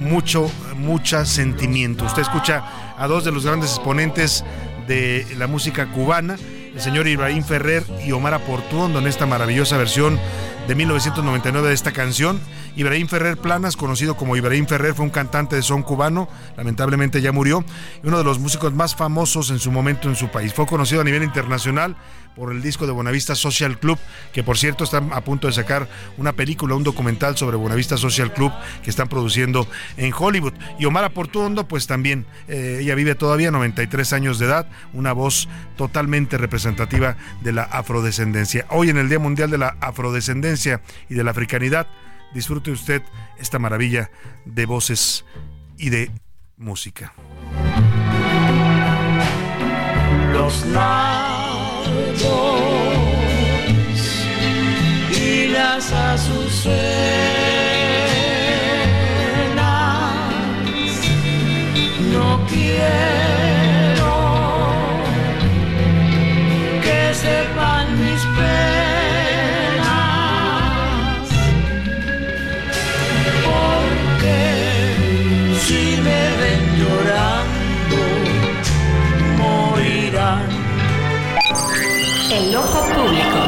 [0.00, 2.04] mucho, mucha sentimiento.
[2.04, 2.64] Usted escucha
[2.96, 4.44] a dos de los grandes exponentes
[4.86, 6.36] de la música cubana,
[6.74, 10.18] el señor Ibrahim Ferrer y Omar Aportuondo en esta maravillosa versión
[10.68, 12.40] de 1999 de esta canción
[12.76, 17.30] Ibrahim Ferrer Planas, conocido como Ibrahim Ferrer, fue un cantante de son cubano, lamentablemente ya
[17.30, 17.64] murió,
[18.02, 20.52] y uno de los músicos más famosos en su momento en su país.
[20.52, 21.96] Fue conocido a nivel internacional
[22.34, 23.98] por el disco de Buenavista Social Club,
[24.32, 28.32] que por cierto están a punto de sacar una película, un documental sobre Buenavista Social
[28.32, 28.52] Club
[28.82, 30.54] que están produciendo en Hollywood.
[30.78, 35.48] Y Omar Portuondo, pues también, eh, ella vive todavía 93 años de edad, una voz
[35.76, 38.66] totalmente representativa de la afrodescendencia.
[38.70, 41.86] Hoy en el Día Mundial de la Afrodescendencia y de la Africanidad,
[42.34, 43.02] disfrute usted
[43.38, 44.10] esta maravilla
[44.44, 45.24] de voces
[45.78, 46.10] y de
[46.56, 47.14] música.
[50.32, 50.66] Los
[55.10, 56.74] y las azucenas
[62.12, 64.12] no quiero
[66.82, 67.83] que sepan
[82.34, 83.38] el ojo público.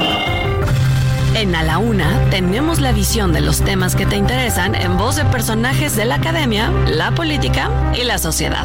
[1.34, 5.16] En A la Una tenemos la visión de los temas que te interesan en voz
[5.16, 7.68] de personajes de la academia, la política
[8.00, 8.64] y la sociedad.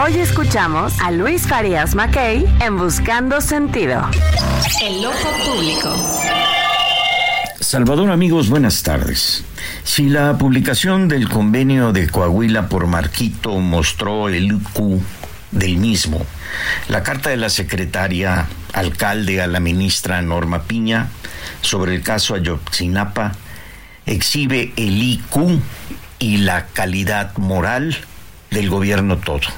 [0.00, 4.08] Hoy escuchamos a Luis Farías Mackey en Buscando Sentido.
[4.80, 5.92] El ojo público.
[7.58, 9.42] Salvador amigos, buenas tardes.
[9.82, 15.02] Si la publicación del convenio de Coahuila por Marquito mostró el IQ
[15.54, 16.26] del mismo,
[16.88, 21.08] la carta de la secretaria alcalde a la ministra Norma Piña
[21.62, 23.32] sobre el caso Ayotzinapa
[24.04, 25.60] exhibe el IQ
[26.18, 27.96] y la calidad moral
[28.50, 29.48] del gobierno todo.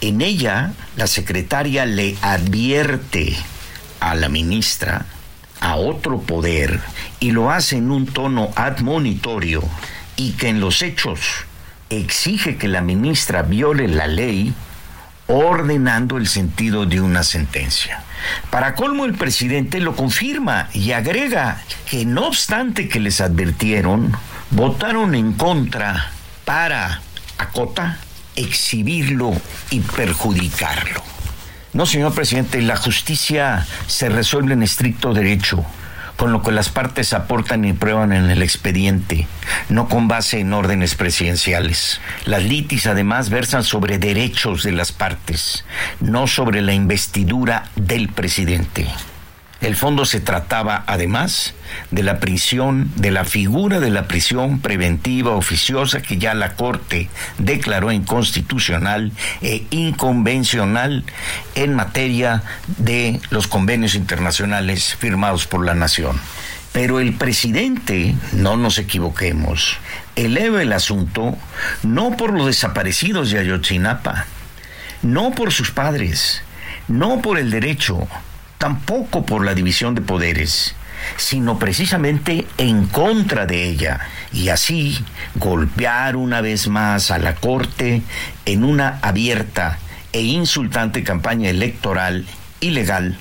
[0.00, 3.34] En ella, la secretaria le advierte
[4.00, 5.06] a la ministra,
[5.60, 6.80] a otro poder,
[7.20, 9.62] y lo hace en un tono admonitorio,
[10.16, 11.20] y que en los hechos
[11.88, 14.54] exige que la ministra viole la ley
[15.26, 18.02] ordenando el sentido de una sentencia.
[18.50, 24.12] Para colmo, el presidente lo confirma y agrega que no obstante que les advirtieron,
[24.50, 26.10] votaron en contra
[26.44, 27.00] para,
[27.38, 27.98] acota,
[28.36, 29.32] exhibirlo
[29.70, 31.02] y perjudicarlo.
[31.72, 35.64] No, señor presidente, la justicia se resuelve en estricto derecho
[36.16, 39.26] con lo que las partes aportan y prueban en el expediente,
[39.68, 42.00] no con base en órdenes presidenciales.
[42.24, 45.64] Las litis además versan sobre derechos de las partes,
[46.00, 48.86] no sobre la investidura del presidente.
[49.64, 51.54] El fondo se trataba, además,
[51.90, 57.08] de la prisión, de la figura de la prisión preventiva oficiosa que ya la Corte
[57.38, 59.10] declaró inconstitucional
[59.40, 61.02] e inconvencional
[61.54, 62.42] en materia
[62.76, 66.20] de los convenios internacionales firmados por la nación.
[66.72, 69.78] Pero el presidente, no nos equivoquemos,
[70.14, 71.38] eleva el asunto
[71.82, 74.26] no por los desaparecidos de Ayotzinapa,
[75.00, 76.42] no por sus padres,
[76.86, 78.06] no por el derecho,
[78.64, 80.74] tampoco por la división de poderes,
[81.18, 84.00] sino precisamente en contra de ella,
[84.32, 84.96] y así
[85.34, 88.00] golpear una vez más a la Corte
[88.46, 89.78] en una abierta
[90.14, 92.24] e insultante campaña electoral
[92.60, 93.18] ilegal,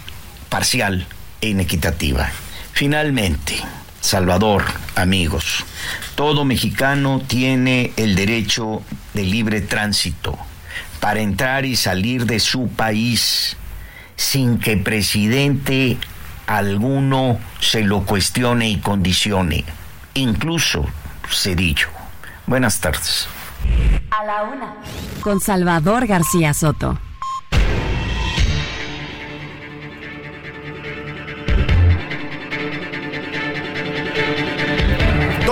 [0.47, 1.05] parcial
[1.41, 2.31] e inequitativa.
[2.71, 3.57] Finalmente,
[3.99, 4.63] Salvador,
[4.95, 5.65] amigos,
[6.15, 8.81] todo mexicano tiene el derecho
[9.13, 10.37] de libre tránsito
[11.01, 13.57] para entrar y salir de su país
[14.23, 15.97] sin que presidente
[16.47, 19.65] alguno se lo cuestione y condicione,
[20.13, 20.85] incluso
[21.29, 21.89] Cedillo.
[22.47, 23.27] Buenas tardes.
[24.11, 24.75] A la una.
[25.21, 26.97] Con Salvador García Soto.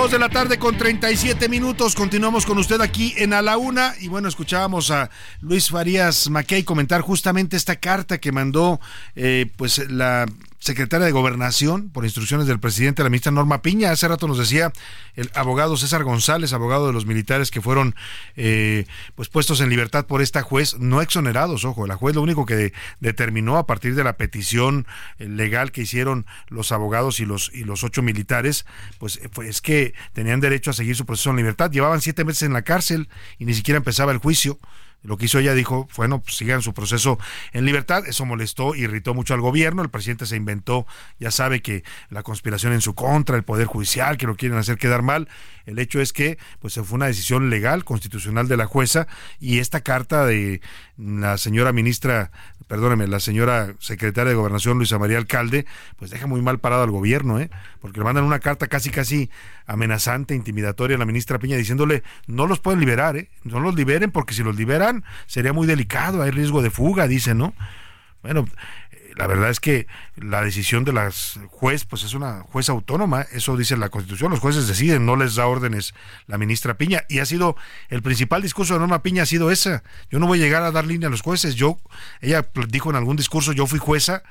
[0.02, 1.94] Dos de la tarde con 37 minutos.
[1.94, 3.94] Continuamos con usted aquí en A la Una.
[4.00, 5.10] Y bueno, escuchábamos a
[5.40, 8.80] Luis Farías Mackey comentar justamente esta carta que mandó
[9.14, 10.26] eh, pues la
[10.62, 13.90] secretaria de Gobernación, por instrucciones del presidente, la ministra Norma Piña.
[13.90, 14.72] Hace rato nos decía
[15.16, 17.96] el abogado César González, abogado de los militares que fueron
[18.36, 18.86] eh,
[19.16, 22.72] pues puestos en libertad por esta juez, no exonerados, ojo, la juez lo único que
[23.00, 24.86] determinó a partir de la petición
[25.18, 28.64] eh, legal que hicieron los abogados y los, y los ocho militares,
[29.00, 31.72] pues es que tenían derecho a seguir su proceso en libertad.
[31.72, 33.08] Llevaban siete meses en la cárcel
[33.40, 34.60] y ni siquiera empezaba el juicio.
[35.02, 37.18] Lo que hizo ella dijo, bueno, pues sigan su proceso
[37.52, 38.06] en libertad.
[38.06, 39.82] Eso molestó, irritó mucho al gobierno.
[39.82, 40.86] El presidente se inventó,
[41.18, 44.78] ya sabe que la conspiración en su contra, el Poder Judicial, que lo quieren hacer
[44.78, 45.28] quedar mal.
[45.66, 49.06] El hecho es que pues fue una decisión legal, constitucional de la jueza
[49.40, 50.60] y esta carta de
[50.96, 52.30] la señora ministra,
[52.66, 55.66] perdóneme, la señora secretaria de Gobernación, Luisa María Alcalde,
[55.96, 57.50] pues deja muy mal parado al gobierno, ¿eh?
[57.80, 59.30] porque le mandan una carta casi casi
[59.66, 63.30] amenazante, intimidatoria a la ministra Piña diciéndole no los pueden liberar, ¿eh?
[63.44, 67.34] no los liberen porque si los liberan sería muy delicado, hay riesgo de fuga, dice,
[67.34, 67.54] ¿no?
[68.22, 68.46] Bueno,
[69.16, 69.86] la verdad es que
[70.16, 74.40] la decisión de las juez, pues es una juez autónoma, eso dice la Constitución, los
[74.40, 75.94] jueces deciden, no les da órdenes
[76.26, 77.56] la ministra Piña, y ha sido,
[77.88, 80.70] el principal discurso de Norma Piña ha sido esa, yo no voy a llegar a
[80.70, 81.78] dar línea a los jueces, yo,
[82.20, 84.22] ella dijo en algún discurso, yo fui jueza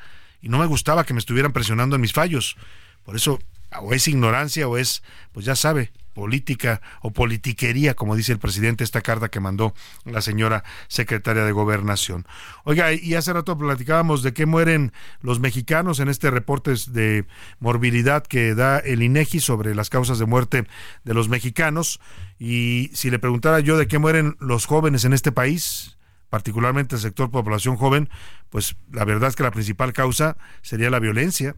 [0.41, 2.57] y no me gustaba que me estuvieran presionando en mis fallos,
[3.03, 3.39] por eso
[3.79, 8.83] o es ignorancia o es, pues ya sabe, política o politiquería, como dice el presidente,
[8.83, 9.73] esta carta que mandó
[10.05, 12.25] la señora secretaria de Gobernación.
[12.63, 17.25] Oiga, y hace rato platicábamos de qué mueren los mexicanos en este reporte de
[17.59, 20.67] morbilidad que da el INEGI sobre las causas de muerte
[21.03, 21.99] de los mexicanos.
[22.39, 25.97] Y si le preguntara yo de qué mueren los jóvenes en este país,
[26.29, 28.09] particularmente el sector población joven,
[28.49, 31.55] pues la verdad es que la principal causa sería la violencia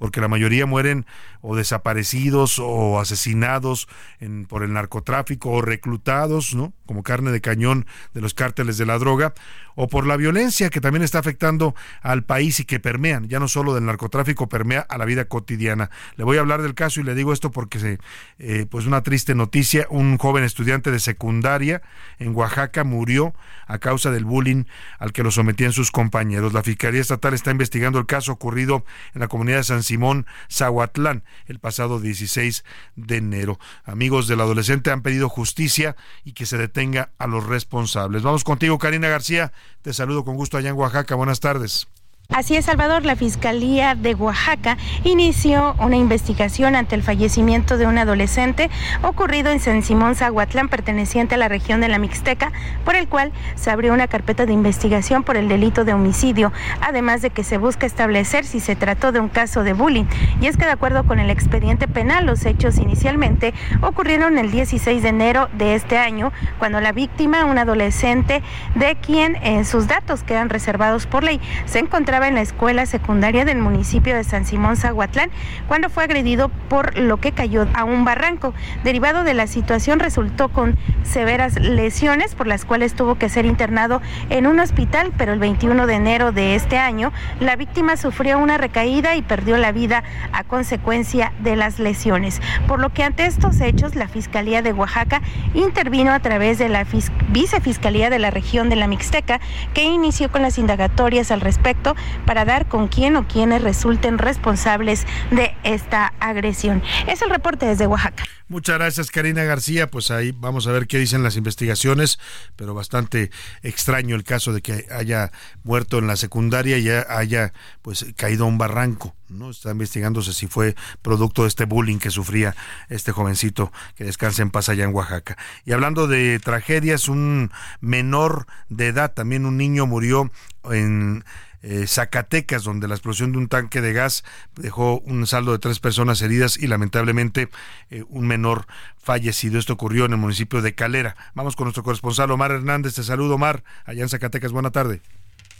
[0.00, 1.04] porque la mayoría mueren
[1.42, 3.86] o desaparecidos o asesinados
[4.18, 6.72] en, por el narcotráfico o reclutados, ¿no?
[6.86, 9.34] Como carne de cañón de los cárteles de la droga,
[9.76, 13.46] o por la violencia que también está afectando al país y que permean, ya no
[13.46, 15.90] solo del narcotráfico, permea a la vida cotidiana.
[16.16, 17.98] Le voy a hablar del caso y le digo esto porque, se,
[18.38, 21.82] eh, pues una triste noticia, un joven estudiante de secundaria
[22.18, 23.34] en Oaxaca murió
[23.66, 24.64] a causa del bullying
[24.98, 26.52] al que lo sometían sus compañeros.
[26.54, 31.24] La Fiscalía Estatal está investigando el caso ocurrido en la comunidad de San Simón, Zahuatlán,
[31.46, 32.64] el pasado 16
[32.94, 33.58] de enero.
[33.82, 38.22] Amigos del adolescente han pedido justicia y que se detenga a los responsables.
[38.22, 39.52] Vamos contigo, Karina García.
[39.82, 41.16] Te saludo con gusto allá en Oaxaca.
[41.16, 41.88] Buenas tardes.
[42.32, 47.98] Así es, Salvador, la Fiscalía de Oaxaca inició una investigación ante el fallecimiento de un
[47.98, 48.70] adolescente
[49.02, 52.52] ocurrido en San Simón Zahuatlán, perteneciente a la región de la Mixteca,
[52.84, 57.20] por el cual se abrió una carpeta de investigación por el delito de homicidio, además
[57.20, 60.04] de que se busca establecer si se trató de un caso de bullying.
[60.40, 65.02] Y es que de acuerdo con el expediente penal, los hechos inicialmente ocurrieron el 16
[65.02, 68.40] de enero de este año, cuando la víctima, un adolescente
[68.76, 73.44] de quien en sus datos quedan reservados por ley, se encontraba en la escuela secundaria
[73.44, 75.30] del municipio de San Simón Zahuatlán
[75.68, 78.54] cuando fue agredido por lo que cayó a un barranco.
[78.84, 84.00] Derivado de la situación resultó con severas lesiones por las cuales tuvo que ser internado
[84.28, 88.58] en un hospital, pero el 21 de enero de este año la víctima sufrió una
[88.58, 92.40] recaída y perdió la vida a consecuencia de las lesiones.
[92.66, 95.22] Por lo que ante estos hechos la Fiscalía de Oaxaca
[95.54, 96.86] intervino a través de la
[97.28, 99.40] Vicefiscalía de la región de la Mixteca
[99.74, 101.94] que inició con las indagatorias al respecto
[102.26, 106.82] para dar con quién o quienes resulten responsables de esta agresión.
[107.06, 108.24] Es el reporte desde Oaxaca.
[108.50, 109.86] Muchas gracias, Karina García.
[109.86, 112.18] Pues ahí vamos a ver qué dicen las investigaciones,
[112.56, 113.30] pero bastante
[113.62, 115.30] extraño el caso de que haya
[115.62, 117.52] muerto en la secundaria y haya
[117.82, 119.14] pues caído a un barranco.
[119.28, 119.50] ¿no?
[119.50, 122.56] Está investigándose si fue producto de este bullying que sufría
[122.88, 125.36] este jovencito que descansa en paz allá en Oaxaca.
[125.64, 130.30] Y hablando de tragedias, un menor de edad, también un niño murió
[130.64, 131.24] en
[131.62, 134.24] eh, Zacatecas, donde la explosión de un tanque de gas
[134.56, 137.48] dejó un saldo de tres personas heridas y lamentablemente
[137.90, 138.66] eh, un menor
[138.98, 139.58] fallecido.
[139.58, 141.16] Esto ocurrió en el municipio de Calera.
[141.34, 142.94] Vamos con nuestro corresponsal Omar Hernández.
[142.94, 144.52] Te saludo, Omar, allá en Zacatecas.
[144.52, 145.02] Buena tarde.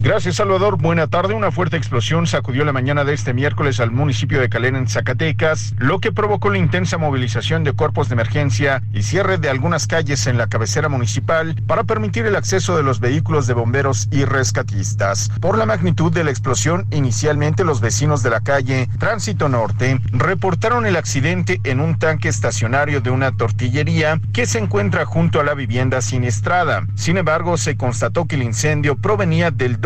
[0.02, 0.78] Gracias, Salvador.
[0.78, 1.34] Buena tarde.
[1.34, 5.74] Una fuerte explosión sacudió la mañana de este miércoles al municipio de Calera, en Zacatecas,
[5.76, 10.26] lo que provocó la intensa movilización de cuerpos de emergencia y cierre de algunas calles
[10.26, 15.30] en la cabecera municipal para permitir el acceso de los vehículos de bomberos y rescatistas.
[15.38, 20.86] Por la magnitud de la explosión, inicialmente los vecinos de la calle Tránsito Norte reportaron
[20.86, 25.52] el accidente en un tanque estacionario de una tortillería que se encuentra junto a la
[25.52, 26.86] vivienda siniestrada.
[26.94, 29.78] Sin embargo, se constató que el incendio provenía del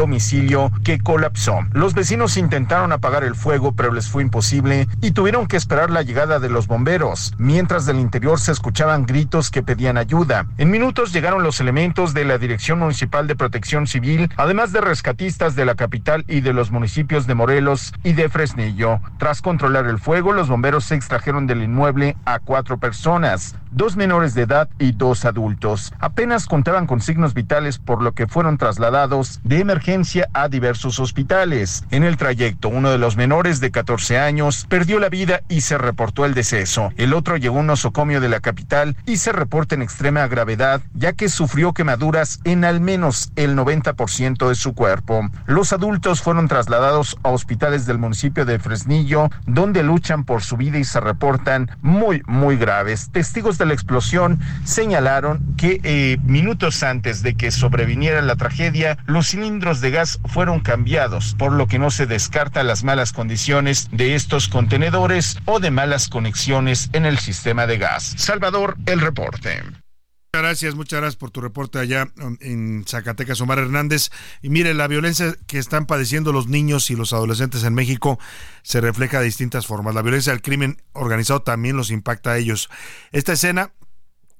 [0.82, 1.60] que colapsó.
[1.72, 6.02] Los vecinos intentaron apagar el fuego, pero les fue imposible y tuvieron que esperar la
[6.02, 10.46] llegada de los bomberos, mientras del interior se escuchaban gritos que pedían ayuda.
[10.58, 15.54] En minutos llegaron los elementos de la Dirección Municipal de Protección Civil, además de rescatistas
[15.56, 19.00] de la capital y de los municipios de Morelos y de Fresnillo.
[19.18, 24.34] Tras controlar el fuego, los bomberos se extrajeron del inmueble a cuatro personas, dos menores
[24.34, 25.92] de edad y dos adultos.
[25.98, 29.83] Apenas contaban con signos vitales por lo que fueron trasladados de emergencia
[30.32, 31.84] a diversos hospitales.
[31.90, 35.76] En el trayecto, uno de los menores de 14 años perdió la vida y se
[35.76, 36.90] reportó el deceso.
[36.96, 40.80] El otro llegó a un nosocomio de la capital y se reporta en extrema gravedad,
[40.94, 45.28] ya que sufrió quemaduras en al menos el 90% de su cuerpo.
[45.44, 50.78] Los adultos fueron trasladados a hospitales del municipio de Fresnillo, donde luchan por su vida
[50.78, 53.10] y se reportan muy, muy graves.
[53.12, 59.28] Testigos de la explosión señalaron que eh, minutos antes de que sobreviniera la tragedia, los
[59.28, 64.14] cilindros de gas fueron cambiados, por lo que no se descarta las malas condiciones de
[64.14, 68.14] estos contenedores o de malas conexiones en el sistema de gas.
[68.16, 69.62] Salvador, el reporte.
[69.62, 72.08] Muchas gracias, muchas gracias por tu reporte allá
[72.40, 74.10] en Zacatecas, Omar Hernández.
[74.42, 78.18] Y mire, la violencia que están padeciendo los niños y los adolescentes en México
[78.62, 79.94] se refleja de distintas formas.
[79.94, 82.68] La violencia del crimen organizado también los impacta a ellos.
[83.12, 83.70] Esta escena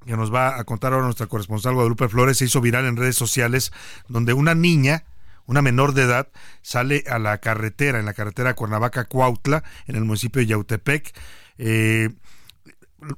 [0.05, 3.17] que nos va a contar ahora nuestra corresponsal Guadalupe Flores se hizo viral en redes
[3.17, 3.73] sociales,
[4.09, 5.05] donde una niña,
[5.47, 6.29] una menor de edad,
[6.63, 11.15] sale a la carretera, en la carretera Cuernavaca-Cuautla, en el municipio de Yautepec.
[11.59, 12.11] Eh,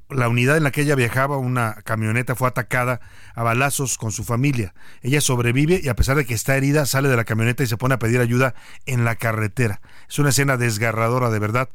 [0.09, 3.01] la unidad en la que ella viajaba, una camioneta, fue atacada
[3.35, 4.74] a balazos con su familia.
[5.03, 7.77] Ella sobrevive y a pesar de que está herida, sale de la camioneta y se
[7.77, 8.55] pone a pedir ayuda
[8.86, 9.81] en la carretera.
[10.09, 11.69] Es una escena desgarradora de verdad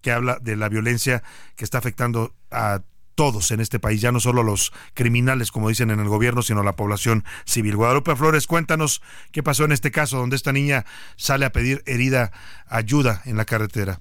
[0.00, 1.22] que habla de la violencia
[1.56, 2.82] que está afectando a
[3.18, 6.62] todos en este país, ya no solo los criminales, como dicen en el gobierno, sino
[6.62, 7.74] la población civil.
[7.74, 10.86] Guadalupe Flores, cuéntanos qué pasó en este caso, donde esta niña
[11.16, 12.30] sale a pedir herida
[12.68, 13.98] ayuda en la carretera.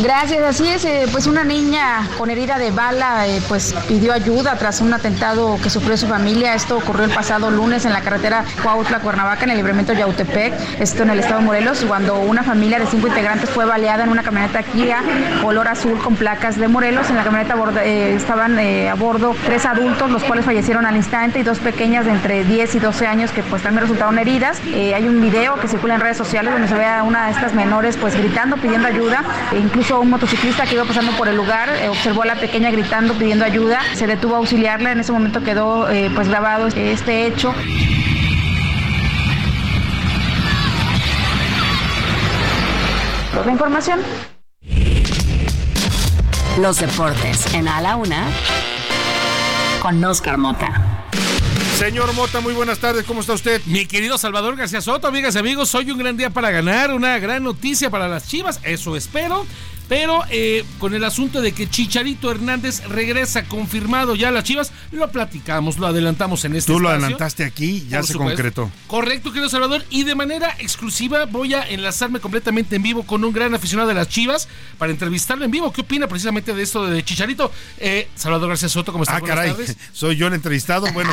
[0.00, 4.54] Gracias, así es, eh, pues una niña con herida de bala eh, pues pidió ayuda
[4.54, 6.54] tras un atentado que sufrió su familia.
[6.54, 11.02] Esto ocurrió el pasado lunes en la carretera Cuautla Cuernavaca en el libramiento Yautepec, esto
[11.02, 14.22] en el estado de Morelos, cuando una familia de cinco integrantes fue baleada en una
[14.22, 15.02] camioneta Kia
[15.42, 17.10] color azul con placas de Morelos.
[17.10, 21.42] En la camioneta eh, estaban a bordo tres adultos, los cuales fallecieron al instante y
[21.42, 24.60] dos pequeñas de entre 10 y 12 años que pues también resultaron heridas.
[24.64, 27.52] hay un video que circula en redes sociales donde se ve a una de estas
[27.52, 29.24] menores pues gritando, pidiendo ayuda.
[29.58, 33.14] Incluso un motociclista que iba pasando por el lugar eh, observó a la pequeña gritando,
[33.14, 37.52] pidiendo ayuda, se detuvo a auxiliarla, en ese momento quedó eh, pues grabado este hecho.
[43.34, 44.00] Pues la información.
[46.60, 48.26] Los deportes en A la Una
[49.80, 50.87] con Oscar Mota.
[51.78, 53.62] Señor Mota, muy buenas tardes, ¿cómo está usted?
[53.66, 57.16] Mi querido Salvador García Soto, amigas y amigos, hoy un gran día para ganar, una
[57.20, 59.46] gran noticia para las Chivas, eso espero.
[59.88, 64.72] Pero eh, con el asunto de que Chicharito Hernández regresa confirmado ya a las Chivas,
[64.92, 68.70] lo platicamos, lo adelantamos en este Tú lo adelantaste aquí, ya se concretó.
[68.86, 69.84] Correcto, querido Salvador.
[69.90, 73.94] Y de manera exclusiva voy a enlazarme completamente en vivo con un gran aficionado de
[73.94, 75.72] las Chivas para entrevistarlo en vivo.
[75.72, 77.50] ¿Qué opina precisamente de esto de Chicharito?
[77.78, 79.16] Eh, Salvador García Soto, ¿cómo está?
[79.16, 79.54] Ah, caray,
[79.92, 80.86] soy yo el entrevistado.
[80.92, 81.10] Bueno,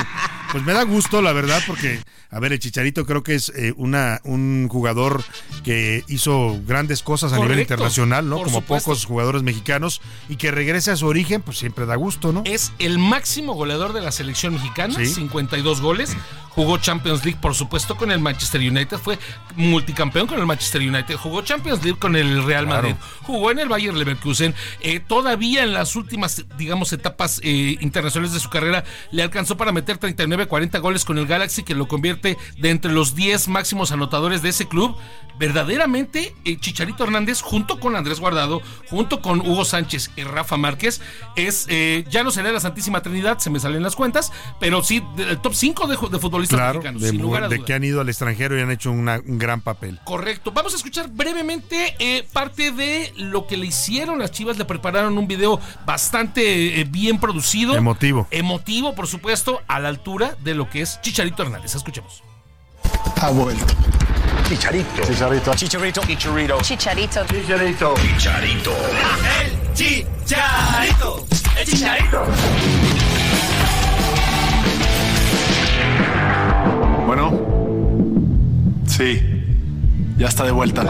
[0.51, 1.99] pues me da gusto, la verdad, porque,
[2.29, 5.23] a ver, el Chicharito creo que es eh, una, un jugador
[5.63, 8.41] que hizo grandes cosas a nivel internacional, ¿no?
[8.41, 12.43] Como pocos jugadores mexicanos y que regrese a su origen, pues siempre da gusto, ¿no?
[12.45, 16.15] Es el máximo goleador de la selección mexicana, 52 goles.
[16.55, 18.97] Jugó Champions League, por supuesto, con el Manchester United.
[18.97, 19.19] Fue
[19.57, 21.17] multicampeón con el Manchester United.
[21.17, 22.95] Jugó Champions League con el Real Madrid.
[23.23, 24.55] Jugó en el Bayern Leverkusen.
[24.79, 29.73] Eh, todavía en las últimas, digamos, etapas eh, internacionales de su carrera, le alcanzó para
[29.73, 33.91] meter 39, 40 goles con el Galaxy, que lo convierte de entre los 10 máximos
[33.91, 34.95] anotadores de ese club.
[35.37, 38.54] Verdaderamente, eh, Chicharito Hernández, junto con Andrés Guardado,
[38.89, 41.01] junto con Hugo Sánchez y Rafa Márquez,
[41.35, 41.67] es
[42.09, 45.53] ya no sería la Santísima Trinidad, se me salen las cuentas, pero sí el top
[45.53, 49.37] 5 de, de futbolistas claro, de, que han ido al extranjero y han hecho un
[49.37, 49.99] gran papel.
[50.03, 50.51] Correcto.
[50.51, 54.57] Vamos a escuchar brevemente eh, parte de lo que le hicieron las Chivas.
[54.57, 57.75] Le prepararon un video bastante eh, bien producido.
[57.75, 58.27] Emotivo.
[58.31, 61.75] Emotivo, por supuesto, a la altura de lo que es Chicharito Hernández.
[61.75, 62.23] Escuchemos.
[63.17, 63.65] Ha vuelto.
[64.47, 65.01] Chicharito.
[65.01, 65.55] Chicharito.
[65.55, 66.01] Chicharito.
[66.01, 66.61] Chicharito.
[66.61, 67.25] Chicharito.
[67.25, 67.95] Chicharito.
[67.95, 68.73] Chicharito.
[69.41, 71.25] El Chicharito.
[71.57, 72.25] El Chicharito.
[77.07, 77.31] Bueno,
[78.85, 79.21] sí,
[80.17, 80.85] ya está de vuelta.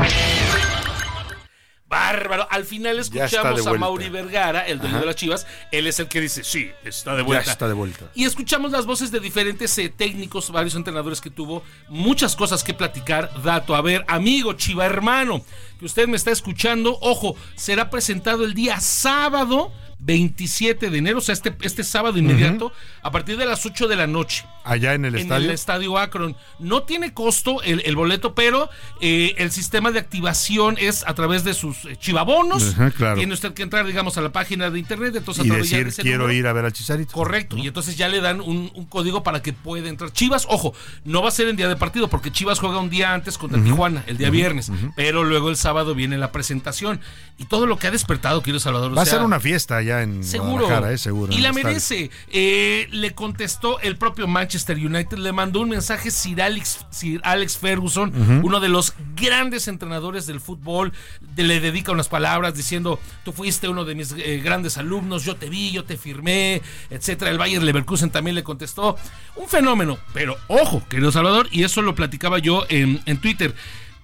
[1.87, 2.47] Bárbaro.
[2.49, 5.45] Al final escuchamos a Mauri Vergara, el dueño de las Chivas.
[5.71, 7.45] Él es el que dice, sí, está de vuelta.
[7.45, 8.05] Ya está de vuelta.
[8.15, 12.73] Y escuchamos las voces de diferentes eh, técnicos, varios entrenadores que tuvo muchas cosas que
[12.73, 13.31] platicar.
[13.43, 15.45] Dato, a ver, amigo Chiva hermano,
[15.79, 19.71] que usted me está escuchando, ojo, será presentado el día sábado
[20.05, 22.71] 27 de enero, o sea, este, este sábado inmediato,
[23.01, 24.45] a partir de las 8 de la noche.
[24.63, 25.45] Allá en el estadio.
[25.45, 26.35] En el estadio Akron.
[26.59, 28.69] No tiene costo el, boleto, pero
[29.01, 32.75] eh, el sistema de activación es a través de sus eh, chivabonos.
[33.15, 35.15] Tiene usted que entrar, digamos, a la página de internet.
[35.15, 37.11] Entonces, y decir, quiero ir a ver al Chicharito.
[37.11, 37.57] Correcto.
[37.57, 40.11] Y entonces ya le dan un, código para que pueda entrar.
[40.11, 40.73] Chivas, ojo,
[41.03, 43.61] no va a ser en día de partido, porque Chivas juega un día antes contra
[43.61, 44.71] Tijuana, el día viernes.
[44.95, 46.99] Pero luego el sábado viene la presentación.
[47.37, 48.97] Y todo lo que ha despertado, quiero Salvador.
[48.97, 50.65] Va a ser una fiesta ya allá en seguro.
[50.65, 50.97] Guadalajara, ¿eh?
[50.97, 51.33] seguro.
[51.33, 52.09] Y la merece.
[52.31, 57.57] Eh, le contestó el propio Manchester United, le mandó un mensaje Sir Alex, Sir Alex
[57.57, 60.93] Ferguson, uno de los grandes entrenadores del fútbol,
[61.35, 65.49] le dedica unas palabras diciendo, tú fuiste uno de mis eh, grandes alumnos, yo te
[65.49, 67.31] vi, yo te firmé, etcétera.
[67.31, 68.97] El Bayer Leverkusen también le contestó.
[69.35, 73.53] Un fenómeno, pero ojo, querido Salvador, y eso lo platicaba yo en, en Twitter.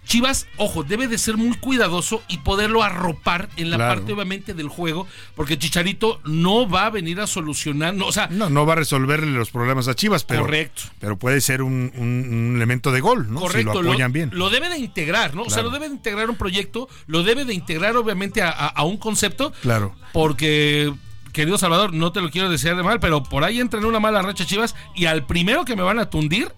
[0.06, 3.96] Chivas, ojo, debe de ser muy cuidadoso y poderlo arropar en la Claro.
[4.02, 8.28] parte obviamente del juego, porque Chicharito no va a venir a solucionar, no, o sea,
[8.28, 10.82] No, no va a resolverle los problemas a Chivas, pero, Correcto.
[11.00, 13.40] pero puede ser un, un- un elemento de gol, ¿no?
[13.40, 14.32] correcto, si lo apoyan bien.
[14.34, 15.44] lo debe de integrar, ¿no?
[15.44, 18.68] O sea, lo debe de integrar un proyecto, lo debe de integrar obviamente a, a-
[18.68, 19.96] a un concepto, Claro.
[20.12, 20.94] porque
[21.32, 24.02] querido Salvador, no te lo quiero decir de mal, pero por ahí entra en una
[24.02, 26.52] mala racha Chivas y al primero que me van a tundir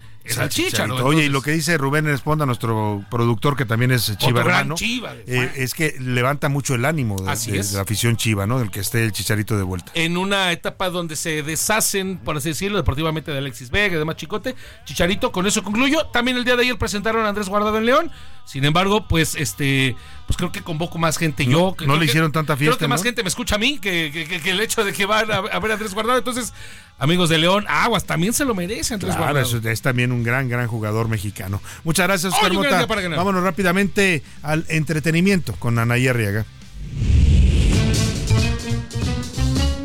[1.03, 4.75] Oye, y lo que dice Rubén Esponda, nuestro productor, que también es Chiva hermano,
[5.27, 7.71] eh, es que levanta mucho el ánimo de, Así de- es.
[7.71, 8.59] de la afición Chiva, ¿no?
[8.59, 9.91] Del que esté el Chicharito de vuelta.
[9.95, 14.15] en una etapa donde se deshacen, por así decirlo, deportivamente de Alexis Vega y demás
[14.15, 14.55] Chicote.
[14.85, 16.05] Chicharito, con eso concluyo.
[16.07, 18.11] También el día de ayer presentaron a Andrés Guardado en León.
[18.45, 19.95] Sin embargo, pues este,
[20.28, 21.52] pues creo que convoco más gente yo.
[21.52, 23.56] No, que- no creo le que- hicieron tanta Creo fiesta, que más gente me escucha
[23.56, 25.74] a mí que, que- que- que el hecho de que van a, a ver a
[25.76, 26.18] Andrés Guardado.
[26.20, 26.53] Entonces,
[26.99, 29.57] amigos de León, aguas, también se lo merece Andrés Claro, Guardado.
[29.60, 31.61] es, es también un gran, gran jugador mexicano.
[31.84, 32.86] Muchas gracias, Oscar Mota.
[32.86, 36.45] Vámonos rápidamente al entretenimiento con Anaí Arriaga.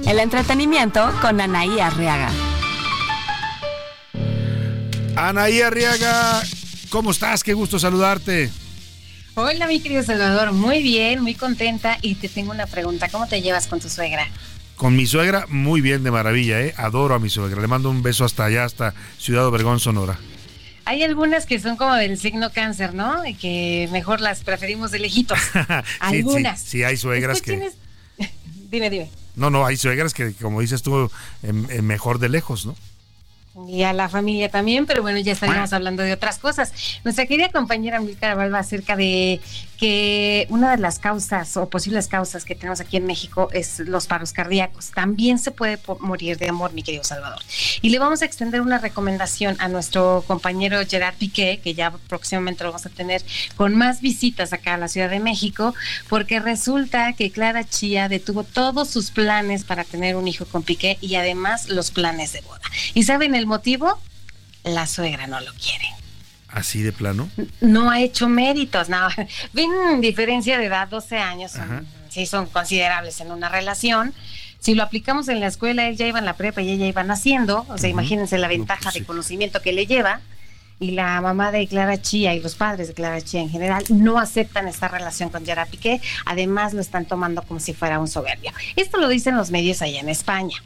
[0.06, 2.30] El entretenimiento con Anaí Arriaga.
[5.16, 6.42] Anaí Arriaga,
[6.90, 7.42] ¿cómo estás?
[7.44, 8.50] Qué gusto saludarte.
[9.34, 10.52] Hola, mi querido Salvador.
[10.52, 11.98] Muy bien, muy contenta.
[12.02, 13.08] Y te tengo una pregunta.
[13.08, 14.26] ¿Cómo te llevas con tu suegra?
[14.76, 16.74] Con mi suegra, muy bien, de maravilla, ¿eh?
[16.76, 17.60] Adoro a mi suegra.
[17.60, 20.18] Le mando un beso hasta allá, hasta Ciudad Obregón, Sonora.
[20.84, 23.24] Hay algunas que son como del signo cáncer, ¿no?
[23.26, 25.38] Y que mejor las preferimos de lejitos.
[25.52, 25.62] Sí,
[26.00, 26.60] Algunas.
[26.60, 27.52] Sí, sí, hay suegras que...
[27.58, 27.74] Tienes-
[28.70, 29.10] Dime, dime.
[29.36, 31.10] No, no, hay suegras que, como dices tú,
[31.42, 32.74] em, em, mejor de lejos, ¿no?
[33.66, 36.72] Y a la familia también, pero bueno, ya estaríamos hablando de otras cosas.
[37.04, 39.40] Nuestra querida compañera Milka Balba acerca de
[39.78, 44.06] que una de las causas o posibles causas que tenemos aquí en México es los
[44.06, 44.90] paros cardíacos.
[44.90, 47.40] También se puede morir de amor, mi querido Salvador.
[47.80, 52.64] Y le vamos a extender una recomendación a nuestro compañero Gerard Piqué, que ya próximamente
[52.64, 53.22] lo vamos a tener
[53.56, 55.74] con más visitas acá a la Ciudad de México,
[56.08, 60.98] porque resulta que Clara Chía detuvo todos sus planes para tener un hijo con Piqué
[61.00, 62.60] y además los planes de boda.
[62.94, 63.98] ¿Y saben el motivo?
[64.64, 65.86] La suegra no lo quiere.
[66.48, 67.28] Así de plano.
[67.60, 69.08] No ha hecho méritos, no.
[69.52, 74.14] Ven diferencia de edad, 12 años, son- sí son considerables en una relación.
[74.60, 77.02] Si lo aplicamos en la escuela, él ya iba en la prepa y ella iba
[77.04, 79.06] naciendo, o sea, imagínense la ventaja pues de sí.
[79.06, 80.20] conocimiento que le lleva.
[80.80, 84.18] Y la mamá de Clara Chía y los padres de Clara Chía en general no
[84.18, 88.52] aceptan esta relación con Gerard Piqué, además lo están tomando como si fuera un soberbio.
[88.76, 90.56] Esto lo dicen los medios allá en España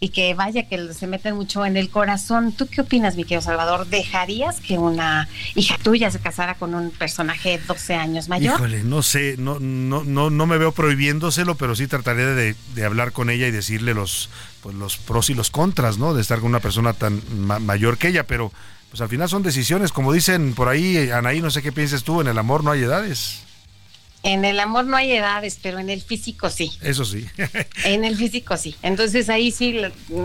[0.00, 2.52] y que vaya que se meten mucho en el corazón.
[2.52, 3.86] ¿Tú qué opinas, mi querido Salvador?
[3.86, 8.54] ¿Dejarías que una hija tuya se casara con un personaje 12 años mayor?
[8.56, 12.84] Híjole, no sé, no, no, no, no me veo prohibiéndoselo, pero sí trataré de, de
[12.84, 14.28] hablar con ella y decirle los,
[14.62, 16.14] pues, los pros y los contras, ¿no?
[16.14, 18.52] De estar con una persona tan ma- mayor que ella, pero
[18.90, 22.20] pues al final son decisiones, como dicen por ahí, Anaí, no sé qué pienses tú,
[22.22, 23.42] en el amor no hay edades,
[24.22, 26.72] En el amor no hay edades, pero en el físico sí.
[26.82, 27.26] eso sí.
[27.84, 28.74] En el físico sí.
[28.82, 29.76] Entonces ahí sí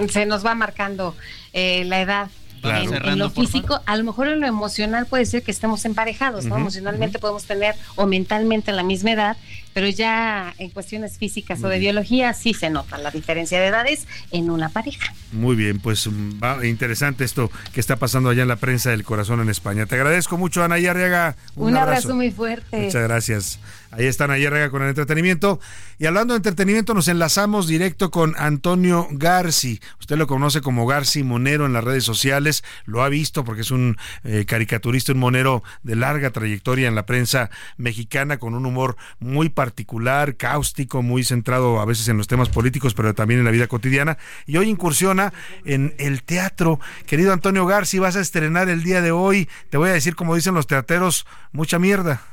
[0.09, 1.15] se nos va marcando
[1.53, 2.29] eh, la edad.
[2.61, 2.95] Claro.
[2.95, 6.55] En, lo físico, a lo mejor en lo emocional puede ser que estemos emparejados, ¿no?
[6.55, 9.37] Emocionalmente podemos tener o mentalmente la misma edad,
[9.73, 14.07] pero ya en cuestiones físicas o de biología sí se nota la diferencia de edades
[14.31, 15.13] en una pareja.
[15.33, 19.03] Muy bien, pues mm, va, interesante esto que está pasando allá en la prensa del
[19.03, 19.85] corazón en España.
[19.85, 21.35] Te agradezco mucho, Anaí Arriaga.
[21.57, 22.15] Un, abrazo.
[22.15, 22.77] muy fuerte.
[22.77, 23.59] Muchas gracias.
[23.95, 25.59] Ahí están Anaí Arriaga con el entretenimiento.
[25.99, 29.79] Y hablando de entretenimiento, nos enlazamos directo con Antonio Garci.
[29.99, 32.63] Usted lo conoce como Garci Monero en las redes sociales.
[32.85, 37.05] Lo ha visto porque es un eh, caricaturista, un monero de larga trayectoria en la
[37.05, 42.49] prensa mexicana, con un humor muy particular, cáustico, muy centrado a veces en los temas
[42.49, 44.17] políticos, pero también en la vida cotidiana.
[44.47, 45.33] Y hoy incursiona
[45.65, 46.79] en el teatro.
[47.05, 49.47] Querido Antonio Garci, vas a estrenar el día de hoy.
[49.69, 52.32] Te voy a decir, como dicen los teateros, mucha mierda.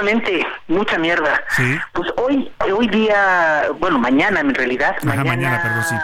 [0.00, 1.42] Exactamente, mucha mierda.
[1.56, 1.78] Sí.
[1.92, 5.94] Pues hoy, hoy día, bueno, mañana en realidad, Ajá, mañana, perdón, sí.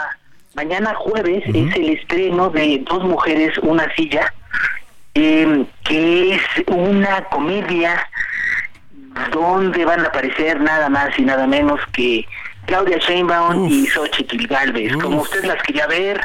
[0.55, 4.32] mañana jueves es el estreno de Dos Mujeres, Una Silla,
[5.14, 8.09] eh, que es una comedia
[9.31, 12.27] donde van a aparecer nada más y nada menos que
[12.64, 14.94] Claudia Sheinbaum y Xochitl Galvez.
[14.97, 16.19] Como usted las quería ver,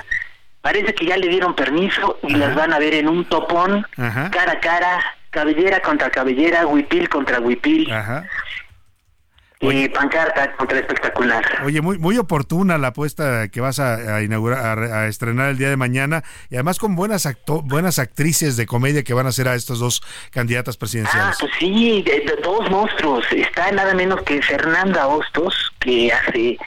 [0.62, 4.32] parece que ya le dieron permiso y las van a ver en un topón, Ajá.
[4.32, 7.92] cara a cara, cabellera contra cabellera, huipil contra huipil.
[7.92, 8.26] Ajá.
[9.60, 11.44] y pancarta contra espectacular.
[11.66, 15.78] Oye, muy muy oportuna la apuesta que vas a, inaugurar, a, estrenar el día de
[15.78, 19.56] mañana y además con buenas acto, buenas actrices de comedia que van a ser a
[19.56, 21.36] estos dos candidatas presidenciales.
[21.36, 22.06] Ah, pues sí,
[22.44, 23.26] dos monstruos.
[23.32, 26.58] Está nada menos que Fernanda Hostos que hace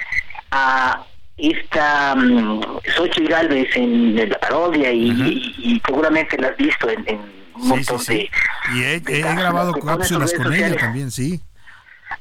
[0.50, 1.04] a
[1.40, 2.60] esta um,
[2.96, 8.30] Xochitl Galvez en, la parodia y, seguramente la has visto en, un montón de...
[8.74, 11.40] Y he, grabado cápsulas con ella también, sí.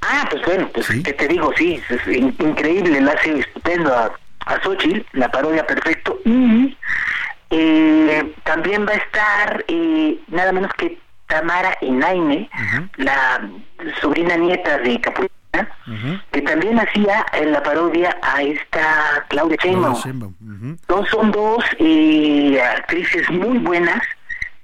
[0.02, 2.08] Ah, pues bueno, pues que te digo, sí, es
[2.40, 4.12] increíble, la hace estupendo a,
[4.46, 6.20] a Xochitl, la parodia perfecto.
[6.26, 6.78] Y
[7.50, 10.98] eh, también va a estar eh, nada menos que
[11.28, 12.50] Tamara Enaime,
[12.98, 13.50] la
[14.02, 15.70] sobrina nieta de Capuchina,
[16.32, 19.96] que también hacía en la parodia a esta Claudia Sheinbaum.
[21.12, 24.02] son dos eh, actrices muy buenas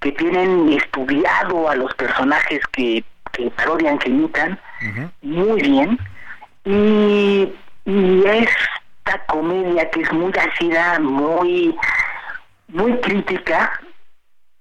[0.05, 4.59] que tienen estudiado a los personajes que, que parodian, que imitan,
[5.23, 5.99] muy bien.
[6.63, 7.51] Y,
[7.85, 11.75] y esta comedia que es muy ácida, muy,
[12.67, 13.79] muy crítica,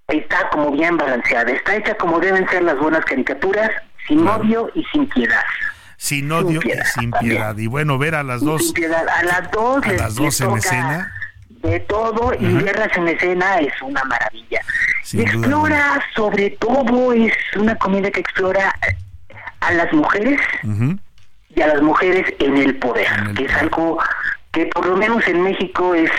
[0.08, 1.52] está como bien balanceada.
[1.52, 3.70] Está hecha como deben ser las buenas caricaturas,
[4.08, 5.44] sin odio y sin piedad.
[5.98, 7.54] Sin odio y sin piedad.
[7.58, 8.72] Y bueno, ver a las dos.
[9.18, 11.12] A las dos, a las dos en escena.
[11.64, 14.60] De todo y verlas en escena es una maravilla.
[15.14, 18.74] explora, sobre todo, es una comedia que explora
[19.60, 20.38] a las mujeres
[21.54, 23.98] y a las mujeres en el poder, que es algo
[24.52, 26.10] que por lo menos en México es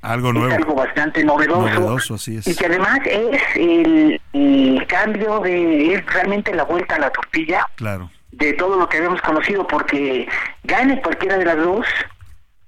[0.00, 0.54] algo nuevo.
[0.54, 6.98] algo bastante novedoso, y que además es el, cambio de es realmente la vuelta a
[6.98, 8.10] la tortilla claro.
[8.32, 10.26] de todo lo que habíamos conocido porque
[10.64, 11.86] gane cualquiera de las dos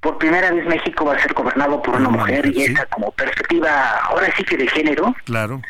[0.01, 3.97] por primera vez México va a ser gobernado por una, mujer, y esa como perspectiva
[4.05, 5.61] ahora sí que de género claro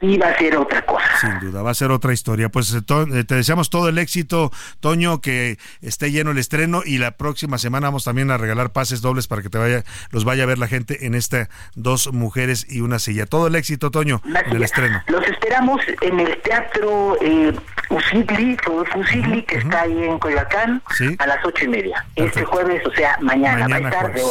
[0.00, 1.08] y va a ser otra cosa.
[1.20, 2.48] Sin duda, va a ser otra historia.
[2.48, 6.98] Pues eh, eh, te deseamos todo el éxito, Toño, que esté lleno el estreno y
[6.98, 10.44] la próxima semana vamos también a regalar pases dobles para que te vaya, los vaya
[10.44, 13.26] a ver la gente en esta dos mujeres y una silla.
[13.26, 15.02] Todo el éxito, Toño, en el estreno.
[15.08, 17.54] Los esperamos en el Teatro eh,
[17.90, 20.82] Usigli, que está ahí en Coyoacán,
[21.18, 22.04] a las ocho y media.
[22.14, 24.22] Este jueves, o sea, mañana, va a estar de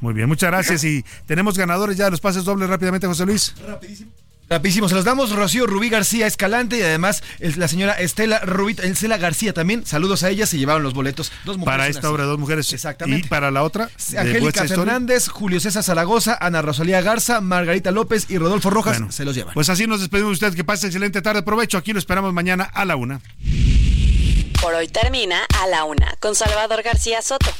[0.00, 0.84] Muy bien, muchas gracias.
[0.84, 3.54] Y tenemos ganadores ya de los pases dobles rápidamente, José Luis.
[3.66, 4.12] Rapidísimo.
[4.50, 9.18] Rapidísimo, se los damos Rocío Rubí García Escalante y además la señora Estela Rubí, Estela
[9.18, 9.84] García también.
[9.84, 11.32] Saludos a ella, se llevaron los boletos.
[11.44, 11.78] Dos mujeres.
[11.78, 12.72] Para esta obra, dos mujeres.
[12.72, 13.26] Exactamente.
[13.26, 18.38] Y para la otra, Angélica Fernández, Julio César Zaragoza, Ana Rosalía Garza, Margarita López y
[18.38, 19.54] Rodolfo Rojas se los llevan.
[19.54, 20.56] Pues así nos despedimos de ustedes.
[20.56, 21.42] Que pase excelente tarde.
[21.42, 21.78] Provecho.
[21.78, 23.20] Aquí lo esperamos mañana a la una.
[24.60, 27.50] Por hoy termina a la una con Salvador García Soto.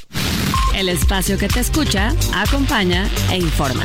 [0.75, 3.85] El espacio que te escucha, acompaña e informa.